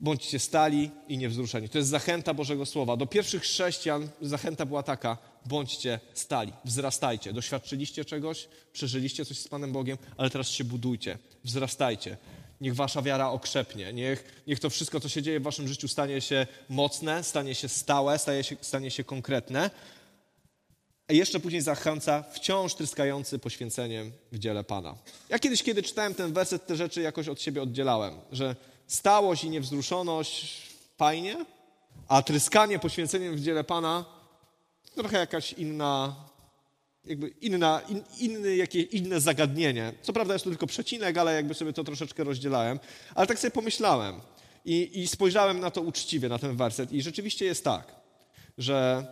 Bądźcie 0.00 0.38
stali 0.38 0.90
i 1.08 1.18
niewzruszeni. 1.18 1.68
To 1.68 1.78
jest 1.78 1.90
zachęta 1.90 2.34
Bożego 2.34 2.66
Słowa. 2.66 2.96
Do 2.96 3.06
pierwszych 3.06 3.42
chrześcijan 3.42 4.08
zachęta 4.22 4.66
była 4.66 4.82
taka: 4.82 5.18
bądźcie 5.46 6.00
stali, 6.14 6.52
wzrastajcie. 6.64 7.32
Doświadczyliście 7.32 8.04
czegoś, 8.04 8.48
przeżyliście 8.72 9.24
coś 9.24 9.38
z 9.38 9.48
Panem 9.48 9.72
Bogiem, 9.72 9.98
ale 10.16 10.30
teraz 10.30 10.48
się 10.48 10.64
budujcie, 10.64 11.18
wzrastajcie. 11.44 12.16
Niech 12.60 12.74
wasza 12.74 13.02
wiara 13.02 13.30
okrzepnie. 13.30 13.92
Niech, 13.92 14.42
niech 14.46 14.60
to 14.60 14.70
wszystko, 14.70 15.00
co 15.00 15.08
się 15.08 15.22
dzieje 15.22 15.40
w 15.40 15.42
waszym 15.42 15.68
życiu, 15.68 15.88
stanie 15.88 16.20
się 16.20 16.46
mocne, 16.68 17.24
stanie 17.24 17.54
się 17.54 17.68
stałe, 17.68 18.18
stanie 18.18 18.44
się, 18.44 18.56
stanie 18.60 18.90
się 18.90 19.04
konkretne. 19.04 19.70
A 21.08 21.12
jeszcze 21.12 21.40
później 21.40 21.62
zachęca 21.62 22.22
wciąż 22.22 22.74
tryskający 22.74 23.38
poświęceniem 23.38 24.12
w 24.32 24.38
dziele 24.38 24.64
Pana. 24.64 24.94
Ja 25.28 25.38
kiedyś, 25.38 25.62
kiedy 25.62 25.82
czytałem 25.82 26.14
ten 26.14 26.32
werset, 26.32 26.66
te 26.66 26.76
rzeczy 26.76 27.00
jakoś 27.00 27.28
od 27.28 27.42
siebie 27.42 27.62
oddzielałem, 27.62 28.14
że 28.32 28.56
stałość 28.90 29.44
i 29.44 29.50
niewzruszoność 29.50 30.62
fajnie, 30.96 31.44
a 32.08 32.22
tryskanie 32.22 32.78
poświęceniem 32.78 33.36
w 33.36 33.40
dziele 33.40 33.64
Pana 33.64 34.04
trochę 34.94 35.18
jakaś 35.18 35.52
inna, 35.52 36.16
jakby 37.04 37.28
inna, 37.28 37.80
in, 37.88 38.02
inny, 38.18 38.56
jakie, 38.56 38.82
inne 38.82 39.20
zagadnienie. 39.20 39.92
Co 40.02 40.12
prawda 40.12 40.32
jest 40.32 40.44
to 40.44 40.50
tylko 40.50 40.66
przecinek, 40.66 41.18
ale 41.18 41.34
jakby 41.34 41.54
sobie 41.54 41.72
to 41.72 41.84
troszeczkę 41.84 42.24
rozdzielałem. 42.24 42.80
Ale 43.14 43.26
tak 43.26 43.38
sobie 43.38 43.50
pomyślałem 43.50 44.20
i, 44.64 45.00
i 45.00 45.08
spojrzałem 45.08 45.60
na 45.60 45.70
to 45.70 45.82
uczciwie, 45.82 46.28
na 46.28 46.38
ten 46.38 46.56
werset 46.56 46.92
i 46.92 47.02
rzeczywiście 47.02 47.44
jest 47.44 47.64
tak, 47.64 47.94
że 48.58 49.06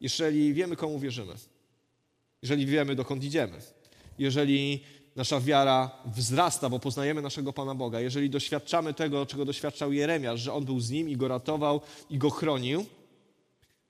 jeżeli 0.00 0.54
wiemy, 0.54 0.76
komu 0.76 0.98
wierzymy, 0.98 1.34
jeżeli 2.42 2.66
wiemy, 2.66 2.94
dokąd 2.94 3.24
idziemy, 3.24 3.60
jeżeli 4.18 4.84
Nasza 5.18 5.40
wiara 5.40 5.90
wzrasta, 6.06 6.68
bo 6.68 6.78
poznajemy 6.78 7.22
naszego 7.22 7.52
Pana 7.52 7.74
Boga. 7.74 8.00
Jeżeli 8.00 8.30
doświadczamy 8.30 8.94
tego, 8.94 9.26
czego 9.26 9.44
doświadczał 9.44 9.92
Jeremiasz, 9.92 10.40
że 10.40 10.52
On 10.52 10.64
był 10.64 10.80
z 10.80 10.90
nim 10.90 11.08
i 11.08 11.16
go 11.16 11.28
ratował 11.28 11.80
i 12.10 12.18
go 12.18 12.30
chronił, 12.30 12.86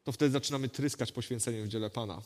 to 0.05 0.13
wtedy 0.13 0.31
zaczynamy 0.31 0.69
tryskać 0.69 1.13
poświęceniem 1.13 1.65
w 1.65 1.69
dziele 1.69 1.91
Pana, 1.91 2.23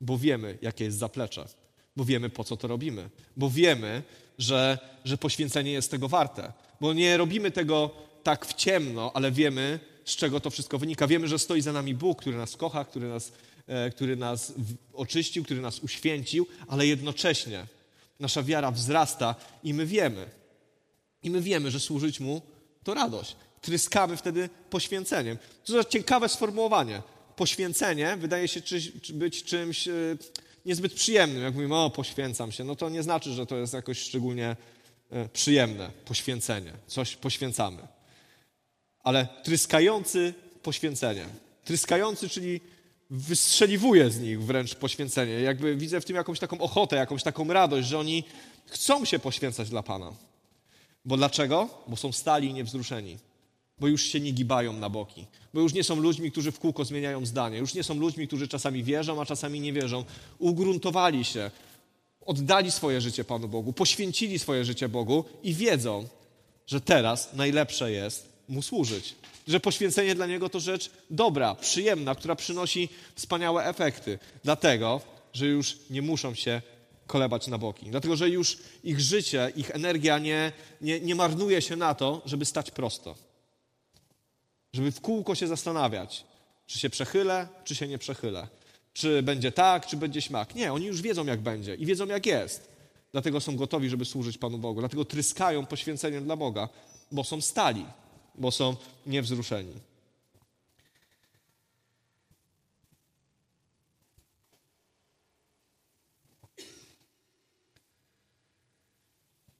bo 0.00 0.18
wiemy, 0.18 0.58
jakie 0.62 0.84
jest 0.84 0.98
zaplecze, 0.98 1.48
bo 1.96 2.04
wiemy, 2.04 2.30
po 2.30 2.44
co 2.44 2.56
to 2.56 2.68
robimy, 2.68 3.10
bo 3.36 3.50
wiemy, 3.50 4.02
że, 4.38 4.78
że 5.04 5.18
poświęcenie 5.18 5.72
jest 5.72 5.90
tego 5.90 6.08
warte, 6.08 6.52
bo 6.80 6.92
nie 6.92 7.16
robimy 7.16 7.50
tego 7.50 7.90
tak 8.22 8.46
w 8.46 8.54
ciemno, 8.54 9.10
ale 9.14 9.32
wiemy, 9.32 9.80
z 10.04 10.16
czego 10.16 10.40
to 10.40 10.50
wszystko 10.50 10.78
wynika. 10.78 11.06
Wiemy, 11.06 11.28
że 11.28 11.38
stoi 11.38 11.60
za 11.60 11.72
nami 11.72 11.94
Bóg, 11.94 12.20
który 12.20 12.36
nas 12.36 12.56
kocha, 12.56 12.84
który 12.84 13.08
nas, 13.08 13.32
e, 13.66 13.90
który 13.90 14.16
nas 14.16 14.52
oczyścił, 14.92 15.44
który 15.44 15.60
nas 15.60 15.78
uświęcił, 15.78 16.46
ale 16.68 16.86
jednocześnie 16.86 17.66
nasza 18.20 18.42
wiara 18.42 18.70
wzrasta 18.70 19.34
i 19.62 19.74
my 19.74 19.86
wiemy, 19.86 20.30
i 21.22 21.30
my 21.30 21.40
wiemy, 21.40 21.70
że 21.70 21.80
służyć 21.80 22.20
Mu 22.20 22.42
to 22.84 22.94
radość. 22.94 23.36
Tryskamy 23.60 24.16
wtedy 24.16 24.48
poświęceniem. 24.70 25.38
To 25.64 25.76
jest 25.76 25.88
ciekawe 25.88 26.28
sformułowanie. 26.28 27.02
Poświęcenie 27.36 28.16
wydaje 28.16 28.48
się 28.48 28.60
być 29.12 29.44
czymś 29.44 29.88
e, 29.88 29.92
niezbyt 30.66 30.94
przyjemnym. 30.94 31.42
Jak 31.42 31.54
mówimy, 31.54 31.76
o, 31.76 31.90
poświęcam 31.90 32.52
się, 32.52 32.64
no 32.64 32.76
to 32.76 32.88
nie 32.88 33.02
znaczy, 33.02 33.32
że 33.32 33.46
to 33.46 33.56
jest 33.56 33.72
jakoś 33.72 33.98
szczególnie 33.98 34.56
e, 35.10 35.28
przyjemne 35.28 35.90
poświęcenie. 36.04 36.72
Coś 36.86 37.16
poświęcamy. 37.16 37.88
Ale 39.02 39.28
tryskający 39.44 40.34
poświęcenie. 40.62 41.26
Tryskający, 41.64 42.28
czyli 42.28 42.60
wystrzeliwuje 43.10 44.10
z 44.10 44.20
nich 44.20 44.42
wręcz 44.42 44.74
poświęcenie. 44.74 45.32
Jakby 45.32 45.76
widzę 45.76 46.00
w 46.00 46.04
tym 46.04 46.16
jakąś 46.16 46.38
taką 46.38 46.58
ochotę, 46.58 46.96
jakąś 46.96 47.22
taką 47.22 47.52
radość, 47.52 47.88
że 47.88 47.98
oni 47.98 48.24
chcą 48.66 49.04
się 49.04 49.18
poświęcać 49.18 49.70
dla 49.70 49.82
Pana. 49.82 50.12
Bo 51.04 51.16
dlaczego? 51.16 51.68
Bo 51.86 51.96
są 51.96 52.12
stali 52.12 52.48
i 52.48 52.54
niewzruszeni. 52.54 53.18
Bo 53.78 53.88
już 53.88 54.02
się 54.02 54.20
nie 54.20 54.32
gibają 54.32 54.72
na 54.72 54.88
boki. 54.88 55.26
Bo 55.54 55.60
już 55.60 55.72
nie 55.72 55.84
są 55.84 55.96
ludźmi, 55.96 56.30
którzy 56.32 56.52
w 56.52 56.58
kółko 56.58 56.84
zmieniają 56.84 57.26
zdanie. 57.26 57.58
Już 57.58 57.74
nie 57.74 57.82
są 57.82 57.94
ludźmi, 57.94 58.26
którzy 58.26 58.48
czasami 58.48 58.84
wierzą, 58.84 59.20
a 59.20 59.26
czasami 59.26 59.60
nie 59.60 59.72
wierzą. 59.72 60.04
Ugruntowali 60.38 61.24
się, 61.24 61.50
oddali 62.26 62.70
swoje 62.70 63.00
życie 63.00 63.24
Panu 63.24 63.48
Bogu, 63.48 63.72
poświęcili 63.72 64.38
swoje 64.38 64.64
życie 64.64 64.88
Bogu 64.88 65.24
i 65.42 65.54
wiedzą, 65.54 66.08
że 66.66 66.80
teraz 66.80 67.32
najlepsze 67.34 67.92
jest 67.92 68.30
Mu 68.48 68.62
służyć. 68.62 69.14
Że 69.48 69.60
poświęcenie 69.60 70.14
dla 70.14 70.26
Niego 70.26 70.48
to 70.48 70.60
rzecz 70.60 70.90
dobra, 71.10 71.54
przyjemna, 71.54 72.14
która 72.14 72.36
przynosi 72.36 72.88
wspaniałe 73.14 73.64
efekty. 73.64 74.18
Dlatego, 74.44 75.00
że 75.32 75.46
już 75.46 75.76
nie 75.90 76.02
muszą 76.02 76.34
się 76.34 76.62
kolebać 77.06 77.46
na 77.46 77.58
boki. 77.58 77.90
Dlatego, 77.90 78.16
że 78.16 78.28
już 78.28 78.58
ich 78.84 79.00
życie, 79.00 79.52
ich 79.56 79.70
energia 79.70 80.18
nie, 80.18 80.52
nie, 80.80 81.00
nie 81.00 81.14
marnuje 81.14 81.62
się 81.62 81.76
na 81.76 81.94
to, 81.94 82.22
żeby 82.24 82.44
stać 82.44 82.70
prosto. 82.70 83.14
Żeby 84.72 84.92
w 84.92 85.00
kółko 85.00 85.34
się 85.34 85.46
zastanawiać, 85.46 86.24
czy 86.66 86.78
się 86.78 86.90
przechylę, 86.90 87.48
czy 87.64 87.74
się 87.74 87.88
nie 87.88 87.98
przechylę. 87.98 88.48
Czy 88.92 89.22
będzie 89.22 89.52
tak, 89.52 89.86
czy 89.86 89.96
będzie 89.96 90.22
śmak. 90.22 90.54
Nie, 90.54 90.72
oni 90.72 90.86
już 90.86 91.02
wiedzą, 91.02 91.26
jak 91.26 91.40
będzie 91.40 91.74
i 91.74 91.86
wiedzą, 91.86 92.06
jak 92.06 92.26
jest. 92.26 92.70
Dlatego 93.12 93.40
są 93.40 93.56
gotowi, 93.56 93.88
żeby 93.88 94.04
służyć 94.04 94.38
Panu 94.38 94.58
Bogu. 94.58 94.80
Dlatego 94.80 95.04
tryskają 95.04 95.66
poświęceniem 95.66 96.24
dla 96.24 96.36
Boga, 96.36 96.68
bo 97.12 97.24
są 97.24 97.40
stali, 97.40 97.86
bo 98.34 98.50
są 98.50 98.76
niewzruszeni. 99.06 99.74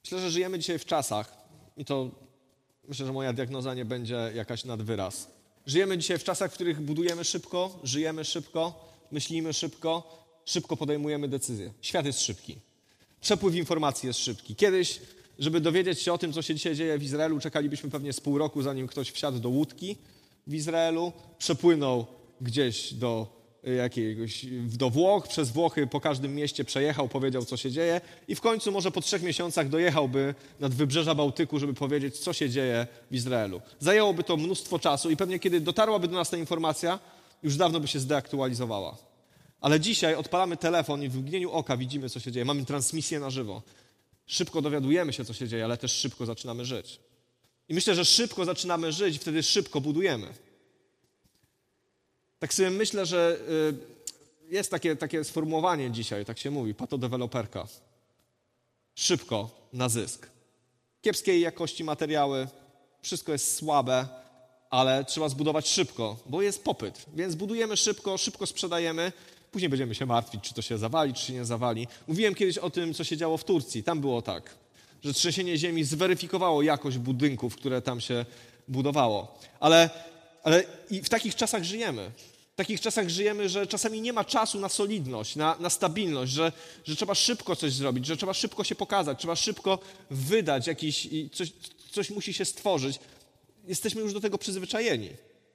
Myślę, 0.03 0.21
że 0.21 0.31
żyjemy 0.31 0.59
dzisiaj 0.59 0.79
w 0.79 0.85
czasach, 0.85 1.37
i 1.77 1.85
to 1.85 2.11
myślę, 2.87 3.05
że 3.05 3.13
moja 3.13 3.33
diagnoza 3.33 3.73
nie 3.73 3.85
będzie 3.85 4.31
jakaś 4.35 4.63
nad 4.63 4.81
wyraz. 4.81 5.27
Żyjemy 5.65 5.97
dzisiaj 5.97 6.19
w 6.19 6.23
czasach, 6.23 6.51
w 6.51 6.53
których 6.53 6.81
budujemy 6.81 7.23
szybko, 7.23 7.79
żyjemy 7.83 8.25
szybko, 8.25 8.89
myślimy 9.11 9.53
szybko, 9.53 10.19
szybko 10.45 10.77
podejmujemy 10.77 11.27
decyzje. 11.27 11.73
Świat 11.81 12.05
jest 12.05 12.21
szybki. 12.21 12.57
Przepływ 13.21 13.55
informacji 13.55 14.07
jest 14.07 14.19
szybki. 14.19 14.55
Kiedyś, 14.55 15.01
żeby 15.41 15.61
dowiedzieć 15.61 16.01
się 16.01 16.13
o 16.13 16.17
tym, 16.17 16.33
co 16.33 16.41
się 16.41 16.55
dzisiaj 16.55 16.75
dzieje 16.75 16.97
w 16.97 17.03
Izraelu, 17.03 17.39
czekalibyśmy 17.39 17.89
pewnie 17.89 18.13
z 18.13 18.19
pół 18.19 18.37
roku, 18.37 18.61
zanim 18.61 18.87
ktoś 18.87 19.11
wsiadł 19.11 19.39
do 19.39 19.49
łódki 19.49 19.97
w 20.47 20.53
Izraelu, 20.53 21.11
przepłynął 21.37 22.05
gdzieś 22.41 22.93
do 22.93 23.41
jakiegoś, 23.63 24.45
do 24.77 24.89
Włoch, 24.89 25.27
przez 25.27 25.51
Włochy 25.51 25.87
po 25.87 25.99
każdym 25.99 26.35
mieście 26.35 26.65
przejechał, 26.65 27.09
powiedział, 27.09 27.45
co 27.45 27.57
się 27.57 27.71
dzieje 27.71 28.01
i 28.27 28.35
w 28.35 28.41
końcu 28.41 28.71
może 28.71 28.91
po 28.91 29.01
trzech 29.01 29.23
miesiącach 29.23 29.69
dojechałby 29.69 30.35
nad 30.59 30.73
wybrzeża 30.73 31.15
Bałtyku, 31.15 31.59
żeby 31.59 31.73
powiedzieć, 31.73 32.17
co 32.17 32.33
się 32.33 32.49
dzieje 32.49 32.87
w 33.11 33.15
Izraelu. 33.15 33.61
Zajęłoby 33.79 34.23
to 34.23 34.37
mnóstwo 34.37 34.79
czasu 34.79 35.09
i 35.09 35.17
pewnie 35.17 35.39
kiedy 35.39 35.61
dotarłaby 35.61 36.07
do 36.07 36.15
nas 36.15 36.29
ta 36.29 36.37
informacja, 36.37 36.99
już 37.43 37.57
dawno 37.57 37.79
by 37.79 37.87
się 37.87 37.99
zdeaktualizowała. 37.99 38.97
Ale 39.61 39.79
dzisiaj 39.79 40.15
odpalamy 40.15 40.57
telefon 40.57 41.03
i 41.03 41.09
w 41.09 41.17
mgnieniu 41.17 41.51
oka 41.51 41.77
widzimy, 41.77 42.09
co 42.09 42.19
się 42.19 42.31
dzieje. 42.31 42.45
Mamy 42.45 42.65
transmisję 42.65 43.19
na 43.19 43.29
żywo. 43.29 43.61
Szybko 44.31 44.61
dowiadujemy 44.61 45.13
się, 45.13 45.25
co 45.25 45.33
się 45.33 45.47
dzieje, 45.47 45.65
ale 45.65 45.77
też 45.77 45.91
szybko 45.91 46.25
zaczynamy 46.25 46.65
żyć. 46.65 46.99
I 47.69 47.73
myślę, 47.73 47.95
że 47.95 48.05
szybko 48.05 48.45
zaczynamy 48.45 48.91
żyć, 48.91 49.19
wtedy 49.19 49.43
szybko 49.43 49.81
budujemy. 49.81 50.33
Tak 52.39 52.53
sobie 52.53 52.69
myślę, 52.69 53.05
że 53.05 53.39
y, 54.49 54.53
jest 54.55 54.71
takie, 54.71 54.95
takie 54.95 55.23
sformułowanie 55.23 55.91
dzisiaj, 55.91 56.25
tak 56.25 56.39
się 56.39 56.51
mówi, 56.51 56.73
patodeweloperka. 56.73 57.67
Szybko 58.95 59.49
na 59.73 59.89
zysk. 59.89 60.29
Kiepskiej 61.01 61.41
jakości 61.41 61.83
materiały, 61.83 62.47
wszystko 63.01 63.31
jest 63.31 63.55
słabe, 63.55 64.07
ale 64.69 65.05
trzeba 65.05 65.29
zbudować 65.29 65.67
szybko, 65.67 66.17
bo 66.25 66.41
jest 66.41 66.63
popyt. 66.63 67.05
Więc 67.15 67.35
budujemy 67.35 67.77
szybko, 67.77 68.17
szybko 68.17 68.45
sprzedajemy, 68.45 69.11
później 69.51 69.69
będziemy 69.69 69.95
się 69.95 70.05
martwić, 70.05 70.41
czy 70.43 70.53
to 70.53 70.61
się 70.61 70.77
zawali, 70.77 71.13
czy 71.13 71.25
się 71.25 71.33
nie 71.33 71.45
zawali. 71.45 71.87
Mówiłem 72.07 72.35
kiedyś 72.35 72.57
o 72.57 72.69
tym, 72.69 72.93
co 72.93 73.03
się 73.03 73.17
działo 73.17 73.37
w 73.37 73.43
Turcji. 73.43 73.83
Tam 73.83 74.01
było 74.01 74.21
tak, 74.21 74.55
że 75.03 75.13
trzęsienie 75.13 75.57
ziemi 75.57 75.83
zweryfikowało 75.83 76.61
jakość 76.61 76.97
budynków, 76.97 77.55
które 77.55 77.81
tam 77.81 78.01
się 78.01 78.25
budowało. 78.67 79.39
Ale 79.59 79.89
ale 80.43 80.63
i 80.89 81.01
w 81.01 81.09
takich 81.09 81.35
czasach 81.35 81.63
żyjemy. 81.63 82.11
W 82.53 82.55
takich 82.55 82.81
czasach 82.81 83.09
żyjemy, 83.09 83.49
że 83.49 83.67
czasami 83.67 84.01
nie 84.01 84.13
ma 84.13 84.25
czasu 84.25 84.59
na 84.59 84.69
solidność, 84.69 85.35
na, 85.35 85.55
na 85.59 85.69
stabilność, 85.69 86.31
że, 86.31 86.51
że 86.83 86.95
trzeba 86.95 87.15
szybko 87.15 87.55
coś 87.55 87.73
zrobić, 87.73 88.05
że 88.05 88.17
trzeba 88.17 88.33
szybko 88.33 88.63
się 88.63 88.75
pokazać, 88.75 89.19
trzeba 89.19 89.35
szybko 89.35 89.79
wydać 90.11 90.67
jakiś, 90.67 91.07
coś, 91.33 91.51
coś 91.91 92.09
musi 92.09 92.33
się 92.33 92.45
stworzyć. 92.45 92.99
Jesteśmy 93.67 94.01
już 94.01 94.13
do 94.13 94.21
tego 94.21 94.37
przyzwyczajeni. 94.37 95.09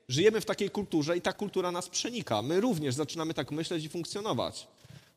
Żyjemy 0.08 0.40
w 0.40 0.44
takiej 0.44 0.70
kulturze 0.70 1.16
i 1.16 1.20
ta 1.20 1.32
kultura 1.32 1.70
nas 1.70 1.88
przenika. 1.88 2.42
My 2.42 2.60
również 2.60 2.94
zaczynamy 2.94 3.34
tak 3.34 3.50
myśleć 3.50 3.84
i 3.84 3.88
funkcjonować. 3.88 4.66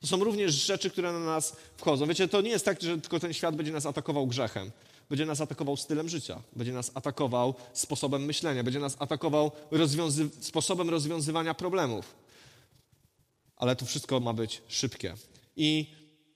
To 0.02 0.08
są 0.08 0.24
również 0.24 0.54
rzeczy, 0.54 0.90
które 0.90 1.14
na 1.14 1.20
nas 1.20 1.56
wchodzą. 1.78 2.08
Wiecie, 2.08 2.28
to 2.28 2.42
nie 2.42 2.50
jest 2.50 2.66
tak, 2.66 2.82
że 2.82 3.02
tylko 3.02 3.20
ten 3.20 3.34
świat 3.34 3.56
będzie 3.56 3.72
nas 3.72 3.86
atakował 3.86 4.28
grzechem 4.28 4.72
będzie 5.10 5.26
nas 5.26 5.42
atakował 5.42 5.78
stylem 5.78 6.10
życia, 6.10 6.42
będzie 6.56 6.74
nas 6.74 6.92
atakował 6.94 7.54
sposobem 7.74 8.26
myślenia, 8.26 8.64
będzie 8.64 8.80
nas 8.80 8.96
atakował 9.00 9.52
rozwiązy 9.72 10.30
sposobem 10.40 10.90
rozwiązywania 10.90 11.54
problemów. 11.54 12.16
Ale 13.56 13.76
to 13.76 13.86
wszystko 13.86 14.20
ma 14.20 14.34
być 14.34 14.62
szybkie. 14.68 15.16
I 15.56 15.96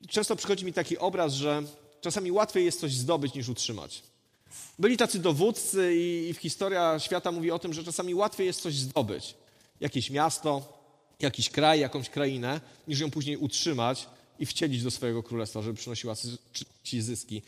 często 0.10 0.36
przychodzi 0.36 0.66
mi 0.66 0.74
taki 0.74 0.98
obraz, 0.98 1.34
że 1.34 1.64
czasami 2.02 2.32
łatwiej 2.32 2.66
jest 2.66 2.80
coś 2.80 2.94
zdobyć 2.94 3.34
niż 3.34 3.50
utrzymać. 3.50 4.04
Byli 4.80 4.98
tacy 4.98 5.20
dowódcy 5.20 5.94
i, 5.96 6.34
w 6.34 6.38
historia 6.38 7.00
świata 7.00 7.32
mówi 7.32 7.52
o 7.52 7.60
tym, 7.60 7.74
że 7.74 7.84
czasami 7.84 8.16
łatwiej 8.16 8.48
jest 8.48 8.62
coś 8.62 8.76
zdobyć. 8.76 9.36
Jakieś 9.80 10.10
miasto, 10.10 10.80
jakiś 11.20 11.50
kraj, 11.50 11.80
jakąś 11.80 12.10
krainę, 12.10 12.62
niż 12.88 13.00
ją 13.00 13.12
później 13.12 13.38
utrzymać 13.38 14.08
i 14.40 14.46
wcielić 14.46 14.84
do 14.84 14.92
swojego 14.92 15.24
królestwa, 15.24 15.62
żeby 15.62 15.78
przynosiła 15.78 16.16
ci 16.84 17.02
zyski. 17.02 17.42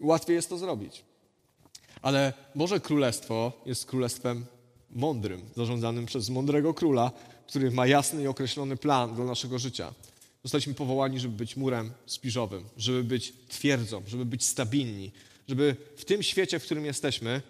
Łatwiej 0.00 0.36
jest 0.36 0.48
to 0.48 0.58
zrobić. 0.58 1.04
Ale 2.02 2.32
Boże 2.54 2.80
Królestwo 2.80 3.52
jest 3.66 3.86
królestwem 3.86 4.46
mądrym, 4.90 5.42
zarządzanym 5.56 6.06
przez 6.06 6.30
mądrego 6.30 6.74
króla, 6.74 7.10
który 7.46 7.70
ma 7.70 7.86
jasny 7.86 8.22
i 8.22 8.26
określony 8.26 8.76
plan 8.76 9.14
dla 9.14 9.24
naszego 9.24 9.58
życia. 9.58 9.94
Zostaliśmy 10.42 10.74
powołani, 10.74 11.20
żeby 11.20 11.36
być 11.36 11.56
murem 11.56 11.92
spiżowym, 12.06 12.64
żeby 12.76 13.04
być 13.04 13.32
twierdzą, 13.48 14.02
żeby 14.06 14.24
być 14.24 14.44
stabilni, 14.44 15.10
żeby 15.48 15.76
w 15.96 16.04
tym 16.04 16.22
świecie, 16.22 16.58
w 16.58 16.64
którym 16.64 16.84
jesteśmy, 16.84 17.42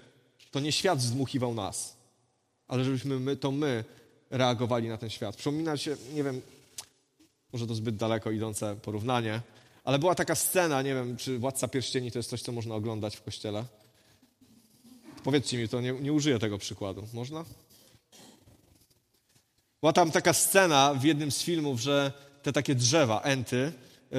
to 0.50 0.60
nie 0.60 0.72
świat 0.72 1.00
zdmuchiwał 1.00 1.54
nas, 1.54 1.96
ale 2.68 2.84
żebyśmy 2.84 3.20
my, 3.20 3.36
to 3.36 3.50
my 3.50 3.84
reagowali 4.30 4.88
na 4.88 4.98
ten 4.98 5.10
świat. 5.10 5.36
Przypomina 5.36 5.76
się, 5.76 5.96
nie 6.14 6.24
wiem, 6.24 6.40
może 7.52 7.66
to 7.66 7.74
zbyt 7.74 7.96
daleko 7.96 8.30
idące 8.30 8.76
porównanie, 8.82 9.40
ale 9.84 9.98
była 9.98 10.14
taka 10.14 10.34
scena, 10.34 10.82
nie 10.82 10.94
wiem, 10.94 11.16
czy 11.16 11.38
Władca 11.38 11.68
Pierścieni 11.68 12.10
to 12.10 12.18
jest 12.18 12.30
coś, 12.30 12.42
co 12.42 12.52
można 12.52 12.74
oglądać 12.74 13.16
w 13.16 13.22
kościele? 13.22 13.64
Powiedzcie 15.24 15.58
mi 15.58 15.68
to, 15.68 15.80
nie, 15.80 15.92
nie 15.92 16.12
użyję 16.12 16.38
tego 16.38 16.58
przykładu. 16.58 17.06
Można? 17.12 17.44
Była 19.80 19.92
tam 19.92 20.10
taka 20.10 20.32
scena 20.32 20.94
w 20.94 21.04
jednym 21.04 21.30
z 21.32 21.42
filmów, 21.42 21.80
że 21.80 22.12
te 22.42 22.52
takie 22.52 22.74
drzewa, 22.74 23.20
enty, 23.20 23.72
yy, 24.10 24.18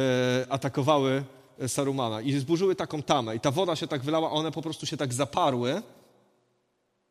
atakowały 0.49 1.23
Sarumana 1.67 2.21
i 2.21 2.33
zburzyły 2.33 2.75
taką 2.75 3.01
tamę 3.01 3.35
i 3.35 3.39
ta 3.39 3.51
woda 3.51 3.75
się 3.75 3.87
tak 3.87 4.03
wylała, 4.03 4.29
a 4.29 4.31
one 4.31 4.51
po 4.51 4.61
prostu 4.61 4.85
się 4.85 4.97
tak 4.97 5.13
zaparły 5.13 5.81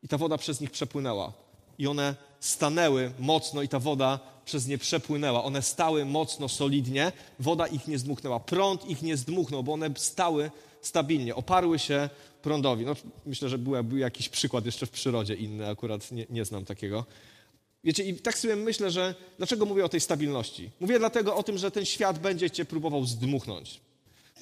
i 0.02 0.08
ta 0.08 0.18
woda 0.18 0.38
przez 0.38 0.60
nich 0.60 0.70
przepłynęła. 0.70 1.32
I 1.78 1.86
one 1.86 2.14
stanęły 2.40 3.12
mocno 3.18 3.62
i 3.62 3.68
ta 3.68 3.78
woda 3.78 4.20
przez 4.44 4.66
nie 4.66 4.78
przepłynęła. 4.78 5.44
One 5.44 5.62
stały 5.62 6.04
mocno, 6.04 6.48
solidnie, 6.48 7.12
woda 7.38 7.66
ich 7.66 7.88
nie 7.88 7.98
zdmuchnęła, 7.98 8.40
prąd 8.40 8.88
ich 8.88 9.02
nie 9.02 9.16
zdmuchnął, 9.16 9.62
bo 9.62 9.72
one 9.72 9.90
stały 9.96 10.50
stabilnie, 10.80 11.34
oparły 11.34 11.78
się 11.78 12.08
prądowi. 12.42 12.84
No, 12.84 12.96
myślę, 13.26 13.48
że 13.48 13.58
był, 13.58 13.84
był 13.84 13.98
jakiś 13.98 14.28
przykład 14.28 14.66
jeszcze 14.66 14.86
w 14.86 14.90
przyrodzie 14.90 15.34
inny, 15.34 15.68
akurat 15.68 16.12
nie, 16.12 16.26
nie 16.30 16.44
znam 16.44 16.64
takiego. 16.64 17.04
Wiecie, 17.84 18.04
i 18.04 18.14
tak 18.14 18.38
sobie 18.38 18.56
myślę, 18.56 18.90
że 18.90 19.14
dlaczego 19.36 19.66
mówię 19.66 19.84
o 19.84 19.88
tej 19.88 20.00
stabilności? 20.00 20.70
Mówię 20.80 20.98
dlatego 20.98 21.36
o 21.36 21.42
tym, 21.42 21.58
że 21.58 21.70
ten 21.70 21.84
świat 21.84 22.18
będzie 22.18 22.50
cię 22.50 22.64
próbował 22.64 23.04
zdmuchnąć. 23.04 23.80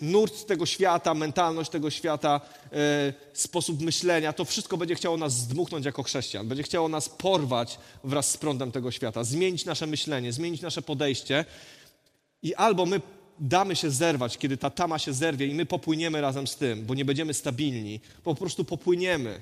Nurt 0.01 0.47
tego 0.47 0.67
świata, 0.67 1.15
mentalność 1.15 1.71
tego 1.71 1.91
świata, 1.91 2.41
e, 2.73 3.13
sposób 3.33 3.81
myślenia, 3.81 4.33
to 4.33 4.45
wszystko 4.45 4.77
będzie 4.77 4.95
chciało 4.95 5.17
nas 5.17 5.33
zdmuchnąć 5.33 5.87
jako 5.87 6.03
chrześcijan. 6.03 6.49
Będzie 6.49 6.63
chciało 6.63 6.89
nas 6.89 7.09
porwać 7.09 7.79
wraz 8.05 8.31
z 8.31 8.37
prądem 8.37 8.73
tego 8.73 8.91
świata, 8.91 9.25
zmienić 9.25 9.65
nasze 9.65 9.87
myślenie, 9.87 10.33
zmienić 10.33 10.61
nasze 10.61 10.83
podejście. 10.83 11.45
I 12.43 12.55
albo 12.55 12.87
my 12.87 13.01
damy 13.39 13.77
się 13.77 13.91
zerwać, 13.91 14.39
kiedy 14.39 14.57
ta 14.57 14.71
tama 14.71 14.99
się 14.99 15.13
zerwie 15.13 15.47
i 15.47 15.55
my 15.55 15.67
popłyniemy 15.67 16.21
razem 16.21 16.47
z 16.47 16.57
tym, 16.57 16.87
bo 16.87 16.95
nie 16.95 17.05
będziemy 17.05 17.35
stabilni, 17.35 18.01
po 18.25 18.35
prostu 18.35 18.65
popłyniemy. 18.65 19.41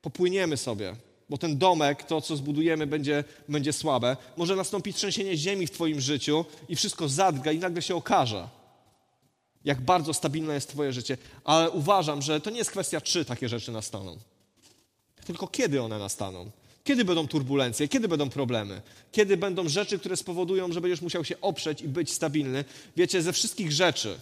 Popłyniemy 0.00 0.56
sobie 0.56 0.96
bo 1.28 1.38
ten 1.38 1.58
domek, 1.58 2.04
to 2.04 2.20
co 2.20 2.36
zbudujemy, 2.36 2.86
będzie, 2.86 3.24
będzie 3.48 3.72
słabe. 3.72 4.16
Może 4.36 4.56
nastąpić 4.56 4.96
trzęsienie 4.96 5.36
ziemi 5.36 5.66
w 5.66 5.70
Twoim 5.70 6.00
życiu 6.00 6.44
i 6.68 6.76
wszystko 6.76 7.08
zadga 7.08 7.52
i 7.52 7.58
nagle 7.58 7.82
się 7.82 7.96
okaże, 7.96 8.48
jak 9.66 9.80
bardzo 9.80 10.14
stabilne 10.14 10.54
jest 10.54 10.68
Twoje 10.68 10.92
życie. 10.92 11.18
Ale 11.44 11.70
uważam, 11.70 12.22
że 12.22 12.40
to 12.40 12.50
nie 12.50 12.58
jest 12.58 12.70
kwestia, 12.70 13.00
czy 13.00 13.24
takie 13.24 13.48
rzeczy 13.48 13.72
nastaną, 13.72 14.16
tylko 15.24 15.46
kiedy 15.46 15.82
one 15.82 15.98
nastaną. 15.98 16.50
Kiedy 16.84 17.04
będą 17.04 17.28
turbulencje, 17.28 17.88
kiedy 17.88 18.08
będą 18.08 18.30
problemy, 18.30 18.82
kiedy 19.12 19.36
będą 19.36 19.68
rzeczy, 19.68 19.98
które 19.98 20.16
spowodują, 20.16 20.72
że 20.72 20.80
będziesz 20.80 21.00
musiał 21.00 21.24
się 21.24 21.40
oprzeć 21.40 21.82
i 21.82 21.88
być 21.88 22.12
stabilny. 22.12 22.64
Wiecie, 22.96 23.22
ze 23.22 23.32
wszystkich 23.32 23.72
rzeczy, 23.72 24.18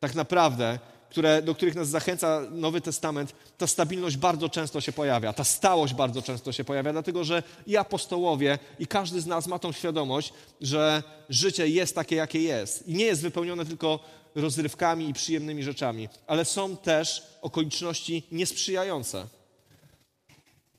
tak 0.00 0.14
naprawdę, 0.14 0.78
które, 1.10 1.42
do 1.42 1.54
których 1.54 1.74
nas 1.74 1.88
zachęca 1.88 2.40
Nowy 2.50 2.80
Testament, 2.80 3.34
ta 3.58 3.66
stabilność 3.66 4.16
bardzo 4.16 4.48
często 4.48 4.80
się 4.80 4.92
pojawia, 4.92 5.32
ta 5.32 5.44
stałość 5.44 5.94
bardzo 5.94 6.22
często 6.22 6.52
się 6.52 6.64
pojawia, 6.64 6.92
dlatego 6.92 7.24
że 7.24 7.42
i 7.66 7.76
apostołowie, 7.76 8.58
i 8.78 8.86
każdy 8.86 9.20
z 9.20 9.26
nas 9.26 9.46
ma 9.46 9.58
tą 9.58 9.72
świadomość, 9.72 10.32
że 10.60 11.02
życie 11.28 11.68
jest 11.68 11.94
takie, 11.94 12.16
jakie 12.16 12.42
jest. 12.42 12.88
I 12.88 12.94
nie 12.94 13.04
jest 13.04 13.22
wypełnione 13.22 13.66
tylko 13.66 14.00
rozrywkami 14.34 15.08
i 15.08 15.12
przyjemnymi 15.12 15.62
rzeczami, 15.62 16.08
ale 16.26 16.44
są 16.44 16.76
też 16.76 17.22
okoliczności 17.42 18.22
niesprzyjające. 18.32 19.26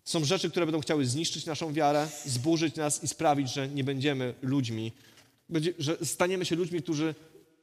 Są 0.03 0.25
rzeczy, 0.25 0.49
które 0.49 0.65
będą 0.65 0.81
chciały 0.81 1.05
zniszczyć 1.05 1.45
naszą 1.45 1.73
wiarę, 1.73 2.07
zburzyć 2.25 2.75
nas 2.75 3.03
i 3.03 3.07
sprawić, 3.07 3.53
że 3.53 3.67
nie 3.67 3.83
będziemy 3.83 4.33
ludźmi, 4.41 4.91
że 5.79 5.97
staniemy 6.03 6.45
się 6.45 6.55
ludźmi, 6.55 6.81
którzy 6.81 7.15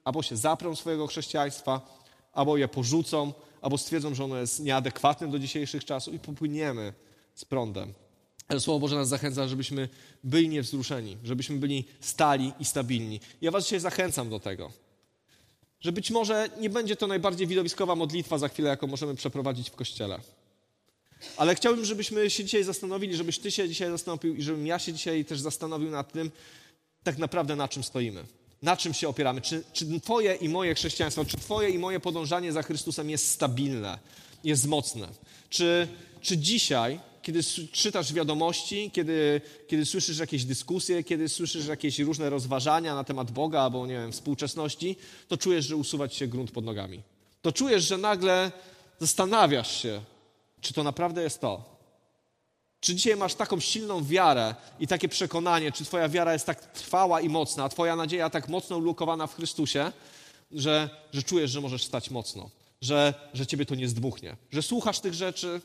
albo 0.04 0.22
się 0.22 0.36
zaprą 0.36 0.76
swojego 0.76 1.06
chrześcijaństwa, 1.06 2.00
albo 2.32 2.56
je 2.56 2.68
porzucą, 2.68 3.32
albo 3.62 3.78
stwierdzą, 3.78 4.14
że 4.14 4.24
ono 4.24 4.36
jest 4.36 4.60
nieadekwatne 4.60 5.28
do 5.30 5.38
dzisiejszych 5.38 5.84
czasów 5.84 6.14
i 6.14 6.18
popłyniemy 6.18 6.92
z 7.34 7.44
prądem. 7.44 7.94
Ale 8.48 8.60
Słowo 8.60 8.80
Boże 8.80 8.96
nas 8.96 9.08
zachęca, 9.08 9.48
żebyśmy 9.48 9.88
byli 10.24 10.48
niewzruszeni, 10.48 11.16
żebyśmy 11.24 11.56
byli 11.56 11.84
stali 12.00 12.52
i 12.60 12.64
stabilni. 12.64 13.20
Ja 13.40 13.50
was 13.50 13.64
dzisiaj 13.64 13.80
zachęcam 13.80 14.30
do 14.30 14.40
tego, 14.40 14.72
że 15.80 15.92
być 15.92 16.10
może 16.10 16.48
nie 16.60 16.70
będzie 16.70 16.96
to 16.96 17.06
najbardziej 17.06 17.46
widowiskowa 17.46 17.96
modlitwa 17.96 18.38
za 18.38 18.48
chwilę, 18.48 18.68
jaką 18.68 18.86
możemy 18.86 19.14
przeprowadzić 19.14 19.70
w 19.70 19.74
Kościele. 19.74 20.20
Ale 21.36 21.54
chciałbym, 21.54 21.84
żebyśmy 21.84 22.30
się 22.30 22.44
dzisiaj 22.44 22.64
zastanowili, 22.64 23.16
żebyś 23.16 23.38
ty 23.38 23.50
się 23.50 23.68
dzisiaj 23.68 23.90
zastanowił 23.90 24.34
i 24.34 24.42
żebym 24.42 24.66
ja 24.66 24.78
się 24.78 24.92
dzisiaj 24.92 25.24
też 25.24 25.40
zastanowił 25.40 25.90
nad 25.90 26.12
tym, 26.12 26.30
tak 27.02 27.18
naprawdę 27.18 27.56
na 27.56 27.68
czym 27.68 27.84
stoimy 27.84 28.24
na 28.62 28.76
czym 28.76 28.94
się 28.94 29.08
opieramy? 29.08 29.40
Czy, 29.40 29.62
czy 29.72 30.00
Twoje 30.00 30.34
i 30.34 30.48
moje 30.48 30.74
chrześcijaństwo, 30.74 31.24
czy 31.24 31.36
Twoje 31.36 31.70
i 31.70 31.78
moje 31.78 32.00
podążanie 32.00 32.52
za 32.52 32.62
Chrystusem 32.62 33.10
jest 33.10 33.30
stabilne, 33.30 33.98
jest 34.44 34.66
mocne? 34.66 35.08
Czy, 35.50 35.88
czy 36.20 36.38
dzisiaj, 36.38 37.00
kiedy 37.22 37.40
czytasz 37.72 38.12
wiadomości, 38.12 38.90
kiedy, 38.90 39.40
kiedy 39.66 39.86
słyszysz 39.86 40.18
jakieś 40.18 40.44
dyskusje, 40.44 41.04
kiedy 41.04 41.28
słyszysz 41.28 41.66
jakieś 41.66 41.98
różne 41.98 42.30
rozważania 42.30 42.94
na 42.94 43.04
temat 43.04 43.30
Boga 43.30 43.60
albo, 43.60 43.86
nie 43.86 43.94
wiem, 43.94 44.12
współczesności, 44.12 44.96
to 45.28 45.36
czujesz, 45.36 45.66
że 45.66 45.76
usuwać 45.76 46.14
się 46.14 46.26
grunt 46.26 46.50
pod 46.50 46.64
nogami. 46.64 47.02
To 47.42 47.52
czujesz, 47.52 47.84
że 47.84 47.98
nagle 47.98 48.52
zastanawiasz 48.98 49.82
się, 49.82 50.00
czy 50.60 50.74
to 50.74 50.82
naprawdę 50.82 51.22
jest 51.22 51.40
to. 51.40 51.80
Czy 52.80 52.94
dzisiaj 52.94 53.16
masz 53.16 53.34
taką 53.34 53.60
silną 53.60 54.04
wiarę 54.04 54.54
i 54.80 54.86
takie 54.86 55.08
przekonanie, 55.08 55.72
czy 55.72 55.84
Twoja 55.84 56.08
wiara 56.08 56.32
jest 56.32 56.46
tak 56.46 56.72
trwała 56.72 57.20
i 57.20 57.28
mocna, 57.28 57.64
a 57.64 57.68
Twoja 57.68 57.96
nadzieja 57.96 58.30
tak 58.30 58.48
mocno 58.48 58.76
ulokowana 58.76 59.26
w 59.26 59.34
Chrystusie, 59.34 59.92
że, 60.52 60.90
że 61.12 61.22
czujesz, 61.22 61.50
że 61.50 61.60
możesz 61.60 61.84
stać 61.84 62.10
mocno, 62.10 62.50
że, 62.80 63.14
że 63.34 63.46
Ciebie 63.46 63.66
to 63.66 63.74
nie 63.74 63.88
zdmuchnie, 63.88 64.36
że 64.52 64.62
słuchasz 64.62 65.00
tych 65.00 65.14
rzeczy, 65.14 65.60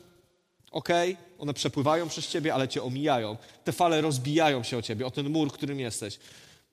okay, 0.76 1.16
one 1.38 1.54
przepływają 1.54 2.08
przez 2.08 2.28
Ciebie, 2.28 2.54
ale 2.54 2.68
Cię 2.68 2.82
omijają. 2.82 3.36
Te 3.64 3.72
fale 3.72 4.00
rozbijają 4.00 4.62
się 4.62 4.78
o 4.78 4.82
Ciebie, 4.82 5.06
o 5.06 5.10
ten 5.10 5.30
mur, 5.30 5.52
którym 5.52 5.80
jesteś. 5.80 6.18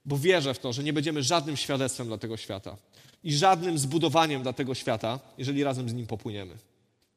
Bo 0.06 0.18
wierzę 0.18 0.54
w 0.54 0.60
to, 0.60 0.74
że 0.74 0.84
nie 0.84 0.94
będziemy 0.94 1.24
żadnym 1.24 1.58
świadectwem 1.58 2.08
dla 2.08 2.18
tego 2.18 2.38
świata 2.38 2.78
i 3.24 3.34
żadnym 3.34 3.78
zbudowaniem 3.78 4.44
dla 4.44 4.54
tego 4.54 4.76
świata, 4.76 5.20
jeżeli 5.38 5.64
razem 5.64 5.90
z 5.90 5.94
Nim 5.94 6.08
popłyniemy. 6.08 6.58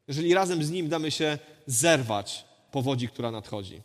Jeżeli 0.09 0.35
razem 0.35 0.65
z 0.65 0.71
Nim 0.71 0.89
damy 0.89 1.11
się 1.11 1.39
zerwać 1.67 2.45
powodzi, 2.71 3.09
która 3.09 3.31
nadchodzi. 3.31 3.83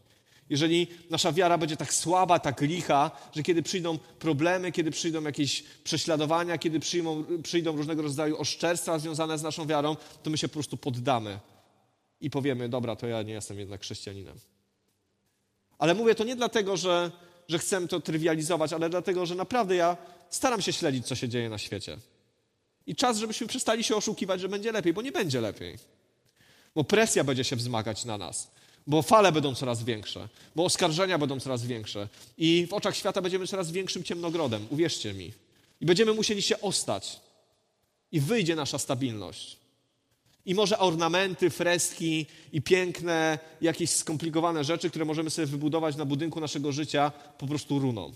Jeżeli 0.50 0.88
nasza 1.10 1.32
wiara 1.32 1.58
będzie 1.58 1.78
tak 1.78 1.94
słaba, 1.94 2.40
tak 2.40 2.62
licha, 2.62 3.12
że 3.36 3.44
kiedy 3.44 3.64
przyjdą 3.64 3.98
problemy, 3.98 4.72
kiedy 4.72 4.92
przyjdą 4.92 5.24
jakieś 5.24 5.64
prześladowania, 5.84 6.58
kiedy 6.58 6.80
przyjmą, 6.80 7.26
przyjdą 7.44 7.76
różnego 7.78 8.02
rodzaju 8.02 8.38
oszczerstwa 8.38 9.00
związane 9.00 9.38
z 9.38 9.44
naszą 9.44 9.68
wiarą, 9.68 9.96
to 10.24 10.30
my 10.30 10.38
się 10.38 10.48
po 10.48 10.54
prostu 10.54 10.78
poddamy 10.78 11.40
i 12.22 12.30
powiemy: 12.30 12.70
Dobra, 12.70 12.96
to 12.96 13.08
ja 13.08 13.22
nie 13.22 13.34
jestem 13.34 13.60
jednak 13.60 13.82
chrześcijaninem. 13.82 14.36
Ale 15.78 15.94
mówię 15.94 16.16
to 16.16 16.24
nie 16.24 16.36
dlatego, 16.36 16.78
że, 16.78 17.12
że 17.48 17.60
chcę 17.60 17.88
to 17.88 18.00
trywializować, 18.00 18.74
ale 18.74 18.90
dlatego, 18.90 19.26
że 19.26 19.36
naprawdę 19.36 19.76
ja 19.76 19.98
staram 20.30 20.62
się 20.62 20.74
śledzić, 20.74 21.08
co 21.08 21.16
się 21.16 21.30
dzieje 21.30 21.50
na 21.50 21.58
świecie. 21.58 21.98
I 22.88 22.96
czas, 22.96 23.18
żebyśmy 23.18 23.48
przestali 23.48 23.84
się 23.84 23.96
oszukiwać, 23.96 24.42
że 24.42 24.50
będzie 24.50 24.72
lepiej, 24.72 24.94
bo 24.94 25.02
nie 25.02 25.12
będzie 25.12 25.42
lepiej. 25.42 25.78
Bo 26.76 26.84
presja 26.84 27.24
będzie 27.24 27.44
się 27.44 27.56
wzmagać 27.56 28.06
na 28.06 28.18
nas 28.18 28.52
bo 28.88 29.02
fale 29.02 29.32
będą 29.32 29.56
coraz 29.56 29.84
większe, 29.84 30.30
bo 30.56 30.66
oskarżenia 30.66 31.18
będą 31.18 31.40
coraz 31.40 31.66
większe 31.66 32.08
i 32.38 32.68
w 32.70 32.74
oczach 32.74 32.96
świata 32.96 33.22
będziemy 33.22 33.48
coraz 33.48 33.72
większym 33.72 34.04
ciemnogrodem, 34.04 34.68
uwierzcie 34.70 35.14
mi. 35.14 35.34
I 35.82 35.86
będziemy 35.86 36.14
musieli 36.14 36.42
się 36.42 36.62
ostać 36.62 37.20
i 38.12 38.20
wyjdzie 38.20 38.56
nasza 38.56 38.80
stabilność. 38.80 39.58
I 40.46 40.56
może 40.56 40.80
ornamenty, 40.80 41.50
freski 41.50 42.26
i 42.54 42.62
piękne, 42.62 43.40
jakieś 43.62 43.90
skomplikowane 43.90 44.64
rzeczy, 44.64 44.90
które 44.90 45.06
możemy 45.06 45.30
sobie 45.30 45.46
wybudować 45.46 45.96
na 45.96 46.06
budynku 46.06 46.40
naszego 46.40 46.72
życia, 46.72 47.12
po 47.38 47.48
prostu 47.48 47.80
runą. 47.80 48.12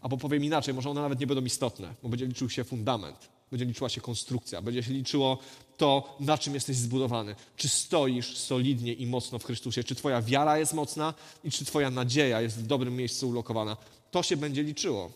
Albo 0.00 0.16
powiem 0.16 0.44
inaczej, 0.44 0.74
może 0.74 0.90
one 0.90 1.00
nawet 1.00 1.20
nie 1.20 1.26
będą 1.26 1.44
istotne, 1.44 1.94
bo 2.02 2.08
będzie 2.08 2.26
liczył 2.26 2.50
się 2.50 2.64
fundament 2.64 3.30
będzie 3.50 3.64
liczyła 3.64 3.88
się 3.88 4.00
konstrukcja, 4.00 4.62
będzie 4.62 4.82
się 4.82 4.92
liczyło 4.92 5.38
to, 5.76 6.16
na 6.20 6.38
czym 6.38 6.54
jesteś 6.54 6.76
zbudowany. 6.76 7.34
Czy 7.56 7.68
stoisz 7.68 8.36
solidnie 8.36 8.92
i 8.92 9.06
mocno 9.06 9.38
w 9.38 9.44
Chrystusie, 9.44 9.84
czy 9.84 9.94
Twoja 9.94 10.22
wiara 10.22 10.58
jest 10.58 10.74
mocna 10.74 11.14
i 11.44 11.50
czy 11.50 11.64
Twoja 11.64 11.90
nadzieja 11.90 12.40
jest 12.40 12.56
w 12.56 12.66
dobrym 12.66 12.96
miejscu 12.96 13.28
ulokowana. 13.28 13.76
To 14.10 14.22
się 14.22 14.36
będzie 14.36 14.62
liczyło. 14.62 15.10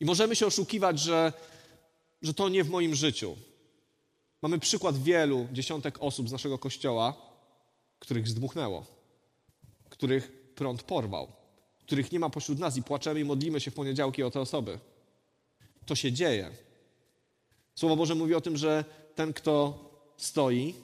I 0.00 0.04
możemy 0.04 0.36
się 0.36 0.46
oszukiwać, 0.46 1.00
że, 1.00 1.32
że 2.22 2.34
to 2.34 2.48
nie 2.48 2.64
w 2.64 2.70
moim 2.70 2.94
życiu. 2.94 3.36
Mamy 4.42 4.58
przykład 4.58 5.02
wielu 5.02 5.46
dziesiątek 5.52 6.02
osób 6.02 6.28
z 6.28 6.32
naszego 6.32 6.58
kościoła, 6.58 7.14
których 7.98 8.28
zdmuchnęło, 8.28 8.86
których 9.88 10.32
prąd 10.54 10.82
porwał, 10.82 11.32
których 11.80 12.12
nie 12.12 12.18
ma 12.18 12.30
pośród 12.30 12.58
nas 12.58 12.76
i 12.76 12.82
płaczemy 12.82 13.20
i 13.20 13.24
modlimy 13.24 13.60
się 13.60 13.70
w 13.70 13.74
poniedziałki 13.74 14.22
o 14.22 14.30
te 14.30 14.40
osoby. 14.40 14.78
To 15.86 15.94
się 15.94 16.12
dzieje. 16.12 16.50
Słowo 17.74 17.96
Boże 17.96 18.14
mówi 18.14 18.34
o 18.34 18.40
tym, 18.40 18.56
że 18.56 18.84
ten, 19.14 19.32
kto 19.32 19.84
stoi, 20.16 20.74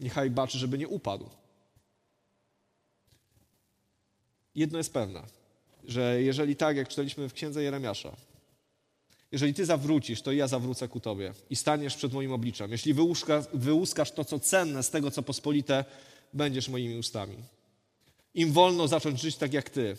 niechaj 0.00 0.30
baczy, 0.30 0.58
żeby 0.58 0.78
nie 0.78 0.88
upadł. 0.88 1.30
Jedno 4.54 4.78
jest 4.78 4.92
pewne, 4.92 5.22
że 5.84 6.22
jeżeli 6.22 6.56
tak, 6.56 6.76
jak 6.76 6.88
czytaliśmy 6.88 7.28
w 7.28 7.32
księdze 7.32 7.62
Jeremiasza, 7.62 8.16
jeżeli 9.32 9.54
ty 9.54 9.66
zawrócisz, 9.66 10.22
to 10.22 10.32
ja 10.32 10.48
zawrócę 10.48 10.88
ku 10.88 11.00
tobie 11.00 11.32
i 11.50 11.56
staniesz 11.56 11.96
przed 11.96 12.12
moim 12.12 12.32
obliczem. 12.32 12.72
Jeśli 12.72 12.94
wyłuskasz, 13.54 14.10
to, 14.14 14.24
co 14.24 14.38
cenne 14.38 14.82
z 14.82 14.90
tego, 14.90 15.10
co 15.10 15.22
pospolite, 15.22 15.84
będziesz 16.32 16.68
moimi 16.68 16.98
ustami. 16.98 17.36
Im 18.34 18.52
wolno 18.52 18.88
zacząć 18.88 19.20
żyć 19.20 19.36
tak 19.36 19.52
jak 19.52 19.70
ty, 19.70 19.96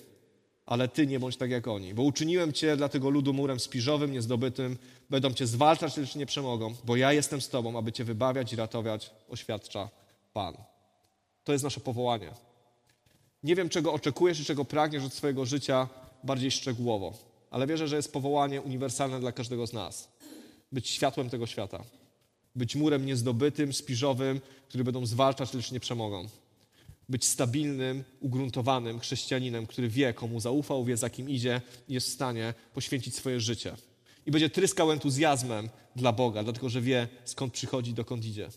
ale 0.66 0.88
ty 0.88 1.08
nie 1.08 1.20
bądź 1.20 1.38
tak 1.38 1.52
jak 1.52 1.68
oni. 1.68 1.94
Bo 1.94 2.04
uczyniłem 2.04 2.54
cię 2.54 2.78
dla 2.78 2.90
tego 2.90 3.10
ludu 3.10 3.34
murem 3.34 3.60
spiżowym, 3.60 4.12
niezdobytym. 4.12 4.78
Będą 5.10 5.34
cię 5.34 5.48
zwalczać, 5.48 5.98
lecz 5.98 6.16
nie 6.16 6.26
przemogą, 6.26 6.76
bo 6.86 6.96
ja 6.96 7.14
jestem 7.14 7.42
z 7.42 7.50
tobą, 7.50 7.78
aby 7.78 7.92
cię 7.92 8.04
wybawiać 8.04 8.54
i 8.54 8.56
ratować, 8.56 9.12
oświadcza 9.30 9.90
Pan. 10.34 10.54
To 11.44 11.52
jest 11.52 11.64
nasze 11.64 11.80
powołanie. 11.80 12.32
Nie 13.44 13.56
wiem, 13.56 13.70
czego 13.70 13.94
oczekujesz 13.94 14.40
i 14.40 14.46
czego 14.46 14.66
pragniesz 14.66 15.04
od 15.04 15.14
swojego 15.14 15.46
życia 15.46 15.88
bardziej 16.24 16.52
szczegółowo, 16.52 17.14
ale 17.54 17.68
wierzę, 17.68 17.88
że 17.88 17.96
jest 17.96 18.14
powołanie 18.14 18.62
uniwersalne 18.62 19.20
dla 19.20 19.32
każdego 19.32 19.68
z 19.68 19.74
nas. 19.74 20.10
Być 20.72 20.90
światłem 20.90 21.30
tego 21.30 21.48
świata. 21.48 21.84
Być 22.56 22.76
murem 22.76 23.06
niezdobytym, 23.06 23.74
spiżowym, 23.74 24.42
który 24.70 24.84
będą 24.84 25.06
zwalczać, 25.06 25.54
lecz 25.54 25.72
nie 25.72 25.80
przemogą 25.80 26.28
być 27.10 27.26
stabilnym, 27.26 28.04
ugruntowanym 28.20 29.00
chrześcijaninem, 29.00 29.68
który 29.68 29.90
wie, 29.90 30.14
komu 30.14 30.40
zaufał, 30.40 30.86
wie, 30.86 30.98
za 30.98 31.10
kim 31.10 31.30
idzie 31.30 31.62
i 31.90 31.94
jest 31.94 32.08
w 32.08 32.14
stanie 32.14 32.54
poświęcić 32.74 33.16
swoje 33.16 33.40
życie. 33.40 33.76
I 34.26 34.32
będzie 34.32 34.50
tryskał 34.50 34.92
entuzjazmem 34.92 35.70
dla 35.96 36.12
Boga, 36.12 36.44
dlatego 36.44 36.70
że 36.70 36.82
wie, 36.82 37.08
skąd 37.26 37.54
przychodzi 37.54 37.94
dokąd 37.94 38.26
idzie. 38.26 38.50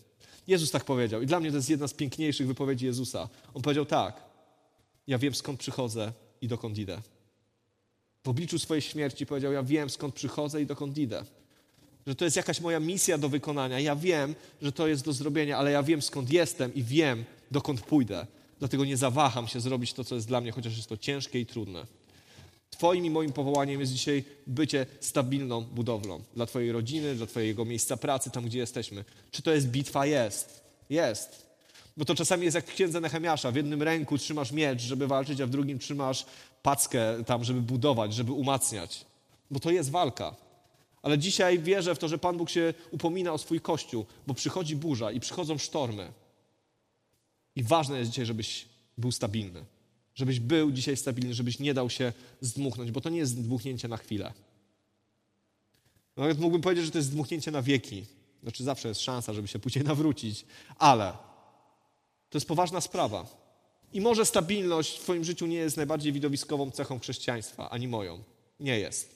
Jezus 0.47 0.71
tak 0.71 0.85
powiedział. 0.85 1.21
I 1.21 1.25
dla 1.25 1.39
mnie 1.39 1.49
to 1.49 1.55
jest 1.55 1.69
jedna 1.69 1.87
z 1.87 1.93
piękniejszych 1.93 2.47
wypowiedzi 2.47 2.85
Jezusa. 2.85 3.29
On 3.53 3.61
powiedział 3.61 3.85
tak: 3.85 4.23
Ja 5.07 5.17
wiem, 5.17 5.35
skąd 5.35 5.59
przychodzę 5.59 6.13
i 6.41 6.47
dokąd 6.47 6.77
idę. 6.77 7.01
W 8.27 8.29
obliczu 8.29 8.59
swojej 8.59 8.81
śmierci 8.81 9.25
powiedział: 9.25 9.51
Ja 9.53 9.63
wiem, 9.63 9.89
skąd 9.89 10.15
przychodzę 10.15 10.61
i 10.61 10.65
dokąd 10.65 10.97
idę. 10.97 11.23
Że 12.07 12.15
to 12.15 12.25
jest 12.25 12.37
jakaś 12.37 12.61
moja 12.61 12.79
misja 12.79 13.17
do 13.17 13.29
wykonania. 13.29 13.79
Ja 13.79 13.95
wiem, 13.95 14.35
że 14.61 14.71
to 14.71 14.87
jest 14.87 15.05
do 15.05 15.13
zrobienia, 15.13 15.57
ale 15.57 15.71
ja 15.71 15.83
wiem, 15.83 16.01
skąd 16.01 16.31
jestem 16.31 16.73
i 16.73 16.83
wiem, 16.83 17.25
dokąd 17.51 17.81
pójdę. 17.81 18.27
Dlatego 18.59 18.85
nie 18.85 18.97
zawaham 18.97 19.47
się 19.47 19.59
zrobić 19.59 19.93
to, 19.93 20.03
co 20.03 20.15
jest 20.15 20.27
dla 20.27 20.41
mnie, 20.41 20.51
chociaż 20.51 20.77
jest 20.77 20.89
to 20.89 20.97
ciężkie 20.97 21.39
i 21.39 21.45
trudne. 21.45 21.85
Twoim 22.69 23.05
i 23.05 23.09
moim 23.09 23.33
powołaniem 23.33 23.79
jest 23.79 23.91
dzisiaj 23.91 24.23
bycie 24.47 24.85
stabilną 24.99 25.61
budowlą 25.61 26.21
dla 26.35 26.45
Twojej 26.45 26.71
rodziny, 26.71 27.15
dla 27.15 27.25
Twojego 27.25 27.65
miejsca 27.65 27.97
pracy, 27.97 28.31
tam 28.31 28.45
gdzie 28.45 28.59
jesteśmy. 28.59 29.05
Czy 29.31 29.41
to 29.41 29.51
jest 29.53 29.67
bitwa? 29.67 30.05
Jest. 30.05 30.63
Jest. 30.89 31.47
Bo 31.97 32.05
to 32.05 32.15
czasami 32.15 32.43
jest 32.43 32.55
jak 32.55 32.65
w 32.65 32.73
księdze 32.73 33.01
Nehemiasza. 33.01 33.51
W 33.51 33.55
jednym 33.55 33.83
ręku 33.83 34.17
trzymasz 34.17 34.51
miecz, 34.51 34.81
żeby 34.81 35.07
walczyć, 35.07 35.41
a 35.41 35.47
w 35.47 35.49
drugim 35.49 35.79
trzymasz 35.79 36.25
packę 36.61 37.23
tam, 37.23 37.43
żeby 37.43 37.61
budować, 37.61 38.13
żeby 38.13 38.31
umacniać. 38.31 39.05
Bo 39.51 39.59
to 39.59 39.71
jest 39.71 39.89
walka. 39.89 40.35
Ale 41.01 41.17
dzisiaj 41.17 41.59
wierzę 41.59 41.95
w 41.95 41.99
to, 41.99 42.07
że 42.07 42.17
Pan 42.17 42.37
Bóg 42.37 42.49
się 42.49 42.73
upomina 42.91 43.33
o 43.33 43.37
swój 43.37 43.61
Kościół, 43.61 44.05
bo 44.27 44.33
przychodzi 44.33 44.75
burza 44.75 45.11
i 45.11 45.19
przychodzą 45.19 45.57
sztormy. 45.57 46.11
I 47.55 47.63
ważne 47.63 47.99
jest 47.99 48.11
dzisiaj, 48.11 48.25
żebyś 48.25 48.65
był 48.97 49.11
stabilny. 49.11 49.65
Żebyś 50.15 50.39
był 50.39 50.71
dzisiaj 50.71 50.97
stabilny, 50.97 51.33
żebyś 51.33 51.59
nie 51.59 51.73
dał 51.73 51.89
się 51.89 52.13
zdmuchnąć, 52.41 52.91
bo 52.91 53.01
to 53.01 53.09
nie 53.09 53.17
jest 53.17 53.31
zdmuchnięcie 53.31 53.87
na 53.87 53.97
chwilę. 53.97 54.33
Nawet 56.17 56.39
mógłbym 56.39 56.61
powiedzieć, 56.61 56.85
że 56.85 56.91
to 56.91 56.97
jest 56.97 57.09
zdmuchnięcie 57.09 57.51
na 57.51 57.61
wieki. 57.61 58.05
Znaczy 58.43 58.63
zawsze 58.63 58.87
jest 58.87 59.01
szansa, 59.01 59.33
żeby 59.33 59.47
się 59.47 59.59
później 59.59 59.85
nawrócić, 59.91 60.45
ale 60.77 61.11
to 62.29 62.37
jest 62.37 62.47
poważna 62.47 62.81
sprawa. 62.81 63.46
I 63.93 64.01
może 64.01 64.25
stabilność 64.25 64.97
w 64.97 65.01
Twoim 65.01 65.23
życiu 65.23 65.45
nie 65.45 65.57
jest 65.57 65.77
najbardziej 65.77 66.13
widowiskową 66.13 66.71
cechą 66.71 66.99
chrześcijaństwa, 66.99 67.69
ani 67.69 67.87
moją. 67.87 68.23
Nie 68.59 68.79
jest. 68.79 69.15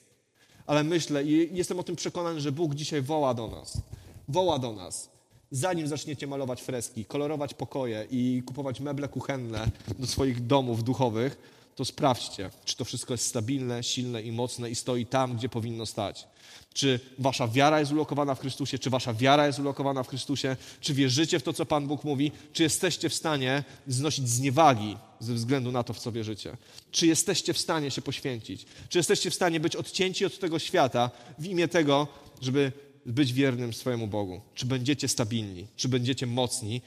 Ale 0.66 0.84
myślę 0.84 1.24
i 1.24 1.56
jestem 1.56 1.78
o 1.78 1.82
tym 1.82 1.96
przekonany, 1.96 2.40
że 2.40 2.52
Bóg 2.52 2.74
dzisiaj 2.74 3.02
woła 3.02 3.34
do 3.34 3.48
nas. 3.48 3.82
Woła 4.28 4.58
do 4.58 4.72
nas 4.72 5.12
zanim 5.52 5.86
zaczniecie 5.86 6.26
malować 6.26 6.62
freski, 6.62 7.04
kolorować 7.04 7.54
pokoje 7.54 8.06
i 8.10 8.42
kupować 8.46 8.80
meble 8.80 9.08
kuchenne 9.08 9.70
do 9.98 10.06
swoich 10.06 10.46
domów 10.46 10.84
duchowych, 10.84 11.61
to 11.76 11.84
sprawdźcie, 11.84 12.50
czy 12.64 12.76
to 12.76 12.84
wszystko 12.84 13.14
jest 13.14 13.26
stabilne, 13.26 13.82
silne 13.82 14.22
i 14.22 14.32
mocne 14.32 14.70
i 14.70 14.74
stoi 14.74 15.06
tam, 15.06 15.36
gdzie 15.36 15.48
powinno 15.48 15.86
stać. 15.86 16.26
Czy 16.74 17.00
wasza 17.18 17.48
wiara 17.48 17.80
jest 17.80 17.92
ulokowana 17.92 18.34
w 18.34 18.40
Chrystusie, 18.40 18.78
czy 18.78 18.90
wasza 18.90 19.14
wiara 19.14 19.46
jest 19.46 19.58
ulokowana 19.58 20.02
w 20.02 20.08
Chrystusie, 20.08 20.56
czy 20.80 20.94
wierzycie 20.94 21.38
w 21.38 21.42
to, 21.42 21.52
co 21.52 21.66
Pan 21.66 21.86
Bóg 21.86 22.04
mówi, 22.04 22.32
czy 22.52 22.62
jesteście 22.62 23.08
w 23.08 23.14
stanie 23.14 23.64
znosić 23.86 24.28
zniewagi 24.28 24.96
ze 25.20 25.34
względu 25.34 25.72
na 25.72 25.82
to, 25.82 25.92
w 25.92 25.98
co 25.98 26.12
wierzycie. 26.12 26.56
Czy 26.90 27.06
jesteście 27.06 27.54
w 27.54 27.58
stanie 27.58 27.90
się 27.90 28.02
poświęcić, 28.02 28.66
czy 28.88 28.98
jesteście 28.98 29.30
w 29.30 29.34
stanie 29.34 29.60
być 29.60 29.76
odcięci 29.76 30.24
od 30.24 30.38
tego 30.38 30.58
świata 30.58 31.10
w 31.38 31.46
imię 31.46 31.68
tego, 31.68 32.08
żeby 32.40 32.72
być 33.06 33.32
wiernym 33.32 33.72
swojemu 33.72 34.06
Bogu? 34.06 34.40
Czy 34.54 34.66
będziecie 34.66 35.08
stabilni? 35.08 35.66
Czy 35.76 35.88
będziecie 35.88 36.26
mocni? 36.26 36.82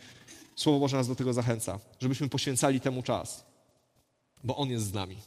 Słowo 0.55 0.79
Boże 0.79 0.97
nas 0.97 1.07
do 1.07 1.15
tego 1.15 1.33
zachęca, 1.33 1.79
żebyśmy 2.01 2.29
poświęcali 2.29 2.79
temu 2.79 3.03
czas, 3.03 3.45
bo 4.45 4.57
On 4.57 4.69
jest 4.69 4.85
z 4.85 4.93
nami. 4.93 5.17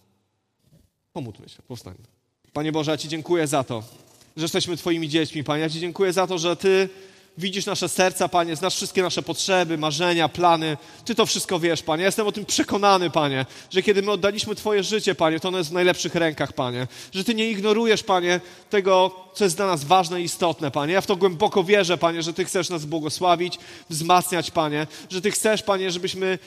Pomódlmy 1.12 1.48
się, 1.48 1.62
powstańmy. 1.62 2.04
Panie 2.52 2.72
Boże, 2.72 2.90
ja 2.90 2.96
Ci 2.96 3.08
dziękuję 3.08 3.46
za 3.46 3.64
to, 3.64 3.82
że 4.36 4.44
jesteśmy 4.44 4.76
Twoimi 4.76 5.08
dziećmi, 5.08 5.44
Panie. 5.44 5.62
Ja 5.62 5.70
Ci 5.70 5.80
dziękuję 5.80 6.12
za 6.12 6.26
to, 6.26 6.38
że 6.38 6.56
Ty 6.56 6.88
widzisz 7.38 7.66
nasze 7.66 7.88
serca, 7.88 8.28
Panie, 8.28 8.56
znasz 8.56 8.74
wszystkie 8.74 9.02
nasze 9.02 9.22
potrzeby, 9.22 9.78
marzenia, 9.78 10.28
plany. 10.28 10.76
Ty 11.04 11.14
to 11.14 11.26
wszystko 11.26 11.60
wiesz, 11.60 11.82
Panie. 11.82 12.02
Ja 12.02 12.06
jestem 12.08 12.26
o 12.26 12.32
tym 12.32 12.44
przekonany, 12.44 13.10
Panie, 13.10 13.46
że 13.70 13.82
kiedy 13.82 14.02
my 14.02 14.10
oddaliśmy 14.10 14.54
Twoje 14.54 14.82
życie, 14.82 15.14
Panie, 15.14 15.40
to 15.40 15.48
ono 15.48 15.58
jest 15.58 15.70
w 15.70 15.72
najlepszych 15.72 16.14
rękach, 16.14 16.52
Panie. 16.52 16.86
Że 17.12 17.24
Ty 17.24 17.34
nie 17.34 17.50
ignorujesz, 17.50 18.02
Panie, 18.02 18.40
tego, 18.70 19.24
co 19.34 19.44
jest 19.44 19.56
dla 19.56 19.66
nas 19.66 19.84
ważne 19.84 20.20
i 20.20 20.24
istotne, 20.24 20.70
Panie. 20.70 20.92
Ja 20.92 21.00
w 21.00 21.06
to 21.06 21.16
głęboko 21.16 21.64
wierzę, 21.64 21.98
Panie, 21.98 22.22
że 22.22 22.32
Ty 22.32 22.44
chcesz 22.44 22.70
nas 22.70 22.84
błogosławić, 22.84 23.58
wzmacniać, 23.90 24.50
Panie. 24.50 24.86
Że 25.10 25.20
Ty 25.20 25.30
chcesz, 25.30 25.62
Panie, 25.62 25.90
żebyśmy 25.90 26.38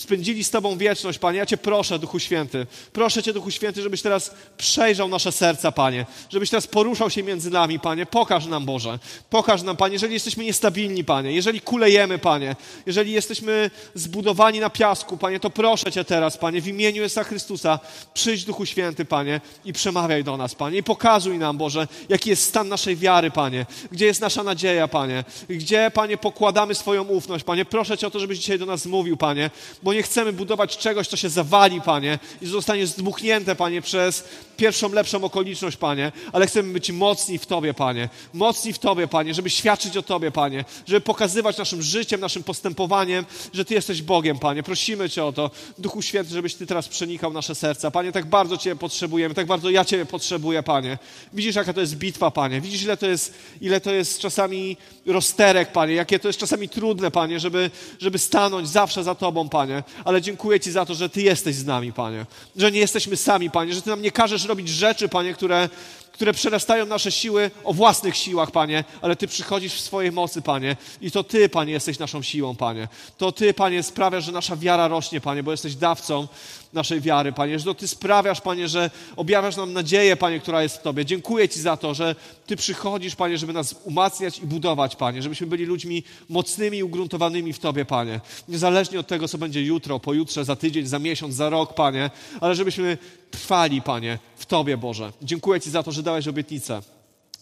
spędzili 0.00 0.44
z 0.44 0.50
Tobą 0.50 0.78
wieczność, 0.78 1.18
Panie. 1.18 1.38
Ja 1.38 1.46
Cię 1.46 1.56
proszę, 1.56 1.98
Duchu 1.98 2.18
Święty. 2.18 2.66
Proszę 2.92 3.22
Cię, 3.22 3.32
Duchu 3.32 3.50
Święty, 3.50 3.82
żebyś 3.82 4.02
teraz 4.02 4.34
przejrzał 4.56 5.08
nasze 5.08 5.32
serca, 5.32 5.72
Panie. 5.72 6.06
Żebyś 6.30 6.50
teraz 6.50 6.66
poruszał 6.66 7.10
się 7.10 7.22
między 7.22 7.50
nami, 7.50 7.80
Panie. 7.80 8.06
Pokaż 8.06 8.46
nam, 8.46 8.64
Boże. 8.64 8.98
Pokaż 9.30 9.62
nam, 9.62 9.76
Panie, 9.76 9.92
jeżeli 9.92 10.14
jesteśmy 10.14 10.44
niestabilni, 10.44 11.04
Panie. 11.04 11.32
Jeżeli 11.32 11.60
kulejemy, 11.60 12.18
Panie. 12.18 12.56
Jeżeli 12.86 13.12
jesteśmy 13.12 13.70
zbudowani 13.94 14.60
na 14.60 14.70
piasku, 14.70 15.16
Panie, 15.16 15.40
to 15.40 15.50
proszę 15.50 15.92
Cię 15.92 16.04
teraz, 16.04 16.38
Panie, 16.38 16.60
w 16.60 16.68
imieniu 16.68 17.02
Jezusa 17.02 17.24
Chrystusa, 17.24 17.78
przyjdź, 18.14 18.44
Duchu 18.44 18.66
Święty, 18.66 19.04
Panie, 19.04 19.40
i 19.64 19.72
przemawiaj 19.72 20.24
do 20.24 20.36
nas, 20.36 20.54
Panie. 20.54 20.78
I 20.78 20.82
pokazuj 20.82 21.38
nam, 21.38 21.58
Boże, 21.58 21.88
jaki 22.08 22.30
jest 22.30 22.42
stan 22.42 22.68
naszej 22.68 22.96
wiary, 22.96 23.30
Panie. 23.30 23.66
Gdzie 23.92 24.06
jest 24.06 24.20
nasza 24.20 24.42
nadzieja, 24.42 24.88
Panie. 24.88 25.24
Gdzie, 25.48 25.90
Panie, 25.94 26.16
pokładamy 26.16 26.74
swoją 26.74 27.02
ufność, 27.02 27.44
Panie. 27.44 27.64
Proszę 27.64 27.98
Cię 27.98 28.06
o 28.06 28.10
to, 28.10 28.20
żebyś 28.20 28.38
dzisiaj 28.38 28.58
do 28.58 28.66
nas 28.66 28.86
mówił, 28.86 29.16
Panie 29.16 29.50
bo 29.82 29.94
nie 29.94 30.02
chcemy 30.02 30.32
budować 30.32 30.78
czegoś, 30.78 31.08
co 31.08 31.16
się 31.16 31.28
zawali, 31.28 31.80
Panie, 31.80 32.18
i 32.42 32.46
zostanie 32.46 32.86
zdmuchnięte, 32.86 33.56
Panie, 33.56 33.82
przez 33.82 34.24
pierwszą, 34.56 34.92
lepszą 34.92 35.24
okoliczność, 35.24 35.76
Panie, 35.76 36.12
ale 36.32 36.46
chcemy 36.46 36.72
być 36.72 36.90
mocni 36.90 37.38
w 37.38 37.46
Tobie, 37.46 37.74
Panie. 37.74 38.08
Mocni 38.32 38.72
w 38.72 38.78
Tobie, 38.78 39.08
Panie, 39.08 39.34
żeby 39.34 39.50
świadczyć 39.50 39.96
o 39.96 40.02
Tobie, 40.02 40.30
Panie, 40.30 40.64
żeby 40.86 41.00
pokazywać 41.00 41.58
naszym 41.58 41.82
życiem, 41.82 42.20
naszym 42.20 42.42
postępowaniem, 42.42 43.24
że 43.52 43.64
Ty 43.64 43.74
jesteś 43.74 44.02
Bogiem, 44.02 44.38
Panie. 44.38 44.62
Prosimy 44.62 45.10
Cię 45.10 45.24
o 45.24 45.32
to, 45.32 45.50
Duchu 45.78 46.02
Święty, 46.02 46.30
żebyś 46.30 46.54
Ty 46.54 46.66
teraz 46.66 46.88
przenikał 46.88 47.32
nasze 47.32 47.54
serca. 47.54 47.90
Panie, 47.90 48.12
tak 48.12 48.26
bardzo 48.26 48.56
Cię 48.56 48.76
potrzebujemy, 48.76 49.34
tak 49.34 49.46
bardzo 49.46 49.70
ja 49.70 49.84
Ciebie 49.84 50.06
potrzebuję, 50.06 50.62
Panie. 50.62 50.98
Widzisz, 51.32 51.56
jaka 51.56 51.72
to 51.72 51.80
jest 51.80 51.96
bitwa, 51.96 52.30
Panie. 52.30 52.60
Widzisz, 52.60 52.82
ile 52.82 52.96
to 52.96 53.06
jest, 53.06 53.34
ile 53.60 53.80
to 53.80 53.92
jest 53.92 54.18
czasami 54.18 54.76
rozterek, 55.06 55.72
Panie, 55.72 55.94
jakie 55.94 56.18
to 56.18 56.28
jest 56.28 56.38
czasami 56.38 56.68
trudne, 56.68 57.10
Panie, 57.10 57.40
żeby, 57.40 57.70
żeby 57.98 58.18
stanąć 58.18 58.68
zawsze 58.68 59.04
za 59.04 59.14
Tobą, 59.14 59.48
Panie. 59.48 59.63
Ale 60.04 60.22
dziękuję 60.22 60.60
Ci 60.60 60.72
za 60.72 60.86
to, 60.86 60.94
że 60.94 61.08
Ty 61.08 61.22
jesteś 61.22 61.54
z 61.54 61.66
nami, 61.66 61.92
Panie. 61.92 62.26
Że 62.56 62.72
nie 62.72 62.80
jesteśmy 62.80 63.16
sami, 63.16 63.50
Panie, 63.50 63.74
że 63.74 63.82
Ty 63.82 63.90
nam 63.90 64.02
nie 64.02 64.10
każesz 64.10 64.44
robić 64.44 64.68
rzeczy, 64.68 65.08
Panie, 65.08 65.34
które, 65.34 65.68
które 66.14 66.32
przerastają 66.32 66.86
nasze 66.86 67.12
siły 67.12 67.50
o 67.64 67.72
własnych 67.72 68.16
siłach, 68.16 68.50
Panie, 68.50 68.84
ale 69.02 69.16
Ty 69.16 69.26
przychodzisz 69.26 69.74
w 69.74 69.80
swojej 69.80 70.12
mocy, 70.12 70.42
Panie. 70.42 70.76
I 71.00 71.10
to 71.10 71.24
Ty, 71.24 71.48
Panie, 71.48 71.72
jesteś 71.72 71.98
naszą 71.98 72.22
siłą, 72.22 72.56
Panie. 72.56 72.88
To 73.18 73.32
Ty, 73.32 73.54
Panie, 73.54 73.82
sprawiasz, 73.82 74.24
że 74.24 74.32
nasza 74.32 74.56
wiara 74.56 74.88
rośnie, 74.88 75.20
Panie, 75.20 75.42
bo 75.42 75.50
jesteś 75.50 75.74
dawcą 75.74 76.28
naszej 76.72 77.00
wiary, 77.00 77.32
Panie. 77.32 77.58
Że 77.58 77.64
to 77.64 77.74
Ty 77.74 77.88
sprawiasz, 77.88 78.40
Panie, 78.40 78.68
że 78.68 78.90
objawiasz 79.16 79.56
nam 79.56 79.72
nadzieję, 79.72 80.16
Panie, 80.16 80.40
która 80.40 80.62
jest 80.62 80.76
w 80.76 80.82
Tobie. 80.82 81.04
Dziękuję 81.04 81.48
Ci 81.48 81.60
za 81.60 81.76
to, 81.76 81.94
że 81.94 82.14
Ty 82.46 82.56
przychodzisz, 82.56 83.16
Panie, 83.16 83.38
żeby 83.38 83.52
nas 83.52 83.74
umacniać 83.84 84.38
i 84.38 84.46
budować, 84.46 84.96
Panie. 84.96 85.22
Żebyśmy 85.22 85.46
byli 85.46 85.64
ludźmi 85.64 86.02
mocnymi 86.28 86.78
i 86.78 86.82
ugruntowanymi 86.82 87.52
w 87.52 87.58
Tobie, 87.58 87.84
Panie. 87.84 88.20
Niezależnie 88.48 89.00
od 89.00 89.06
tego, 89.06 89.28
co 89.28 89.38
będzie 89.38 89.62
jutro, 89.62 90.00
pojutrze, 90.00 90.44
za 90.44 90.56
tydzień, 90.56 90.86
za 90.86 90.98
miesiąc, 90.98 91.34
za 91.34 91.50
rok, 91.50 91.74
Panie. 91.74 92.10
Ale 92.40 92.54
żebyśmy 92.54 92.98
trwali, 93.34 93.82
Panie, 93.82 94.18
w 94.36 94.46
Tobie, 94.46 94.76
Boże. 94.76 95.12
Dziękuję 95.22 95.60
Ci 95.60 95.70
za 95.70 95.82
to, 95.82 95.92
że 95.92 96.02
dałeś 96.02 96.28
obietnicę 96.28 96.82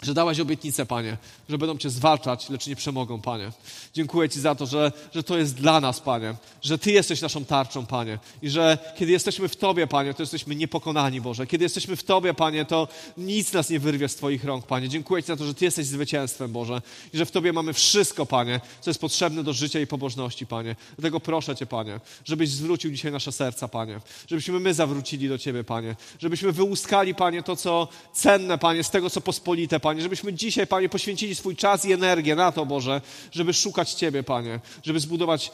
że 0.02 0.14
dałeś 0.14 0.40
obietnicę, 0.40 0.86
Panie, 0.86 1.16
że 1.48 1.58
będą 1.58 1.78
Cię 1.78 1.90
zwalczać, 1.90 2.50
lecz 2.50 2.66
nie 2.66 2.76
przemogą, 2.76 3.20
Panie. 3.20 3.52
Dziękuję 3.94 4.28
Ci 4.28 4.40
za 4.40 4.54
to, 4.54 4.66
że, 4.66 4.92
że 5.14 5.22
to 5.22 5.38
jest 5.38 5.54
dla 5.54 5.80
nas, 5.80 6.00
Panie, 6.00 6.34
że 6.62 6.78
Ty 6.78 6.92
jesteś 6.92 7.20
naszą 7.20 7.44
tarczą, 7.44 7.86
Panie 7.86 8.18
i 8.42 8.50
że 8.50 8.78
kiedy 8.98 9.12
jesteśmy 9.12 9.48
w 9.48 9.56
Tobie, 9.56 9.86
Panie, 9.86 10.14
to 10.14 10.22
jesteśmy 10.22 10.54
niepokonani, 10.54 11.20
Boże. 11.20 11.46
Kiedy 11.46 11.64
jesteśmy 11.64 11.96
w 11.96 12.04
Tobie, 12.04 12.34
Panie, 12.34 12.64
to 12.64 12.88
nic 13.16 13.52
nas 13.52 13.70
nie 13.70 13.80
wyrwie 13.80 14.08
z 14.08 14.16
Twoich 14.16 14.44
rąk, 14.44 14.66
Panie. 14.66 14.88
Dziękuję 14.88 15.22
Ci 15.22 15.26
za 15.26 15.36
to, 15.36 15.46
że 15.46 15.54
Ty 15.54 15.64
jesteś 15.64 15.86
zwycięstwem, 15.86 16.52
Boże 16.52 16.82
i 17.14 17.18
że 17.18 17.26
w 17.26 17.30
Tobie 17.30 17.52
mamy 17.52 17.72
wszystko, 17.72 18.26
Panie, 18.26 18.60
co 18.80 18.90
jest 18.90 19.00
potrzebne 19.00 19.44
do 19.44 19.52
życia 19.52 19.80
i 19.80 19.86
pobożności, 19.86 20.46
Panie. 20.46 20.76
Dlatego 20.98 21.20
proszę 21.20 21.56
Cię, 21.56 21.66
Panie, 21.66 22.00
żebyś 22.24 22.50
zwrócił 22.50 22.90
dzisiaj 22.90 23.12
nasze 23.12 23.32
serca, 23.32 23.68
Panie, 23.68 24.00
żebyśmy 24.26 24.60
my 24.60 24.74
zawrócili 24.74 25.28
do 25.28 25.38
Ciebie, 25.38 25.64
Panie, 25.64 25.96
żebyśmy 26.18 26.52
wyłuskali, 26.52 27.14
Panie, 27.14 27.42
to, 27.42 27.56
co 27.56 27.88
cenne, 28.12 28.58
Panie, 28.58 28.84
z 28.84 28.90
tego, 28.90 29.10
co 29.10 29.20
pospolite, 29.20 29.80
Panie, 29.80 29.91
Panie, 29.92 30.02
żebyśmy 30.02 30.32
dzisiaj, 30.32 30.66
Panie, 30.66 30.88
poświęcili 30.88 31.34
swój 31.34 31.56
czas 31.56 31.84
i 31.84 31.92
energię 31.92 32.34
na 32.34 32.52
to, 32.52 32.66
Boże, 32.66 33.00
żeby 33.32 33.52
szukać 33.52 33.92
Ciebie, 33.92 34.22
Panie, 34.22 34.60
żeby 34.82 35.00
zbudować 35.00 35.50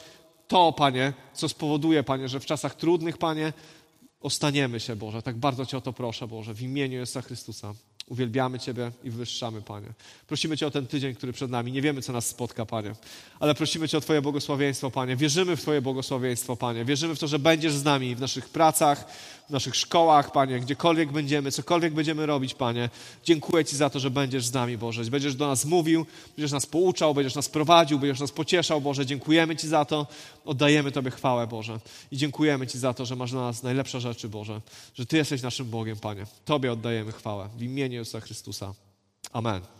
to, 0.47 0.73
Panie, 0.73 1.13
co 1.33 1.49
spowoduje, 1.49 2.03
Panie, 2.03 2.27
że 2.27 2.39
w 2.39 2.45
czasach 2.45 2.75
trudnych, 2.75 3.17
Panie, 3.17 3.53
ostaniemy 4.21 4.79
się, 4.79 4.95
Boże. 4.95 5.21
Tak 5.21 5.37
bardzo 5.37 5.65
Cię 5.65 5.77
o 5.77 5.81
to 5.81 5.93
proszę, 5.93 6.27
Boże, 6.27 6.53
w 6.53 6.61
imieniu 6.61 6.99
Jezusa 6.99 7.21
Chrystusa. 7.21 7.73
Uwielbiamy 8.09 8.59
Ciebie 8.59 8.91
i 9.03 9.09
wywyższamy, 9.09 9.61
Panie. 9.61 9.87
Prosimy 10.27 10.57
Cię 10.57 10.67
o 10.67 10.71
ten 10.71 10.87
tydzień, 10.87 11.15
który 11.15 11.33
przed 11.33 11.51
nami. 11.51 11.71
Nie 11.71 11.81
wiemy, 11.81 12.01
co 12.01 12.13
nas 12.13 12.27
spotka, 12.27 12.65
Panie, 12.65 12.95
ale 13.39 13.55
prosimy 13.55 13.89
Cię 13.89 13.97
o 13.97 14.01
Twoje 14.01 14.21
błogosławieństwo, 14.21 14.91
Panie. 14.91 15.15
Wierzymy 15.15 15.55
w 15.55 15.61
Twoje 15.61 15.81
błogosławieństwo, 15.81 16.55
Panie. 16.55 16.85
Wierzymy 16.85 17.15
w 17.15 17.19
to, 17.19 17.27
że 17.27 17.39
będziesz 17.39 17.73
z 17.73 17.83
nami 17.83 18.15
w 18.15 18.19
naszych 18.19 18.49
pracach, 18.49 19.07
w 19.49 19.51
naszych 19.51 19.75
szkołach, 19.75 20.31
Panie, 20.31 20.59
gdziekolwiek 20.59 21.11
będziemy, 21.11 21.51
cokolwiek 21.51 21.93
będziemy 21.93 22.25
robić, 22.25 22.53
Panie. 22.53 22.89
Dziękuję 23.23 23.65
Ci 23.65 23.75
za 23.75 23.89
to, 23.89 23.99
że 23.99 24.09
będziesz 24.09 24.45
z 24.45 24.53
nami, 24.53 24.77
Boże. 24.77 25.03
Będziesz 25.03 25.35
do 25.35 25.47
nas 25.47 25.65
mówił, 25.65 26.05
będziesz 26.37 26.51
nas 26.51 26.65
pouczał, 26.65 27.13
będziesz 27.13 27.35
nas 27.35 27.49
prowadził, 27.49 27.99
będziesz 27.99 28.19
nas 28.19 28.31
pocieszał, 28.31 28.81
Boże. 28.81 29.05
Dziękujemy 29.05 29.55
Ci 29.55 29.67
za 29.67 29.85
to. 29.85 30.07
Oddajemy 30.45 30.91
Tobie 30.91 31.11
chwałę, 31.11 31.47
Boże. 31.47 31.79
I 32.11 32.17
dziękujemy 32.17 32.67
Ci 32.67 32.79
za 32.79 32.93
to, 32.93 33.05
że 33.05 33.15
masz 33.15 33.31
dla 33.31 33.41
nas 33.41 33.63
najlepsze 33.63 34.01
rzeczy, 34.01 34.29
Boże. 34.29 34.61
Że 34.95 35.05
Ty 35.05 35.17
jesteś 35.17 35.41
naszym 35.41 35.69
Bogiem, 35.69 35.97
Panie. 35.97 36.25
Tobie 36.45 36.71
oddajemy 36.71 37.11
chwałę. 37.11 37.49
W 37.57 37.61
imieniu 37.61 37.98
Jezusa 37.99 38.21
Chrystusa. 38.21 38.75
Amen. 39.33 39.78